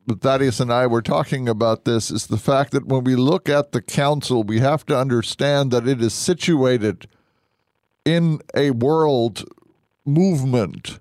Thaddeus 0.08 0.60
and 0.60 0.72
I 0.72 0.88
were 0.88 1.02
talking 1.02 1.48
about 1.48 1.86
this 1.86 2.12
is 2.12 2.28
the 2.28 2.38
fact 2.38 2.72
that 2.72 2.88
when 2.88 3.04
we 3.04 3.16
look 3.16 3.48
at 3.48 3.72
the 3.72 3.82
council, 3.82 4.44
we 4.44 4.60
have 4.60 4.86
to 4.88 4.98
understand 4.98 5.72
that 5.72 5.88
it 5.88 6.02
is 6.02 6.14
situated 6.14 7.08
in 8.06 8.42
a 8.56 8.72
world 8.72 9.46
movement 10.06 11.00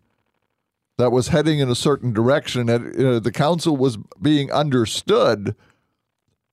that 0.98 1.10
was 1.10 1.28
heading 1.28 1.58
in 1.58 1.68
a 1.68 1.74
certain 1.74 2.12
direction, 2.12 2.68
and 2.68 2.96
uh, 3.04 3.18
the 3.18 3.32
council 3.32 3.76
was 3.76 3.98
being 4.20 4.52
understood 4.52 5.56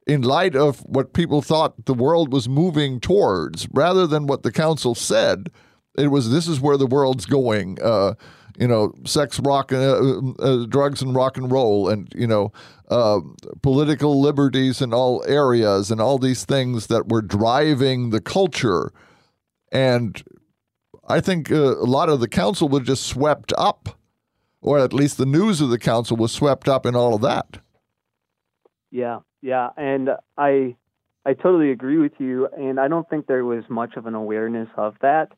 in 0.07 0.21
light 0.23 0.55
of 0.55 0.79
what 0.79 1.13
people 1.13 1.41
thought 1.41 1.85
the 1.85 1.93
world 1.93 2.33
was 2.33 2.49
moving 2.49 2.99
towards, 2.99 3.67
rather 3.71 4.07
than 4.07 4.25
what 4.25 4.41
the 4.41 4.51
council 4.51 4.95
said 4.95 5.51
it 5.99 6.07
was 6.07 6.31
this 6.31 6.47
is 6.47 6.59
where 6.59 6.77
the 6.77 6.87
world's 6.87 7.25
going. 7.25 7.77
Uh, 7.81 8.13
you 8.59 8.67
know, 8.67 8.93
sex, 9.05 9.39
rock, 9.39 9.71
uh, 9.71 10.19
uh, 10.39 10.65
drugs, 10.65 11.01
and 11.01 11.15
rock 11.15 11.37
and 11.37 11.49
roll, 11.49 11.87
and 11.87 12.11
you 12.13 12.27
know, 12.27 12.51
uh, 12.89 13.19
political 13.61 14.19
liberties 14.19 14.81
in 14.81 14.93
all 14.93 15.23
areas, 15.25 15.89
and 15.89 16.01
all 16.01 16.17
these 16.17 16.43
things 16.43 16.87
that 16.87 17.07
were 17.07 17.21
driving 17.21 18.09
the 18.09 18.19
culture. 18.19 18.91
And 19.71 20.21
I 21.07 21.21
think 21.21 21.51
uh, 21.51 21.77
a 21.77 21.87
lot 21.87 22.09
of 22.09 22.19
the 22.19 22.27
council 22.27 22.67
was 22.67 22.83
just 22.83 23.05
swept 23.05 23.53
up, 23.57 23.97
or 24.61 24.77
at 24.77 24.93
least 24.93 25.17
the 25.17 25.25
news 25.25 25.61
of 25.61 25.69
the 25.69 25.79
council 25.79 26.17
was 26.17 26.33
swept 26.33 26.67
up 26.67 26.85
in 26.85 26.95
all 26.95 27.15
of 27.15 27.21
that. 27.21 27.59
Yeah, 28.91 29.19
yeah, 29.41 29.69
and 29.77 30.09
I 30.37 30.75
I 31.25 31.33
totally 31.33 31.71
agree 31.71 31.97
with 31.97 32.13
you, 32.17 32.49
and 32.57 32.77
I 32.77 32.89
don't 32.89 33.09
think 33.09 33.27
there 33.27 33.45
was 33.45 33.63
much 33.69 33.95
of 33.95 34.05
an 34.05 34.15
awareness 34.15 34.67
of 34.75 34.95
that. 35.01 35.31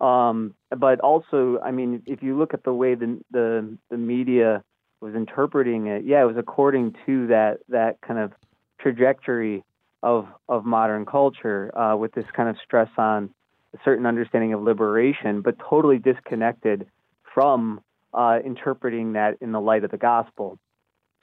Um, 0.00 0.54
but 0.76 1.00
also, 1.00 1.58
I 1.64 1.70
mean, 1.70 2.02
if 2.06 2.22
you 2.22 2.36
look 2.36 2.52
at 2.54 2.64
the 2.64 2.72
way 2.72 2.94
the 2.94 3.18
the 3.30 3.78
the 3.90 3.96
media 3.96 4.62
was 5.00 5.14
interpreting 5.14 5.86
it, 5.86 6.04
yeah, 6.04 6.22
it 6.22 6.26
was 6.26 6.36
according 6.36 6.94
to 7.06 7.28
that 7.28 7.60
that 7.68 8.00
kind 8.02 8.20
of 8.20 8.32
trajectory 8.78 9.64
of 10.02 10.28
of 10.48 10.64
modern 10.64 11.06
culture 11.06 11.76
uh, 11.78 11.96
with 11.96 12.12
this 12.12 12.26
kind 12.34 12.48
of 12.48 12.56
stress 12.62 12.90
on 12.98 13.30
a 13.74 13.78
certain 13.84 14.06
understanding 14.06 14.52
of 14.52 14.62
liberation, 14.62 15.40
but 15.40 15.56
totally 15.58 15.98
disconnected 15.98 16.86
from 17.34 17.80
uh, 18.12 18.38
interpreting 18.44 19.14
that 19.14 19.36
in 19.40 19.52
the 19.52 19.60
light 19.60 19.84
of 19.84 19.90
the 19.90 19.96
gospel. 19.96 20.58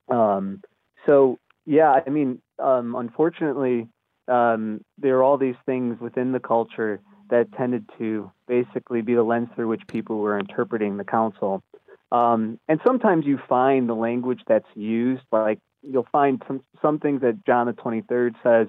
Um, 0.09 0.61
so 1.05 1.37
yeah, 1.65 1.99
I 2.05 2.09
mean, 2.09 2.41
um, 2.59 2.95
unfortunately, 2.95 3.87
um, 4.27 4.83
there 4.97 5.17
are 5.17 5.23
all 5.23 5.37
these 5.37 5.55
things 5.65 5.99
within 5.99 6.31
the 6.31 6.39
culture 6.39 6.99
that 7.33 7.51
tended 7.53 7.89
to 7.97 8.31
basically 8.47 9.01
be 9.01 9.15
the 9.15 9.23
lens 9.23 9.49
through 9.55 9.67
which 9.67 9.81
people 9.87 10.19
were 10.19 10.37
interpreting 10.37 10.97
the 10.97 11.03
council. 11.03 11.63
Um, 12.11 12.59
and 12.69 12.79
sometimes 12.85 13.25
you 13.25 13.39
find 13.49 13.89
the 13.89 13.95
language 13.95 14.41
that's 14.47 14.67
used, 14.75 15.23
like 15.31 15.57
you'll 15.81 16.07
find 16.11 16.43
some, 16.45 16.61
some 16.79 16.99
things 16.99 17.21
that 17.21 17.43
John 17.43 17.65
the 17.65 17.73
23rd 17.73 18.35
says 18.43 18.67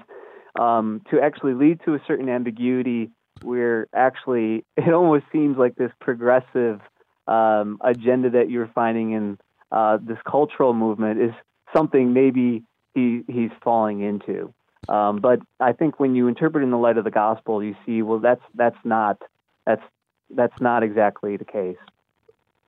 um, 0.58 1.02
to 1.10 1.20
actually 1.20 1.52
lead 1.52 1.80
to 1.84 1.92
a 1.92 1.98
certain 2.06 2.30
ambiguity 2.30 3.10
where 3.42 3.86
actually 3.94 4.64
it 4.78 4.94
almost 4.94 5.26
seems 5.30 5.58
like 5.58 5.74
this 5.74 5.92
progressive 6.00 6.80
um, 7.28 7.76
agenda 7.82 8.30
that 8.30 8.48
you're 8.48 8.70
finding 8.74 9.12
in 9.12 9.38
uh, 9.72 9.98
this 10.00 10.18
cultural 10.26 10.72
movement 10.72 11.20
is 11.20 11.32
something 11.76 12.14
maybe 12.14 12.62
he, 12.94 13.24
he's 13.28 13.50
falling 13.62 14.00
into. 14.00 14.54
Um, 14.88 15.20
but 15.20 15.40
I 15.60 15.72
think 15.72 15.98
when 16.00 16.14
you 16.14 16.28
interpret 16.28 16.62
in 16.64 16.70
the 16.70 16.78
light 16.78 16.98
of 16.98 17.04
the 17.04 17.10
gospel, 17.10 17.62
you 17.62 17.74
see, 17.84 18.02
well, 18.02 18.18
that's 18.18 18.42
that's 18.54 18.78
not 18.84 19.20
that's 19.66 19.82
that's 20.30 20.60
not 20.60 20.82
exactly 20.82 21.36
the 21.36 21.44
case. 21.44 21.76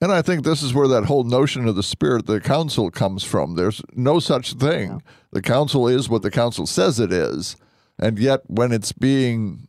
And 0.01 0.12
I 0.12 0.21
think 0.21 0.45
this 0.45 0.62
is 0.62 0.75
where 0.75 0.89
that 0.89 1.07
whole 1.07 1.25
notion 1.25 1.67
of 1.67 1.75
the 1.75 1.83
spirit 1.83 2.21
of 2.21 2.27
the 2.27 2.41
council 2.41 2.91
comes 2.91 3.25
from. 3.25 3.55
There's 3.55 3.81
no 3.95 4.19
such 4.21 4.53
thing. 4.55 4.91
Yeah. 4.91 4.99
The 5.33 5.43
council 5.43 5.89
is 5.89 6.09
what 6.09 6.23
the 6.23 6.31
council 6.31 6.67
says 6.67 7.01
it 7.01 7.12
is. 7.12 7.57
And 7.99 8.19
yet, 8.19 8.43
when 8.47 8.73
it's 8.73 8.93
being 8.93 9.69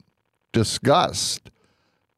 discussed, 0.51 1.49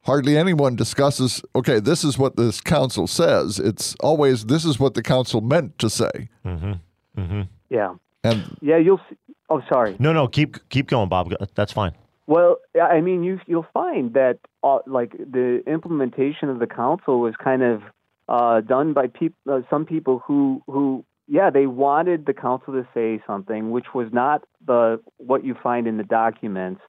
hardly 0.02 0.36
anyone 0.36 0.74
discusses, 0.74 1.40
okay, 1.54 1.78
this 1.78 2.02
is 2.02 2.18
what 2.18 2.36
this 2.36 2.60
council 2.60 3.06
says. 3.06 3.60
It's 3.60 3.94
always, 4.00 4.46
this 4.46 4.64
is 4.64 4.80
what 4.80 4.94
the 4.94 5.02
council 5.02 5.40
meant 5.40 5.78
to 5.78 5.88
say. 5.88 6.28
Mm-hmm. 6.44 6.72
Mm-hmm. 7.16 7.42
Yeah. 7.68 7.94
And 8.24 8.56
yeah, 8.60 8.76
you'll 8.78 9.00
see, 9.08 9.16
Oh, 9.50 9.60
sorry. 9.68 9.96
No, 9.98 10.12
no, 10.12 10.28
keep 10.28 10.56
keep 10.68 10.86
going, 10.86 11.08
Bob. 11.08 11.32
That's 11.54 11.72
fine. 11.72 11.92
Well, 12.26 12.58
I 12.80 13.00
mean, 13.00 13.24
you 13.24 13.40
you'll 13.46 13.66
find 13.74 14.14
that 14.14 14.38
uh, 14.62 14.78
like 14.86 15.12
the 15.12 15.62
implementation 15.66 16.48
of 16.48 16.60
the 16.60 16.68
council 16.68 17.20
was 17.20 17.34
kind 17.42 17.62
of 17.62 17.82
uh, 18.28 18.60
done 18.60 18.92
by 18.92 19.08
people, 19.08 19.36
uh, 19.52 19.60
some 19.68 19.84
people 19.84 20.22
who 20.24 20.62
who 20.68 21.04
yeah 21.26 21.50
they 21.50 21.66
wanted 21.66 22.26
the 22.26 22.32
council 22.32 22.72
to 22.74 22.86
say 22.94 23.20
something 23.26 23.72
which 23.72 23.86
was 23.92 24.08
not 24.12 24.44
the 24.64 25.00
what 25.16 25.44
you 25.44 25.56
find 25.60 25.88
in 25.88 25.96
the 25.96 26.04
documents. 26.04 26.80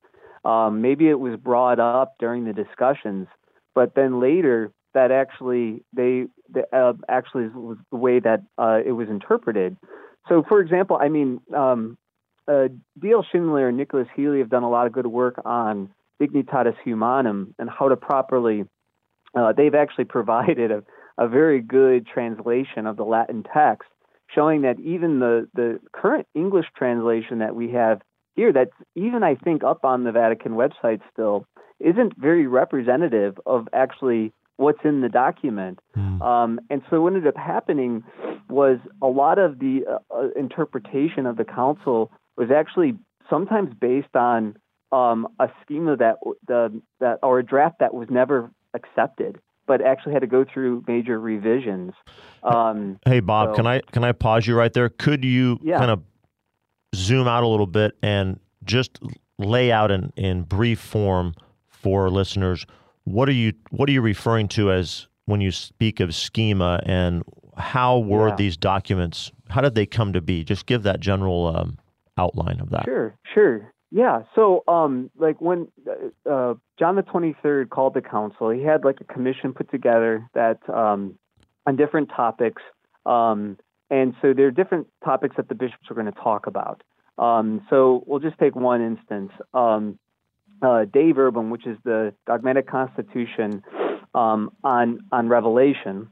Um, 0.45 0.81
maybe 0.81 1.09
it 1.09 1.19
was 1.19 1.39
brought 1.39 1.79
up 1.79 2.15
during 2.19 2.45
the 2.45 2.53
discussions, 2.53 3.27
but 3.73 3.95
then 3.95 4.19
later 4.19 4.71
that 4.93 5.11
actually 5.11 5.83
they, 5.93 6.25
they 6.49 6.63
uh, 6.73 6.93
actually 7.07 7.47
was 7.47 7.77
the 7.91 7.97
way 7.97 8.19
that 8.19 8.41
uh, 8.57 8.79
it 8.85 8.91
was 8.91 9.07
interpreted. 9.09 9.77
So, 10.27 10.43
for 10.47 10.59
example, 10.59 10.97
I 10.99 11.09
mean, 11.09 11.39
um, 11.55 11.97
uh, 12.47 12.67
D.L. 12.99 13.25
Schindler 13.31 13.67
and 13.67 13.77
Nicholas 13.77 14.07
Healy 14.15 14.39
have 14.39 14.49
done 14.49 14.63
a 14.63 14.69
lot 14.69 14.87
of 14.87 14.93
good 14.93 15.07
work 15.07 15.41
on 15.45 15.89
Dignitatis 16.21 16.75
Humanum 16.83 17.55
and 17.57 17.69
how 17.69 17.89
to 17.89 17.95
properly. 17.95 18.65
Uh, 19.35 19.53
they've 19.53 19.75
actually 19.75 20.05
provided 20.17 20.71
a, 20.71 20.83
a 21.17 21.27
very 21.27 21.61
good 21.61 22.07
translation 22.07 22.85
of 22.87 22.97
the 22.97 23.03
Latin 23.03 23.43
text, 23.53 23.89
showing 24.33 24.61
that 24.61 24.79
even 24.79 25.19
the, 25.19 25.47
the 25.53 25.79
current 25.93 26.27
English 26.33 26.67
translation 26.75 27.39
that 27.39 27.55
we 27.55 27.71
have 27.71 28.01
here, 28.35 28.53
that's 28.53 28.71
even 28.95 29.23
I 29.23 29.35
think 29.35 29.63
up 29.63 29.83
on 29.83 30.03
the 30.03 30.11
Vatican 30.11 30.53
website 30.53 31.01
still, 31.11 31.45
isn't 31.79 32.17
very 32.17 32.47
representative 32.47 33.37
of 33.45 33.67
actually 33.73 34.31
what's 34.57 34.79
in 34.85 35.01
the 35.01 35.09
document. 35.09 35.79
Mm. 35.97 36.21
Um, 36.21 36.59
and 36.69 36.81
so 36.89 37.01
what 37.01 37.13
ended 37.13 37.27
up 37.27 37.35
happening 37.35 38.03
was 38.49 38.77
a 39.01 39.07
lot 39.07 39.39
of 39.39 39.59
the 39.59 39.81
uh, 39.89 39.97
uh 40.13 40.29
interpretation 40.37 41.25
of 41.25 41.37
the 41.37 41.45
council 41.45 42.11
was 42.41 42.51
actually 42.51 42.97
sometimes 43.29 43.73
based 43.79 44.15
on 44.15 44.57
um, 44.91 45.27
a 45.39 45.47
schema 45.61 45.95
that 45.97 46.15
the 46.47 46.81
that 46.99 47.19
or 47.21 47.39
a 47.39 47.45
draft 47.45 47.79
that 47.79 47.93
was 47.93 48.09
never 48.09 48.51
accepted, 48.73 49.39
but 49.67 49.81
actually 49.81 50.13
had 50.13 50.21
to 50.21 50.27
go 50.27 50.43
through 50.43 50.83
major 50.87 51.19
revisions. 51.19 51.93
Um, 52.43 52.99
hey 53.05 53.19
Bob, 53.19 53.51
so, 53.51 53.55
can 53.55 53.67
I 53.67 53.81
can 53.91 54.03
I 54.03 54.11
pause 54.11 54.47
you 54.47 54.55
right 54.55 54.73
there? 54.73 54.89
Could 54.89 55.23
you 55.23 55.59
yeah. 55.61 55.77
kind 55.77 55.91
of 55.91 56.01
zoom 56.95 57.27
out 57.27 57.43
a 57.43 57.47
little 57.47 57.67
bit 57.67 57.95
and 58.01 58.39
just 58.63 58.99
lay 59.37 59.71
out 59.71 59.91
in, 59.91 60.11
in 60.17 60.43
brief 60.43 60.79
form 60.79 61.33
for 61.67 62.09
listeners 62.09 62.65
what 63.05 63.27
are 63.27 63.33
you 63.33 63.53
what 63.71 63.89
are 63.89 63.91
you 63.91 64.01
referring 64.01 64.47
to 64.47 64.71
as 64.71 65.07
when 65.25 65.41
you 65.41 65.51
speak 65.51 65.99
of 65.99 66.13
schema 66.13 66.79
and 66.85 67.23
how 67.57 67.99
were 67.99 68.29
yeah. 68.29 68.35
these 68.35 68.57
documents 68.57 69.31
how 69.49 69.61
did 69.61 69.75
they 69.75 69.85
come 69.85 70.13
to 70.13 70.21
be 70.21 70.43
just 70.43 70.65
give 70.65 70.83
that 70.83 70.99
general 70.99 71.47
um, 71.55 71.77
outline 72.21 72.59
of 72.59 72.69
that. 72.69 72.85
Sure, 72.85 73.15
sure. 73.33 73.73
Yeah. 73.91 74.23
So, 74.35 74.63
um, 74.67 75.09
like 75.17 75.41
when 75.41 75.67
uh, 75.87 76.29
uh 76.29 76.53
John 76.79 76.95
the 76.95 77.01
Twenty 77.01 77.35
Third 77.43 77.69
called 77.69 77.93
the 77.93 78.01
council, 78.01 78.49
he 78.49 78.61
had 78.61 78.85
like 78.85 79.01
a 79.01 79.13
commission 79.13 79.53
put 79.53 79.69
together 79.69 80.27
that 80.33 80.59
um, 80.69 81.17
on 81.65 81.75
different 81.75 82.09
topics, 82.09 82.61
um, 83.05 83.57
and 83.89 84.15
so 84.21 84.33
there 84.33 84.47
are 84.47 84.51
different 84.51 84.87
topics 85.03 85.35
that 85.35 85.49
the 85.49 85.55
bishops 85.55 85.83
are 85.89 85.93
going 85.93 86.11
to 86.11 86.19
talk 86.19 86.47
about. 86.47 86.83
Um, 87.17 87.65
so 87.69 88.03
we'll 88.07 88.21
just 88.21 88.39
take 88.39 88.55
one 88.55 88.81
instance. 88.81 89.31
Um, 89.53 89.99
uh, 90.61 90.85
Dei 90.85 91.11
Verbum, 91.11 91.49
which 91.49 91.65
is 91.67 91.77
the 91.83 92.13
dogmatic 92.25 92.67
constitution 92.67 93.63
um, 94.13 94.51
on 94.63 94.99
on 95.11 95.27
Revelation, 95.27 96.07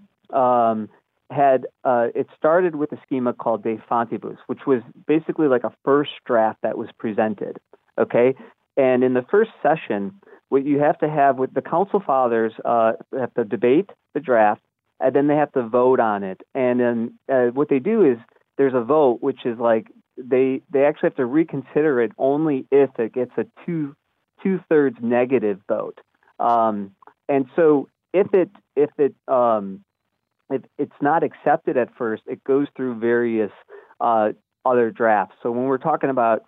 had 1.30 1.68
uh, 1.84 2.08
it 2.16 2.28
started 2.38 2.76
with 2.76 2.92
a 2.92 2.98
schema 3.04 3.34
called 3.34 3.64
De 3.64 3.78
Fontibus, 3.90 4.38
which 4.48 4.66
was 4.66 4.82
basically 5.08 5.48
like 5.48 5.64
a 5.64 5.74
first 5.86 6.12
draft 6.26 6.60
that 6.64 6.78
was 6.78 6.90
presented. 6.98 7.58
Okay, 7.98 8.36
and 8.78 9.04
in 9.04 9.14
the 9.14 9.26
first 9.30 9.52
session, 9.62 10.20
what 10.50 10.66
you 10.66 10.80
have 10.80 10.98
to 11.00 11.10
have 11.10 11.38
with 11.38 11.54
the 11.54 11.62
council 11.62 12.02
fathers 12.06 12.54
uh, 12.66 12.94
have 13.18 13.34
to 13.36 13.44
debate 13.44 13.90
the 14.14 14.20
draft, 14.20 14.62
and 15.00 15.16
then 15.16 15.28
they 15.28 15.36
have 15.36 15.52
to 15.54 15.68
vote 15.68 16.00
on 16.00 16.24
it. 16.24 16.42
And 16.56 16.80
then 16.80 17.20
uh, 17.32 17.48
what 17.48 17.70
they 17.70 17.80
do 17.80 18.04
is 18.04 18.18
there's 18.58 18.74
a 18.74 18.82
vote, 18.82 19.20
which 19.22 19.46
is 19.46 19.58
like 19.60 19.88
they 20.18 20.62
they 20.72 20.86
actually 20.86 21.08
have 21.08 21.16
to 21.18 21.26
reconsider 21.26 22.02
it 22.02 22.12
only 22.18 22.66
if 22.72 22.90
it 22.98 23.14
gets 23.14 23.32
a 23.38 23.46
two 23.66 23.96
two 24.44 24.60
thirds 24.70 24.98
negative 25.02 25.60
vote. 25.68 26.00
Um, 26.40 26.96
and 27.28 27.46
so 27.56 27.90
if 28.14 28.34
it 28.34 28.50
if 28.76 28.90
it 28.98 29.14
um, 29.28 29.84
if 30.50 30.62
it's 30.78 30.92
not 31.02 31.24
accepted 31.24 31.78
at 31.78 31.90
first, 31.98 32.24
it 32.26 32.44
goes 32.44 32.68
through 32.76 33.00
various 33.00 33.52
uh, 34.00 34.30
other 34.66 34.92
drafts. 34.92 35.36
So 35.42 35.52
when 35.52 35.66
we're 35.66 35.78
talking 35.78 36.10
about 36.10 36.44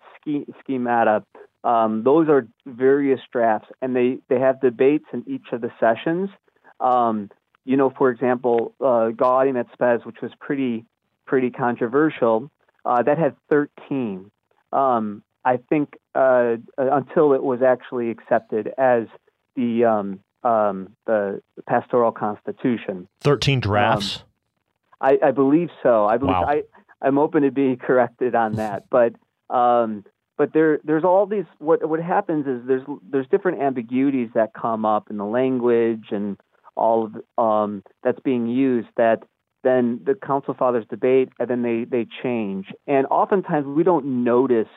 schemata, 0.60 1.24
um, 1.64 2.02
those 2.02 2.28
are 2.28 2.46
various 2.66 3.20
drafts, 3.32 3.68
and 3.80 3.94
they, 3.94 4.18
they 4.28 4.40
have 4.40 4.60
debates 4.60 5.06
in 5.12 5.24
each 5.28 5.46
of 5.52 5.60
the 5.60 5.70
sessions. 5.78 6.30
Um, 6.80 7.30
you 7.64 7.76
know, 7.76 7.90
for 7.96 8.10
example, 8.10 8.74
uh, 8.80 9.10
Gaudium 9.14 9.64
Spes, 9.72 10.04
which 10.04 10.20
was 10.20 10.32
pretty 10.40 10.84
pretty 11.24 11.50
controversial, 11.50 12.50
uh, 12.84 13.02
that 13.04 13.16
had 13.16 13.36
13. 13.48 14.30
Um, 14.72 15.22
I 15.44 15.58
think 15.68 15.94
uh, 16.14 16.56
until 16.76 17.32
it 17.32 17.42
was 17.42 17.62
actually 17.62 18.10
accepted 18.10 18.72
as 18.76 19.04
the 19.54 19.84
um, 20.42 20.52
um, 20.52 20.96
the 21.06 21.42
pastoral 21.66 22.12
constitution. 22.12 23.08
Thirteen 23.20 23.60
drafts. 23.60 24.18
Um, 24.18 24.22
I, 25.00 25.18
I, 25.28 25.30
believe 25.32 25.70
so. 25.82 26.06
I 26.06 26.16
believe 26.16 26.34
wow. 26.34 26.46
I, 26.46 26.62
I'm 27.00 27.18
open 27.18 27.42
to 27.42 27.50
be 27.50 27.76
corrected 27.80 28.34
on 28.34 28.54
that, 28.56 28.84
but 28.90 29.14
um, 29.54 30.04
but 30.38 30.52
there 30.52 30.78
there's 30.84 31.04
all 31.04 31.26
these 31.26 31.44
what 31.58 31.88
what 31.88 32.00
happens 32.00 32.46
is 32.46 32.66
there's 32.66 32.82
there's 33.10 33.26
different 33.30 33.62
ambiguities 33.62 34.30
that 34.34 34.54
come 34.54 34.84
up 34.84 35.10
in 35.10 35.18
the 35.18 35.24
language 35.24 36.06
and 36.10 36.36
all 36.74 37.04
of 37.06 37.44
um, 37.44 37.82
that's 38.02 38.20
being 38.20 38.46
used 38.46 38.88
that 38.96 39.22
then 39.62 40.00
the 40.04 40.14
council 40.14 40.54
fathers 40.58 40.84
debate 40.88 41.28
and 41.38 41.48
then 41.48 41.62
they 41.62 41.84
they 41.84 42.06
change 42.22 42.66
and 42.86 43.06
oftentimes 43.06 43.66
we 43.66 43.84
don't 43.84 44.24
notice 44.24 44.68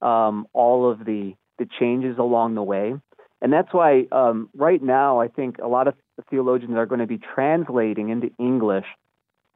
um, 0.00 0.46
all 0.52 0.90
of 0.90 1.00
the 1.04 1.34
the 1.58 1.66
changes 1.78 2.16
along 2.18 2.54
the 2.54 2.62
way 2.62 2.94
and 3.42 3.52
that's 3.52 3.72
why 3.72 4.06
um, 4.12 4.48
right 4.56 4.80
now 4.80 5.20
I 5.20 5.26
think 5.26 5.58
a 5.58 5.66
lot 5.66 5.88
of 5.88 5.94
theologians 6.30 6.76
are 6.76 6.86
going 6.86 7.00
to 7.00 7.06
be 7.06 7.18
translating 7.18 8.08
into 8.08 8.30
English 8.38 8.86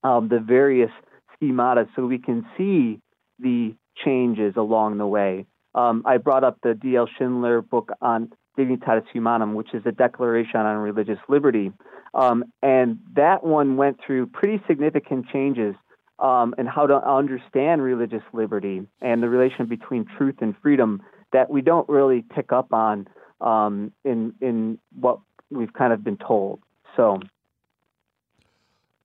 um, 0.03 0.29
the 0.29 0.41
various 0.41 0.91
schemata 1.35 1.89
so 1.95 2.05
we 2.05 2.19
can 2.19 2.45
see 2.59 3.01
the 3.39 3.75
changes 4.05 4.55
along 4.57 4.99
the 4.99 5.07
way. 5.07 5.47
Um, 5.75 6.03
I 6.05 6.17
brought 6.17 6.43
up 6.43 6.59
the 6.63 6.75
D.L. 6.75 7.09
Schindler 7.17 7.63
book 7.63 7.91
on 8.03 8.33
Dignitatis 8.59 9.05
Humanum, 9.13 9.55
which 9.55 9.73
is 9.73 9.83
a 9.87 9.93
declaration 9.93 10.61
on 10.61 10.79
religious 10.79 11.19
liberty. 11.29 11.73
Um, 12.13 12.45
and 12.63 12.99
that 13.15 13.45
one 13.45 13.77
went 13.77 13.99
through 14.05 14.27
pretty 14.29 14.63
significant 14.67 15.27
changes 15.33 15.77
um, 16.19 16.55
in 16.59 16.67
how 16.67 16.87
to 16.87 16.95
understand 16.95 17.83
religious 17.83 18.23
liberty 18.33 18.83
and 19.01 19.23
the 19.23 19.29
relation 19.29 19.67
between 19.67 20.07
truth 20.17 20.37
and 20.41 20.55
freedom 20.63 21.03
that 21.33 21.51
we 21.51 21.61
don't 21.61 21.89
really 21.89 22.25
pick 22.35 22.53
up 22.53 22.73
on 22.73 23.07
um, 23.41 23.93
in 24.05 24.35
in 24.41 24.79
what 24.99 25.21
we've 25.51 25.73
kind 25.73 25.93
of 25.93 26.03
been 26.03 26.17
told. 26.17 26.61
So 26.97 27.21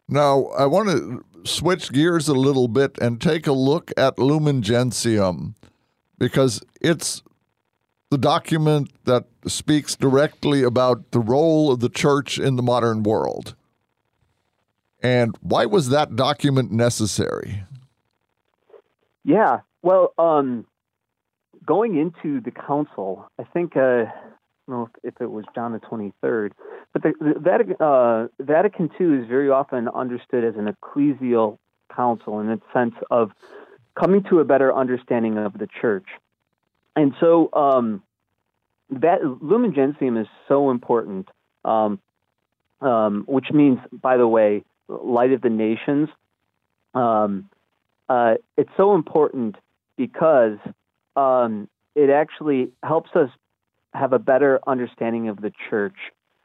Now, 0.07 0.45
I 0.57 0.65
want 0.65 0.89
to 0.89 1.23
switch 1.43 1.91
gears 1.91 2.27
a 2.27 2.33
little 2.33 2.67
bit 2.67 2.97
and 2.99 3.19
take 3.21 3.47
a 3.47 3.53
look 3.53 3.91
at 3.97 4.19
Lumen 4.19 4.61
Gentium 4.61 5.55
because 6.17 6.61
it's 6.81 7.23
the 8.09 8.17
document 8.17 8.91
that 9.05 9.25
speaks 9.47 9.95
directly 9.95 10.63
about 10.63 11.11
the 11.11 11.19
role 11.19 11.71
of 11.71 11.79
the 11.79 11.89
church 11.89 12.37
in 12.37 12.57
the 12.57 12.63
modern 12.63 13.03
world. 13.03 13.55
And 15.01 15.35
why 15.41 15.65
was 15.65 15.89
that 15.89 16.15
document 16.15 16.71
necessary? 16.71 17.63
Yeah. 19.23 19.61
Well, 19.81 20.13
um, 20.19 20.65
going 21.65 21.97
into 21.97 22.41
the 22.41 22.51
council, 22.51 23.27
I 23.39 23.43
think 23.43 23.75
uh, 23.75 23.79
I 23.79 24.05
don't 24.67 24.69
know 24.69 24.89
if, 25.03 25.15
if 25.15 25.21
it 25.21 25.31
was 25.31 25.45
John 25.55 25.73
the 25.73 25.79
twenty 25.79 26.13
third, 26.21 26.53
but 26.93 27.03
the, 27.03 27.13
the 27.19 27.39
Vatican, 27.39 27.75
uh, 27.79 28.27
Vatican 28.39 28.89
II 28.99 29.21
is 29.21 29.27
very 29.27 29.49
often 29.49 29.87
understood 29.89 30.43
as 30.43 30.55
an 30.55 30.67
ecclesial 30.73 31.57
council 31.95 32.39
in 32.39 32.49
its 32.49 32.63
sense 32.73 32.95
of 33.09 33.31
coming 33.99 34.23
to 34.29 34.39
a 34.39 34.45
better 34.45 34.73
understanding 34.73 35.37
of 35.37 35.57
the 35.57 35.67
church, 35.81 36.07
and 36.95 37.13
so 37.19 37.49
um, 37.53 38.01
that 38.89 39.19
Lumen 39.41 39.73
Gentium 39.73 40.17
is 40.17 40.27
so 40.47 40.71
important. 40.71 41.27
Um, 41.63 41.99
um, 42.81 43.25
which 43.27 43.51
means, 43.51 43.79
by 43.91 44.17
the 44.17 44.27
way, 44.27 44.63
light 44.87 45.31
of 45.31 45.41
the 45.41 45.49
nations. 45.49 46.09
Um, 46.93 47.49
uh, 48.09 48.35
it's 48.57 48.71
so 48.75 48.95
important 48.95 49.55
because 49.95 50.57
um, 51.15 51.67
it 51.95 52.09
actually 52.09 52.69
helps 52.83 53.09
us 53.15 53.29
have 53.93 54.13
a 54.13 54.19
better 54.19 54.59
understanding 54.65 55.27
of 55.27 55.41
the 55.41 55.51
church 55.69 55.97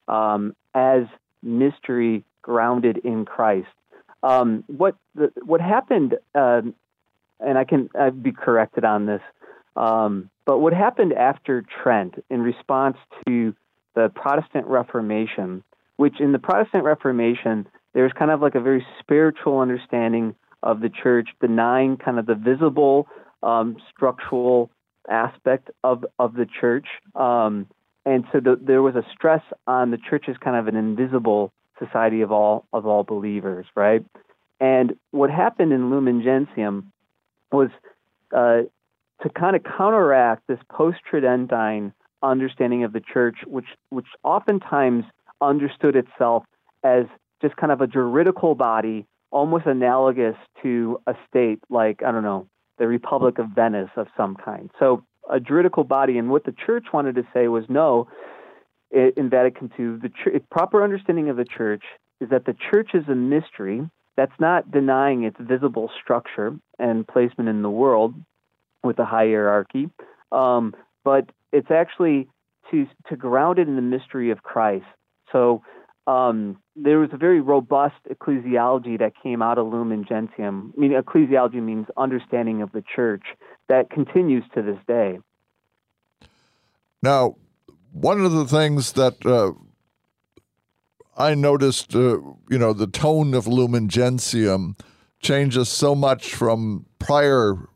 um, 0.08 0.54
as 0.74 1.04
mystery 1.42 2.24
grounded 2.42 2.98
in 2.98 3.24
Christ. 3.24 3.68
Um, 4.22 4.64
what 4.66 4.96
the, 5.14 5.32
what 5.44 5.60
happened, 5.60 6.16
um, 6.34 6.74
and 7.38 7.58
I 7.58 7.64
can 7.64 7.90
I'd 7.98 8.22
be 8.22 8.32
corrected 8.32 8.84
on 8.84 9.06
this, 9.06 9.20
um, 9.76 10.30
but 10.44 10.58
what 10.58 10.72
happened 10.72 11.12
after 11.12 11.62
Trent 11.82 12.24
in 12.30 12.40
response 12.42 12.96
to 13.26 13.54
the 13.94 14.10
Protestant 14.14 14.66
Reformation, 14.66 15.62
which 15.96 16.20
in 16.20 16.32
the 16.32 16.38
Protestant 16.38 16.84
Reformation 16.84 17.66
there's 17.92 18.12
kind 18.12 18.30
of 18.30 18.42
like 18.42 18.54
a 18.54 18.60
very 18.60 18.86
spiritual 19.00 19.58
understanding 19.58 20.34
of 20.62 20.80
the 20.80 20.90
church, 20.90 21.28
denying 21.40 21.96
kind 21.96 22.18
of 22.18 22.26
the 22.26 22.34
visible 22.34 23.06
um, 23.42 23.76
structural 23.94 24.70
aspect 25.08 25.70
of 25.84 26.04
of 26.18 26.34
the 26.34 26.46
church, 26.46 26.86
um, 27.14 27.66
and 28.04 28.24
so 28.32 28.40
the, 28.40 28.58
there 28.60 28.82
was 28.82 28.94
a 28.94 29.04
stress 29.12 29.42
on 29.66 29.90
the 29.90 29.98
church 29.98 30.26
as 30.28 30.36
kind 30.38 30.56
of 30.56 30.68
an 30.68 30.76
invisible 30.76 31.52
society 31.78 32.22
of 32.22 32.32
all 32.32 32.66
of 32.72 32.86
all 32.86 33.04
believers, 33.04 33.66
right? 33.74 34.04
And 34.60 34.96
what 35.10 35.30
happened 35.30 35.72
in 35.72 35.90
Lumen 35.90 36.22
Gentium 36.22 36.92
was 37.52 37.68
uh, 38.34 38.62
to 39.22 39.28
kind 39.30 39.56
of 39.56 39.62
counteract 39.64 40.46
this 40.46 40.58
post-Tridentine 40.70 41.92
understanding 42.22 42.84
of 42.84 42.92
the 42.92 43.00
church, 43.00 43.36
which 43.46 43.66
which 43.90 44.06
oftentimes 44.22 45.04
understood 45.40 45.96
itself 45.96 46.44
as 46.82 47.04
just 47.42 47.56
kind 47.56 47.72
of 47.72 47.80
a 47.80 47.86
juridical 47.86 48.54
body, 48.54 49.06
almost 49.30 49.66
analogous 49.66 50.36
to 50.62 51.00
a 51.06 51.14
state 51.28 51.60
like 51.68 52.02
I 52.02 52.12
don't 52.12 52.22
know 52.22 52.48
the 52.78 52.86
Republic 52.86 53.38
of 53.38 53.48
Venice 53.48 53.90
of 53.96 54.08
some 54.16 54.36
kind. 54.36 54.70
So 54.78 55.04
a 55.30 55.40
juridical 55.40 55.84
body, 55.84 56.18
and 56.18 56.30
what 56.30 56.44
the 56.44 56.52
church 56.52 56.86
wanted 56.92 57.16
to 57.16 57.26
say 57.32 57.48
was 57.48 57.64
no. 57.68 58.08
In 58.92 59.28
Vatican 59.28 59.70
II, 59.78 59.98
the 60.00 60.08
ch- 60.08 60.48
proper 60.48 60.84
understanding 60.84 61.28
of 61.28 61.36
the 61.36 61.44
church 61.44 61.82
is 62.20 62.30
that 62.30 62.44
the 62.44 62.54
church 62.70 62.90
is 62.94 63.02
a 63.08 63.16
mystery 63.16 63.90
that's 64.16 64.38
not 64.38 64.70
denying 64.70 65.24
its 65.24 65.36
visible 65.40 65.90
structure 66.02 66.56
and 66.78 67.06
placement 67.06 67.48
in 67.48 67.62
the 67.62 67.70
world 67.70 68.14
with 68.84 68.98
a 68.98 69.04
hierarchy, 69.04 69.90
um, 70.30 70.74
but 71.04 71.28
it's 71.52 71.70
actually 71.70 72.28
to 72.70 72.86
to 73.08 73.16
ground 73.16 73.58
it 73.58 73.68
in 73.68 73.76
the 73.76 73.82
mystery 73.82 74.30
of 74.30 74.42
Christ. 74.42 74.86
So 75.32 75.62
um, 76.06 76.58
there 76.76 76.98
was 76.98 77.10
a 77.12 77.16
very 77.16 77.40
robust 77.40 77.96
ecclesiology 78.10 78.98
that 78.98 79.12
came 79.22 79.42
out 79.42 79.58
of 79.58 79.66
Lumen 79.66 80.04
Gentium. 80.08 80.72
I 80.76 80.80
mean, 80.80 80.92
ecclesiology 80.92 81.62
means 81.62 81.86
understanding 81.96 82.62
of 82.62 82.70
the 82.72 82.82
church 82.94 83.24
that 83.68 83.90
continues 83.90 84.44
to 84.54 84.62
this 84.62 84.78
day. 84.86 85.18
Now, 87.02 87.36
one 87.92 88.20
of 88.20 88.32
the 88.32 88.46
things 88.46 88.92
that 88.92 89.24
uh, 89.26 89.52
I 91.16 91.34
noticed, 91.34 91.94
uh, 91.94 92.18
you 92.48 92.58
know, 92.58 92.72
the 92.72 92.86
tone 92.86 93.34
of 93.34 93.46
Lumen 93.46 93.88
Gentium 93.88 94.76
changes 95.20 95.68
so 95.68 95.94
much 95.94 96.34
from 96.34 96.86
prior 96.98 97.68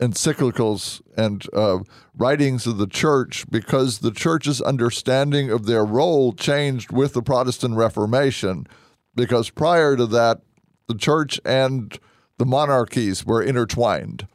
encyclicals 0.00 1.02
and 1.16 1.46
uh, 1.52 1.78
writings 2.16 2.66
of 2.66 2.78
the 2.78 2.86
church 2.86 3.44
because 3.50 3.98
the 3.98 4.12
church's 4.12 4.60
understanding 4.60 5.50
of 5.50 5.66
their 5.66 5.84
role 5.84 6.32
changed 6.32 6.92
with 6.92 7.14
the 7.14 7.22
Protestant 7.22 7.74
Reformation. 7.74 8.66
Because 9.14 9.50
prior 9.50 9.96
to 9.96 10.06
that, 10.06 10.40
the 10.86 10.94
church 10.94 11.40
and 11.44 11.98
the 12.38 12.46
monarchies 12.46 13.26
were 13.26 13.42
intertwined 13.42 14.28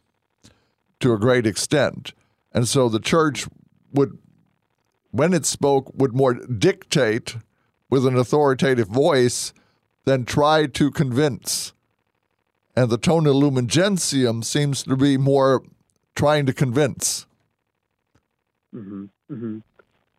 to 1.00 1.14
a 1.14 1.20
great 1.20 1.48
extent. 1.48 2.14
And 2.54 2.68
so 2.68 2.90
the 2.90 3.00
church 3.00 3.48
would, 3.94 4.18
when 5.12 5.34
it 5.34 5.46
spoke, 5.46 5.92
would 5.96 6.14
more 6.14 6.34
dictate 6.34 7.38
with 7.90 8.06
an 8.06 8.18
authoritative 8.18 8.88
voice 8.88 9.54
than 10.06 10.26
try 10.26 10.66
to 10.66 10.92
convince 10.92 11.74
and 12.76 12.90
the 12.90 12.98
tone 12.98 13.28
of 13.28 13.36
Lumen 13.36 13.68
Gentium 13.68 14.44
seems 14.44 14.84
to 14.84 14.96
be 14.96 15.18
more 15.18 15.64
trying 16.16 16.46
to 16.46 16.54
convince. 16.54 17.26
Mm-hmm. 18.74 19.06
Mm-hmm. 19.32 19.58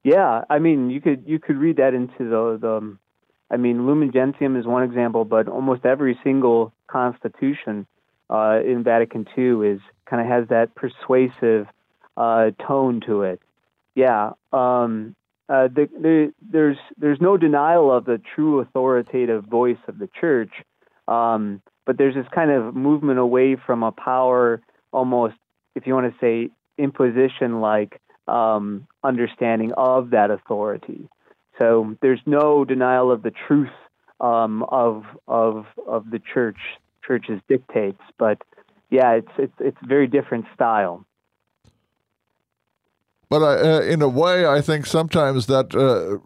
Yeah, 0.04 0.44
I 0.50 0.58
mean, 0.58 0.90
you 0.90 1.00
could 1.00 1.24
you 1.26 1.38
could 1.38 1.56
read 1.56 1.76
that 1.78 1.94
into 1.94 2.18
the 2.18 2.58
the. 2.60 2.76
um, 2.76 2.98
I 3.50 3.56
mean, 3.56 3.86
Lumen 3.86 4.10
Gentium 4.10 4.56
is 4.56 4.66
one 4.66 4.82
example, 4.82 5.24
but 5.24 5.48
almost 5.48 5.84
every 5.84 6.18
single 6.24 6.72
constitution 6.86 7.86
uh, 8.30 8.60
in 8.64 8.82
Vatican 8.82 9.26
II 9.36 9.68
is 9.68 9.80
kind 10.06 10.20
of 10.20 10.28
has 10.28 10.48
that 10.48 10.74
persuasive 10.74 11.66
uh, 12.16 12.50
tone 12.66 13.00
to 13.06 13.22
it. 13.22 13.40
Yeah, 13.94 14.32
um, 14.52 15.14
uh, 15.48 15.68
the, 15.68 15.88
the, 16.00 16.34
there's 16.40 16.78
there's 16.96 17.20
no 17.20 17.36
denial 17.36 17.92
of 17.92 18.06
the 18.06 18.20
true 18.34 18.60
authoritative 18.60 19.44
voice 19.44 19.78
of 19.88 19.98
the 19.98 20.08
church. 20.20 20.50
Um, 21.06 21.62
but 21.86 21.98
there's 21.98 22.14
this 22.14 22.26
kind 22.34 22.50
of 22.50 22.74
movement 22.74 23.18
away 23.18 23.56
from 23.56 23.82
a 23.82 23.92
power, 23.92 24.60
almost, 24.92 25.34
if 25.74 25.86
you 25.86 25.94
want 25.94 26.12
to 26.12 26.18
say, 26.20 26.50
imposition 26.78 27.60
like 27.60 28.00
um, 28.26 28.86
understanding 29.02 29.72
of 29.76 30.10
that 30.10 30.30
authority. 30.30 31.08
So 31.60 31.96
there's 32.00 32.20
no 32.26 32.64
denial 32.64 33.12
of 33.12 33.22
the 33.22 33.32
truth 33.46 33.68
um, 34.20 34.64
of 34.64 35.04
of 35.28 35.66
of 35.86 36.10
the 36.10 36.18
church 36.18 36.58
church's 37.06 37.40
dictates, 37.48 38.00
but 38.18 38.38
yeah, 38.90 39.12
it's 39.12 39.28
it's 39.38 39.54
it's 39.60 39.78
very 39.82 40.06
different 40.06 40.46
style. 40.54 41.04
But 43.28 43.42
I, 43.42 43.76
uh, 43.76 43.80
in 43.80 44.02
a 44.02 44.08
way, 44.08 44.46
I 44.46 44.60
think 44.60 44.86
sometimes 44.86 45.46
that 45.46 45.74
uh, 45.74 46.18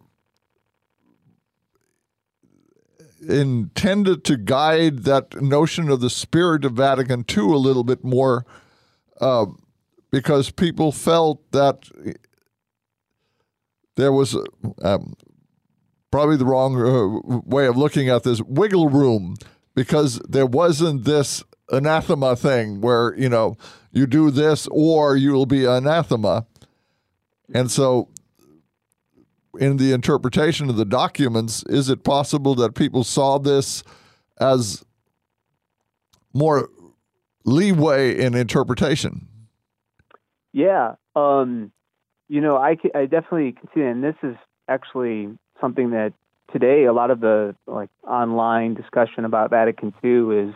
intended 3.21 4.25
to 4.25 4.37
guide 4.37 5.05
that 5.05 5.41
notion 5.41 5.91
of 5.91 6.01
the 6.01 6.11
spirit 6.11 6.65
of 6.65 6.73
Vatican 6.73 7.25
II 7.29 7.45
a 7.45 7.57
little 7.57 7.85
bit 7.85 8.05
more 8.05 8.45
uh, 9.21 9.47
because 10.11 10.51
people 10.51 10.93
felt 10.93 11.51
that 11.53 11.89
there 13.97 14.13
was 14.13 14.37
um, 14.83 15.15
probably 16.11 16.37
the 16.37 16.45
wrong 16.45 16.77
uh, 16.77 17.41
way 17.45 17.67
of 17.67 17.77
looking 17.77 18.09
at 18.09 18.23
this 18.23 18.41
wiggle 18.43 18.89
room 18.89 19.37
because 19.75 20.19
there 20.29 20.47
wasn't 20.47 21.05
this 21.05 21.43
anathema 21.71 22.35
thing 22.35 22.81
where 22.81 23.15
you 23.17 23.29
know 23.29 23.57
you 23.93 24.07
do 24.07 24.31
this 24.31 24.69
or 24.71 25.17
you'll 25.17 25.47
be 25.47 25.65
anathema. 25.65 26.47
And 27.53 27.71
so 27.71 28.09
in 29.59 29.77
the 29.77 29.93
interpretation 29.93 30.71
of 30.71 30.77
the 30.77 30.85
documents 30.85 31.63
is 31.65 31.89
it 31.89 32.05
possible 32.05 32.55
that 32.55 32.75
people 32.75 33.05
saw 33.05 33.39
this 33.39 33.83
as 34.41 34.85
more 36.33 36.69
leeway 37.45 38.19
in 38.19 38.35
interpretation 38.35 39.27
Yeah, 40.53 40.95
um, 41.15 41.73
you 42.29 42.41
know, 42.41 42.57
I, 42.57 42.77
I 42.95 43.07
definitely 43.07 43.53
can 43.53 43.69
see 43.75 43.81
and 43.81 44.03
this 44.03 44.17
is 44.23 44.37
actually 44.69 45.29
something 45.61 45.91
that 45.91 46.13
today 46.53 46.85
a 46.85 46.93
lot 46.93 47.11
of 47.11 47.21
the 47.21 47.55
like 47.67 47.91
online 48.07 48.75
discussion 48.75 49.25
about 49.25 49.51
Vatican 49.51 49.93
II 50.03 50.49
is 50.49 50.55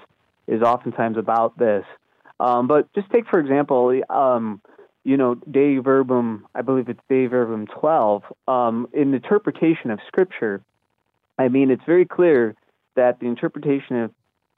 is 0.49 0.63
oftentimes 0.63 1.17
about 1.17 1.59
this. 1.59 1.85
Um, 2.41 2.67
but 2.67 2.93
just 2.95 3.11
take 3.11 3.27
for 3.29 3.39
example, 3.39 4.01
um, 4.11 4.61
you 5.05 5.17
know, 5.17 5.35
Dei 5.35 5.79
Verbum, 5.79 6.47
I 6.55 6.63
believe 6.63 6.89
it's 6.89 7.01
Dei 7.09 7.27
Verbum 7.27 7.67
12, 7.67 8.23
um, 8.49 8.89
in 8.93 9.15
interpretation 9.15 9.91
of 9.91 9.99
Scripture. 10.07 10.63
I 11.39 11.49
mean, 11.49 11.71
it's 11.71 11.85
very 11.85 12.05
clear 12.05 12.55
that 12.95 13.21
the 13.21 13.27
interpretation 13.27 14.03
of 14.03 14.11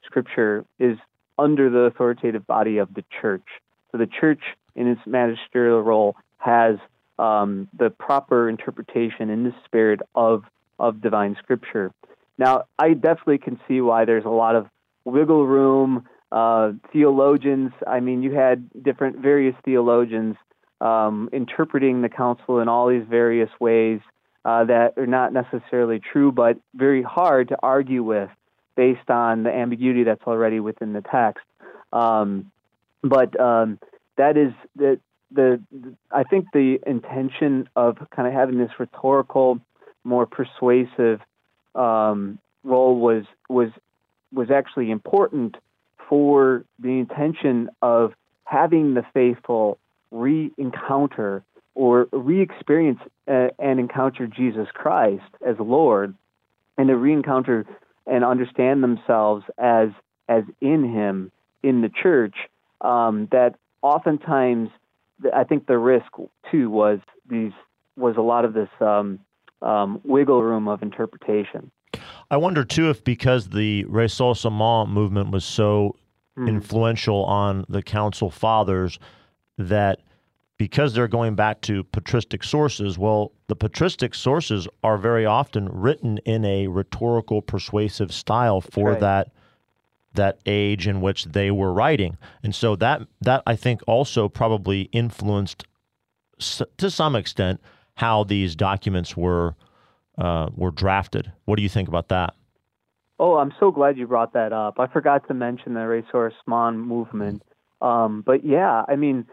Scripture 0.05 0.65
is 0.79 0.97
under 1.37 1.69
the 1.69 1.79
authoritative 1.79 2.45
body 2.45 2.77
of 2.77 2.93
the 2.93 3.03
church. 3.21 3.45
So 3.91 3.97
the 3.97 4.07
church, 4.07 4.41
in 4.75 4.87
its 4.87 5.01
magisterial 5.05 5.81
role, 5.81 6.15
has 6.37 6.77
um, 7.17 7.67
the 7.77 7.89
proper 7.89 8.49
interpretation 8.49 9.29
in 9.29 9.43
the 9.43 9.53
spirit 9.65 10.01
of 10.13 10.43
of 10.77 11.01
divine 11.01 11.37
scripture. 11.41 11.91
Now, 12.37 12.65
I 12.77 12.93
definitely 12.93 13.37
can 13.37 13.59
see 13.65 13.79
why 13.79 14.03
there's 14.03 14.25
a 14.25 14.29
lot 14.29 14.55
of 14.55 14.67
wiggle 15.05 15.45
room. 15.47 16.05
Uh, 16.35 16.73
theologians, 16.91 17.71
I 17.87 18.01
mean, 18.01 18.21
you 18.21 18.33
had 18.33 18.69
different 18.83 19.19
various 19.19 19.55
theologians 19.63 20.35
um, 20.81 21.29
interpreting 21.31 22.01
the 22.01 22.09
council 22.09 22.59
in 22.59 22.67
all 22.67 22.89
these 22.89 23.05
various 23.09 23.49
ways 23.61 24.01
uh, 24.43 24.65
that 24.65 24.97
are 24.97 25.07
not 25.07 25.31
necessarily 25.31 26.01
true, 26.01 26.33
but 26.33 26.57
very 26.73 27.01
hard 27.01 27.47
to 27.47 27.57
argue 27.63 28.03
with 28.03 28.29
based 28.75 29.09
on 29.09 29.43
the 29.43 29.49
ambiguity 29.49 30.03
that's 30.03 30.23
already 30.27 30.59
within 30.59 30.91
the 30.91 31.01
text. 31.01 31.45
Um, 31.93 32.51
but 33.01 33.39
um, 33.39 33.79
that 34.17 34.35
is 34.35 34.51
the, 34.75 34.99
the 35.31 35.61
the 35.71 35.93
I 36.11 36.23
think 36.23 36.47
the 36.51 36.79
intention 36.85 37.69
of 37.77 37.97
kind 38.13 38.27
of 38.27 38.33
having 38.33 38.57
this 38.57 38.71
rhetorical, 38.77 39.61
more 40.03 40.25
persuasive 40.25 41.21
um, 41.75 42.39
role 42.65 42.99
was 42.99 43.23
was 43.47 43.69
was 44.33 44.51
actually 44.51 44.91
important 44.91 45.55
for 46.09 46.63
the 46.79 46.99
intention 46.99 47.69
of 47.81 48.13
having 48.43 48.93
the 48.93 49.03
faithful 49.13 49.77
re-encounter 50.11 51.43
or 51.73 52.07
re-experience 52.11 52.99
uh, 53.27 53.47
and 53.59 53.79
encounter 53.79 54.27
Jesus 54.27 54.67
Christ 54.73 55.23
as 55.45 55.55
Lord, 55.59 56.15
and 56.77 56.87
to 56.87 56.95
re-encounter 56.95 57.65
and 58.07 58.23
understand 58.23 58.83
themselves 58.83 59.43
as 59.57 59.89
as 60.27 60.43
in 60.61 60.83
Him 60.83 61.31
in 61.63 61.81
the 61.81 61.89
church. 61.89 62.35
Um, 62.81 63.27
that 63.31 63.55
oftentimes, 63.81 64.69
I 65.33 65.43
think 65.43 65.67
the 65.67 65.77
risk 65.77 66.07
too 66.51 66.69
was 66.69 66.99
these 67.29 67.51
was 67.97 68.15
a 68.17 68.21
lot 68.21 68.45
of 68.45 68.53
this 68.53 68.69
um, 68.79 69.19
um, 69.61 70.01
wiggle 70.03 70.43
room 70.43 70.67
of 70.67 70.81
interpretation. 70.81 71.71
I 72.35 72.37
wonder 72.37 72.65
too 72.65 72.89
if 72.89 73.01
because 73.01 73.47
the 73.47 73.85
Ressourcement 73.85 74.89
movement 74.89 75.31
was 75.31 75.45
so 75.45 75.95
hmm. 76.35 76.49
influential 76.49 77.23
on 77.23 77.63
the 77.69 77.81
council 77.81 78.29
fathers 78.29 78.99
that 79.57 80.01
because 80.57 80.93
they're 80.93 81.07
going 81.07 81.35
back 81.35 81.61
to 81.61 81.85
patristic 81.85 82.43
sources, 82.43 82.97
well, 82.97 83.31
the 83.47 83.55
patristic 83.55 84.13
sources 84.13 84.67
are 84.83 84.97
very 84.97 85.25
often 85.25 85.69
written 85.69 86.17
in 86.25 86.43
a 86.43 86.67
rhetorical, 86.67 87.41
persuasive 87.41 88.11
style 88.11 88.59
for 88.59 88.91
right. 88.91 88.99
that 88.99 89.31
that 90.15 90.39
age 90.45 90.87
in 90.87 90.99
which 90.99 91.23
they 91.23 91.51
were 91.51 91.71
writing, 91.71 92.17
and 92.43 92.53
so 92.53 92.75
that 92.75 93.03
that 93.21 93.43
I 93.47 93.55
think 93.55 93.79
also 93.87 94.27
probably 94.27 94.89
influenced 94.91 95.63
s- 96.37 96.61
to 96.79 96.91
some 96.91 97.15
extent 97.15 97.61
how 97.95 98.25
these 98.25 98.57
documents 98.57 99.15
were 99.15 99.55
uh, 100.17 100.49
were 100.55 100.71
drafted. 100.71 101.31
What 101.45 101.57
do 101.57 101.63
you 101.63 101.69
think 101.69 101.87
about 101.87 102.09
that? 102.09 102.33
Oh, 103.17 103.37
I'm 103.37 103.53
so 103.59 103.71
glad 103.71 103.97
you 103.97 104.07
brought 104.07 104.33
that 104.33 104.51
up. 104.51 104.79
I 104.79 104.87
forgot 104.87 105.27
to 105.29 105.33
mention 105.33 105.73
the 105.73 105.87
racehorse 105.87 106.33
mon 106.45 106.77
movement. 106.77 107.43
Um, 107.81 108.23
but 108.25 108.45
yeah, 108.45 108.83
I 108.87 108.95
mean, 108.95 109.25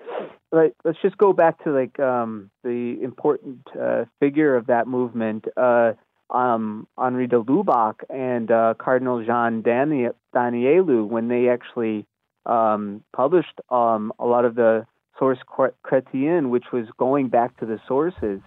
like, 0.52 0.74
let's 0.84 0.98
just 1.02 1.18
go 1.18 1.32
back 1.32 1.62
to 1.64 1.72
like 1.72 1.98
um, 1.98 2.50
the 2.62 2.98
important 3.02 3.66
uh, 3.80 4.04
figure 4.20 4.54
of 4.54 4.66
that 4.66 4.86
movement, 4.86 5.46
uh, 5.56 5.92
um, 6.30 6.86
Henri 6.96 7.26
de 7.26 7.40
Lubac 7.42 7.96
and 8.08 8.50
uh, 8.50 8.74
Cardinal 8.78 9.24
Jean 9.24 9.62
Dani- 9.62 10.14
Danielou, 10.34 11.06
when 11.08 11.28
they 11.28 11.48
actually 11.48 12.06
um, 12.46 13.02
published 13.14 13.60
um, 13.70 14.12
a 14.18 14.26
lot 14.26 14.44
of 14.44 14.54
the 14.54 14.86
Sources 15.18 15.44
Chrétiennes, 15.84 16.50
which 16.50 16.64
was 16.72 16.86
going 16.98 17.28
back 17.28 17.56
to 17.58 17.66
the 17.66 17.80
sources 17.86 18.40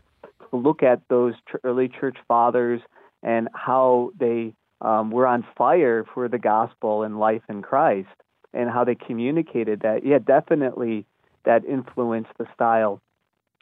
look 0.62 0.84
at 0.84 1.02
those 1.10 1.34
early 1.64 1.88
church 1.88 2.18
fathers 2.28 2.82
and 3.24 3.50
how 3.54 4.12
they 4.20 4.54
um, 4.82 5.12
were 5.12 5.28
on 5.28 5.46
fire 5.58 6.06
for 6.14 6.28
the 6.28 6.38
gospel 6.38 7.04
and 7.04 7.20
life 7.20 7.42
in 7.50 7.62
Christ 7.62 8.10
and 8.54 8.70
how 8.70 8.84
they 8.84 8.96
communicated 8.96 9.82
that. 9.82 10.06
Yeah, 10.06 10.20
definitely 10.20 11.06
that 11.46 11.66
influenced 11.66 12.32
the 12.38 12.46
style 12.54 13.02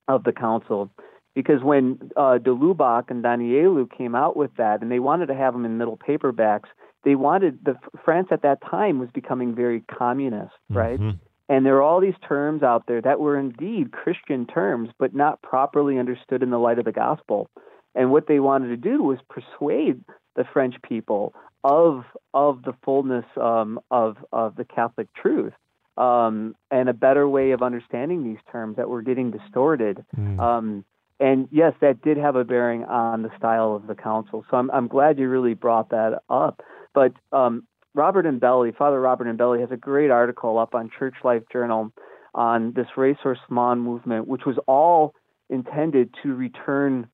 of 0.08 0.24
the 0.24 0.32
council. 0.32 0.90
Because 1.36 1.64
when 1.64 2.12
uh, 2.16 2.38
de 2.38 2.52
and 2.52 3.24
Danielou 3.24 3.90
came 3.98 4.14
out 4.14 4.38
with 4.38 4.52
that, 4.58 4.82
and 4.82 4.92
they 4.92 5.00
wanted 5.00 5.28
to 5.28 5.36
have 5.36 5.54
them 5.54 5.66
in 5.66 5.78
middle 5.78 5.98
paperbacks, 5.98 6.68
they 7.04 7.16
wanted 7.16 7.60
the 7.66 7.76
France 8.06 8.28
at 8.32 8.44
that 8.44 8.60
time 8.62 9.00
was 9.00 9.10
becoming 9.14 9.56
very 9.56 9.82
communist, 9.82 10.54
right? 10.70 11.00
Mhm. 11.00 11.20
And 11.50 11.66
there 11.66 11.76
are 11.76 11.82
all 11.82 12.00
these 12.00 12.14
terms 12.28 12.64
out 12.64 12.86
there 12.88 13.02
that 13.02 13.20
were 13.20 13.38
indeed 13.38 13.92
Christian 13.92 14.48
terms, 14.48 14.90
but 14.98 15.14
not 15.14 15.42
properly 15.42 16.00
understood 16.00 16.42
in 16.42 16.50
the 16.50 16.58
light 16.58 16.80
of 16.80 16.86
the 16.86 16.92
gospel. 16.92 17.50
And 17.96 18.12
what 18.12 18.28
they 18.28 18.40
wanted 18.40 18.70
to 18.70 18.78
do 18.78 19.04
was 19.04 19.20
persuade 19.30 20.04
the 20.36 20.46
French 20.52 20.76
people 20.82 21.34
of 21.64 22.04
of 22.34 22.64
the 22.64 22.74
fullness 22.84 23.26
um, 23.40 23.80
of 23.92 24.18
of 24.32 24.56
the 24.56 24.66
Catholic 24.66 25.08
truth 25.14 25.54
um, 25.98 26.56
and 26.72 26.90
a 26.90 26.94
better 26.94 27.28
way 27.28 27.52
of 27.52 27.62
understanding 27.62 28.24
these 28.24 28.42
terms 28.52 28.78
that 28.78 28.90
were 28.90 29.02
getting 29.02 29.32
distorted. 29.32 30.04
Um, 30.40 30.86
and 31.20 31.48
yes, 31.52 31.74
that 31.82 32.02
did 32.02 32.18
have 32.18 32.36
a 32.36 32.44
bearing 32.44 32.84
on 32.86 33.22
the 33.22 33.30
style 33.38 33.76
of 33.76 33.88
the 33.88 33.96
council. 33.96 34.44
So 34.50 34.58
I'm 34.58 34.72
I'm 34.72 34.88
glad 34.88 35.20
you 35.20 35.30
really 35.30 35.54
brought 35.54 35.90
that 35.90 36.24
up. 36.30 36.62
But 36.94 37.14
um, 37.32 37.68
Robert 37.96 38.26
Imbelli, 38.26 38.76
Father 38.76 39.00
Robert 39.00 39.28
Imbelli, 39.28 39.60
has 39.62 39.72
a 39.72 39.78
great 39.78 40.10
article 40.10 40.58
up 40.58 40.74
on 40.74 40.90
Church 40.98 41.16
Life 41.24 41.44
Journal 41.52 41.92
on 42.34 42.74
this 42.74 42.88
Ressourcement 42.98 43.82
movement, 43.82 44.28
which 44.28 44.46
was 44.46 44.58
all 44.68 45.14
intended 45.50 46.14
to 46.24 46.34
return 46.34 47.08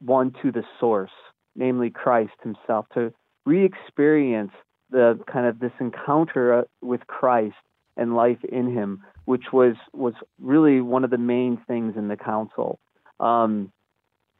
one 0.00 0.34
to 0.42 0.50
the 0.50 0.64
source, 0.80 1.12
namely 1.54 1.90
Christ 1.90 2.32
Himself, 2.42 2.86
to 2.94 3.12
re-experience 3.46 4.50
the 4.90 5.20
kind 5.30 5.46
of 5.46 5.60
this 5.60 5.72
encounter 5.78 6.60
uh, 6.60 6.62
with 6.82 7.06
Christ 7.06 7.54
and 7.96 8.16
life 8.16 8.42
in 8.44 8.72
Him, 8.74 9.02
which 9.26 9.52
was 9.52 9.76
was 9.92 10.14
really 10.40 10.80
one 10.80 11.04
of 11.04 11.10
the 11.10 11.18
main 11.18 11.62
things 11.68 11.94
in 11.96 12.08
the 12.08 12.16
council. 12.16 12.80
Um, 13.20 13.70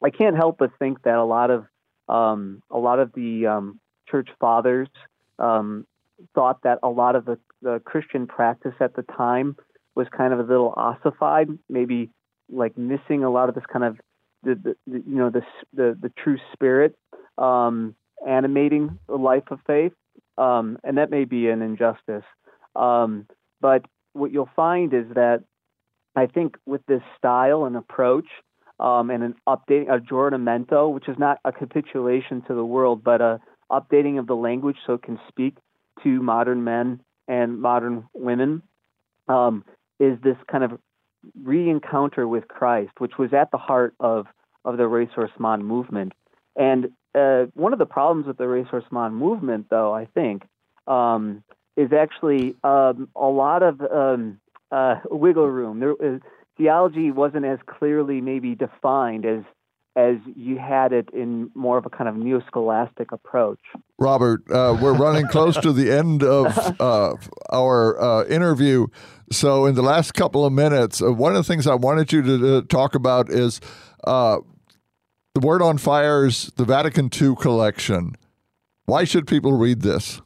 I 0.03 0.09
can't 0.09 0.35
help 0.35 0.57
but 0.57 0.71
think 0.77 1.03
that 1.03 1.15
a 1.15 1.23
lot 1.23 1.49
of 1.51 1.65
um, 2.09 2.61
a 2.69 2.77
lot 2.77 2.99
of 2.99 3.13
the 3.13 3.47
um, 3.47 3.79
church 4.09 4.29
fathers 4.39 4.89
um, 5.39 5.85
thought 6.33 6.63
that 6.63 6.79
a 6.83 6.89
lot 6.89 7.15
of 7.15 7.25
the, 7.25 7.37
the 7.61 7.81
Christian 7.85 8.27
practice 8.27 8.73
at 8.79 8.95
the 8.95 9.03
time 9.03 9.55
was 9.95 10.07
kind 10.15 10.33
of 10.33 10.39
a 10.39 10.43
little 10.43 10.73
ossified, 10.75 11.47
maybe 11.69 12.09
like 12.51 12.77
missing 12.77 13.23
a 13.23 13.29
lot 13.29 13.49
of 13.49 13.55
this 13.55 13.63
kind 13.71 13.85
of 13.85 13.97
the, 14.43 14.55
the, 14.55 14.75
the 14.87 15.03
you 15.07 15.15
know 15.15 15.29
the 15.29 15.41
the, 15.73 15.97
the 15.99 16.09
true 16.09 16.37
spirit 16.53 16.95
um, 17.37 17.95
animating 18.27 18.99
the 19.07 19.15
life 19.15 19.43
of 19.51 19.59
faith, 19.65 19.93
um, 20.37 20.77
and 20.83 20.97
that 20.97 21.09
may 21.09 21.25
be 21.25 21.49
an 21.49 21.61
injustice. 21.61 22.23
Um, 22.75 23.27
but 23.61 23.85
what 24.13 24.31
you'll 24.31 24.49
find 24.55 24.93
is 24.93 25.05
that 25.15 25.43
I 26.15 26.27
think 26.27 26.57
with 26.65 26.85
this 26.87 27.01
style 27.17 27.65
and 27.65 27.75
approach 27.75 28.27
um, 28.79 29.09
and 29.09 29.23
an 29.23 29.35
updating, 29.47 29.89
a 29.89 29.99
aggiornamento, 29.99 30.93
which 30.93 31.07
is 31.07 31.17
not 31.17 31.39
a 31.45 31.51
capitulation 31.51 32.41
to 32.47 32.53
the 32.53 32.65
world, 32.65 33.03
but 33.03 33.21
a 33.21 33.39
updating 33.71 34.19
of 34.19 34.27
the 34.27 34.35
language 34.35 34.77
so 34.85 34.93
it 34.93 35.03
can 35.03 35.19
speak 35.27 35.57
to 36.03 36.21
modern 36.21 36.63
men 36.63 37.01
and 37.27 37.59
modern 37.59 38.07
women, 38.13 38.61
um, 39.27 39.63
is 39.99 40.17
this 40.23 40.37
kind 40.51 40.63
of 40.63 40.79
re-encounter 41.43 42.27
with 42.27 42.47
Christ, 42.47 42.91
which 42.99 43.17
was 43.17 43.33
at 43.33 43.51
the 43.51 43.57
heart 43.57 43.95
of 43.99 44.27
of 44.63 44.77
the 44.77 44.83
Ressourcement 44.83 45.61
movement. 45.61 46.13
And 46.55 46.89
uh, 47.13 47.45
one 47.53 47.71
of 47.71 47.79
the 47.79 47.85
problems 47.85 48.25
with 48.25 48.37
the 48.37 48.45
Ressourcement 48.45 49.13
movement, 49.13 49.67
though, 49.69 49.93
I 49.93 50.05
think, 50.05 50.43
um, 50.87 51.43
is 51.77 51.93
actually 51.93 52.55
um, 52.63 53.09
a 53.15 53.27
lot 53.27 53.61
of 53.61 53.79
um, 53.81 54.39
uh, 54.71 54.95
wiggle 55.09 55.49
room. 55.49 55.79
There, 55.79 55.91
uh, 55.91 56.19
theology 56.57 57.11
wasn't 57.11 57.45
as 57.45 57.59
clearly 57.67 58.21
maybe 58.21 58.55
defined 58.55 59.25
as 59.25 59.43
as 59.95 60.17
you 60.35 60.57
had 60.57 60.91
it 60.91 61.09
in 61.13 61.49
more 61.55 61.77
of 61.77 61.85
a 61.85 61.89
kind 61.89 62.09
of 62.09 62.17
neo-scholastic 62.17 63.11
approach. 63.11 63.59
Robert, 63.97 64.43
uh, 64.51 64.77
we're 64.81 64.93
running 64.93 65.25
close 65.27 65.55
to 65.57 65.71
the 65.71 65.91
end 65.91 66.21
of 66.21 66.57
uh, 66.81 67.15
our 67.51 68.01
uh, 68.01 68.25
interview. 68.25 68.87
So, 69.31 69.65
in 69.65 69.75
the 69.75 69.81
last 69.81 70.13
couple 70.13 70.45
of 70.45 70.51
minutes, 70.51 71.01
uh, 71.01 71.11
one 71.11 71.35
of 71.35 71.37
the 71.37 71.43
things 71.43 71.65
I 71.65 71.75
wanted 71.75 72.11
you 72.11 72.21
to, 72.21 72.61
talk 72.63 72.93
about 72.93 73.29
is 73.29 73.61
uh, 74.03 74.39
the 75.33 75.39
Word 75.39 75.61
on 75.61 75.77
Fire's 75.77 76.51
the 76.57 76.65
Vatican 76.65 77.09
II 77.09 77.35
collection. 77.35 78.15
Why 78.85 79.03
should 79.03 79.27
people 79.27 79.53
read 79.53 79.81
this? 79.81 80.21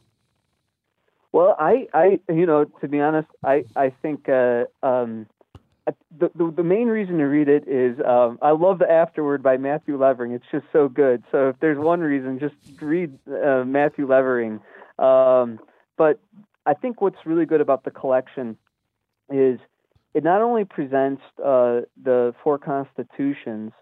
Well, 1.32 1.54
I, 1.58 1.86
I, 1.94 2.20
you 2.28 2.44
know, 2.44 2.64
to 2.64 2.88
be 2.88 3.00
honest, 3.00 3.28
I, 3.44 3.64
I 3.76 3.90
think 4.02 4.28
uh, 4.28 4.64
um, 4.82 5.26
the, 5.86 6.30
the, 6.34 6.52
the 6.58 6.62
main 6.62 6.88
reason 6.88 7.18
to 7.18 7.24
read 7.24 7.48
it 7.48 7.66
is 7.66 7.98
um, 8.06 8.38
I 8.42 8.50
love 8.50 8.78
the 8.78 8.90
afterword 8.90 9.42
by 9.42 9.56
Matthew 9.56 9.98
Levering. 9.98 10.32
It's 10.32 10.44
just 10.52 10.66
so 10.72 10.88
good. 10.88 11.22
So 11.32 11.48
if 11.48 11.56
there's 11.60 11.78
one 11.78 12.00
reason, 12.00 12.38
just 12.38 12.54
read 12.80 13.18
uh, 13.28 13.64
Matthew 13.64 14.06
Levering. 14.06 14.60
Um, 14.98 15.58
but 15.96 16.20
I 16.66 16.74
think 16.74 17.00
what's 17.00 17.24
really 17.24 17.46
good 17.46 17.60
about 17.60 17.84
the 17.84 17.90
collection 17.90 18.56
is 19.30 19.58
it 20.14 20.24
not 20.24 20.42
only 20.42 20.64
presents 20.64 21.22
uh, 21.38 21.82
the 22.02 22.34
four 22.42 22.58
constitutions, 22.58 23.72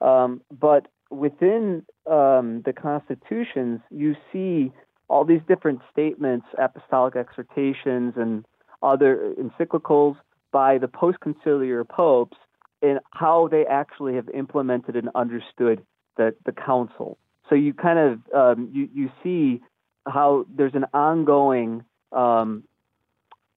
um, 0.00 0.42
but 0.50 0.88
within 1.10 1.84
um, 2.06 2.62
the 2.64 2.72
constitutions, 2.72 3.80
you 3.90 4.16
see 4.32 4.72
all 5.08 5.24
these 5.24 5.40
different 5.46 5.80
statements, 5.92 6.46
apostolic 6.58 7.14
exhortations, 7.14 8.14
and 8.16 8.44
other 8.82 9.34
encyclicals 9.40 10.16
by 10.56 10.78
the 10.78 10.88
post-conciliar 10.88 11.86
popes 11.86 12.38
and 12.80 12.98
how 13.12 13.46
they 13.46 13.66
actually 13.66 14.14
have 14.14 14.26
implemented 14.30 14.96
and 14.96 15.10
understood 15.14 15.82
the, 16.16 16.34
the 16.46 16.52
council. 16.52 17.18
So 17.50 17.54
you 17.54 17.74
kind 17.74 17.98
of 17.98 18.20
um, 18.34 18.70
you 18.72 18.88
you 18.94 19.10
see 19.22 19.60
how 20.08 20.46
there's 20.48 20.74
an 20.74 20.86
ongoing 20.94 21.84
um, 22.10 22.64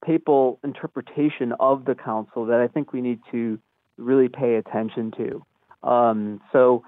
papal 0.06 0.60
interpretation 0.62 1.54
of 1.58 1.86
the 1.86 1.96
council 1.96 2.48
that 2.48 2.60
I 2.60 2.68
think 2.68 2.92
we 2.92 3.00
need 3.00 3.22
to 3.32 3.58
really 3.96 4.28
pay 4.28 4.56
attention 4.56 5.14
to. 5.16 5.90
Um, 5.90 6.42
so 6.52 6.84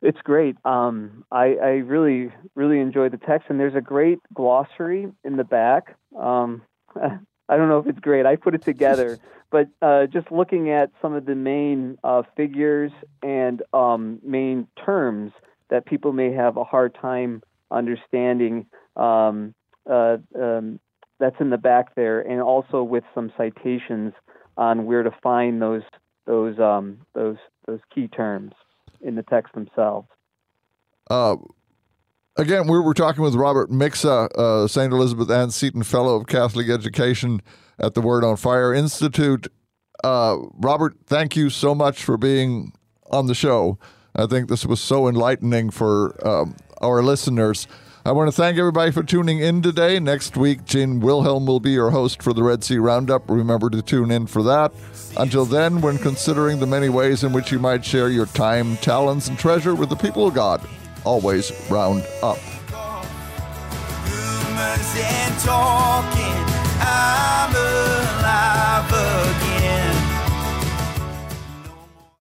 it's 0.00 0.22
great. 0.24 0.56
Um, 0.64 1.26
I, 1.30 1.56
I, 1.62 1.68
really, 1.94 2.30
really 2.54 2.80
enjoy 2.80 3.10
the 3.10 3.18
text, 3.18 3.50
and 3.50 3.60
there's 3.60 3.74
a 3.74 3.82
great 3.82 4.18
glossary 4.32 5.12
in 5.24 5.36
the 5.36 5.44
back. 5.44 5.94
Um, 6.18 6.62
I 7.50 7.56
don't 7.56 7.68
know 7.68 7.78
if 7.78 7.86
it's 7.88 7.98
great. 7.98 8.26
I 8.26 8.36
put 8.36 8.54
it 8.54 8.64
together, 8.64 9.18
but 9.50 9.68
uh, 9.82 10.06
just 10.06 10.30
looking 10.30 10.70
at 10.70 10.90
some 11.02 11.14
of 11.14 11.26
the 11.26 11.34
main 11.34 11.98
uh, 12.04 12.22
figures 12.36 12.92
and 13.22 13.60
um, 13.72 14.20
main 14.22 14.68
terms 14.84 15.32
that 15.68 15.84
people 15.84 16.12
may 16.12 16.32
have 16.32 16.56
a 16.56 16.64
hard 16.64 16.94
time 16.94 17.42
understanding, 17.70 18.66
um, 18.96 19.54
uh, 19.90 20.18
um, 20.40 20.78
that's 21.18 21.36
in 21.40 21.50
the 21.50 21.58
back 21.58 21.94
there, 21.96 22.20
and 22.20 22.40
also 22.40 22.82
with 22.82 23.04
some 23.14 23.32
citations 23.36 24.14
on 24.56 24.86
where 24.86 25.02
to 25.02 25.10
find 25.22 25.60
those 25.60 25.82
those 26.26 26.58
um, 26.60 26.98
those 27.14 27.36
those 27.66 27.80
key 27.92 28.06
terms 28.06 28.52
in 29.00 29.16
the 29.16 29.22
text 29.24 29.52
themselves. 29.54 30.08
Again, 32.36 32.68
we 32.68 32.78
were 32.78 32.94
talking 32.94 33.22
with 33.22 33.34
Robert 33.34 33.70
Mixa, 33.70 34.28
uh, 34.36 34.68
St. 34.68 34.92
Elizabeth 34.92 35.30
Ann 35.30 35.50
Seton 35.50 35.82
Fellow 35.82 36.16
of 36.16 36.26
Catholic 36.26 36.68
Education 36.68 37.42
at 37.78 37.94
the 37.94 38.00
Word 38.00 38.24
on 38.24 38.36
Fire 38.36 38.72
Institute. 38.72 39.48
Uh, 40.04 40.36
Robert, 40.54 40.96
thank 41.06 41.36
you 41.36 41.50
so 41.50 41.74
much 41.74 42.04
for 42.04 42.16
being 42.16 42.72
on 43.10 43.26
the 43.26 43.34
show. 43.34 43.78
I 44.14 44.26
think 44.26 44.48
this 44.48 44.64
was 44.64 44.80
so 44.80 45.08
enlightening 45.08 45.70
for 45.70 46.16
um, 46.26 46.56
our 46.80 47.02
listeners. 47.02 47.66
I 48.04 48.12
want 48.12 48.28
to 48.28 48.32
thank 48.32 48.56
everybody 48.56 48.92
for 48.92 49.02
tuning 49.02 49.40
in 49.40 49.60
today. 49.60 50.00
Next 50.00 50.36
week, 50.36 50.64
Gene 50.64 51.00
Wilhelm 51.00 51.44
will 51.44 51.60
be 51.60 51.72
your 51.72 51.90
host 51.90 52.22
for 52.22 52.32
the 52.32 52.42
Red 52.42 52.64
C 52.64 52.78
Roundup. 52.78 53.28
Remember 53.28 53.68
to 53.68 53.82
tune 53.82 54.10
in 54.10 54.26
for 54.26 54.42
that. 54.44 54.72
Until 55.18 55.44
then, 55.44 55.82
when 55.82 55.98
considering 55.98 56.60
the 56.60 56.66
many 56.66 56.88
ways 56.88 57.24
in 57.24 57.32
which 57.32 57.52
you 57.52 57.58
might 57.58 57.84
share 57.84 58.08
your 58.08 58.26
time, 58.26 58.78
talents, 58.78 59.28
and 59.28 59.38
treasure 59.38 59.74
with 59.74 59.90
the 59.90 59.96
people 59.96 60.26
of 60.26 60.32
God, 60.32 60.66
always 61.04 61.52
round 61.70 62.04
up. 62.22 62.38
Rumors 64.06 64.94
and 64.96 65.38
talking, 65.40 66.36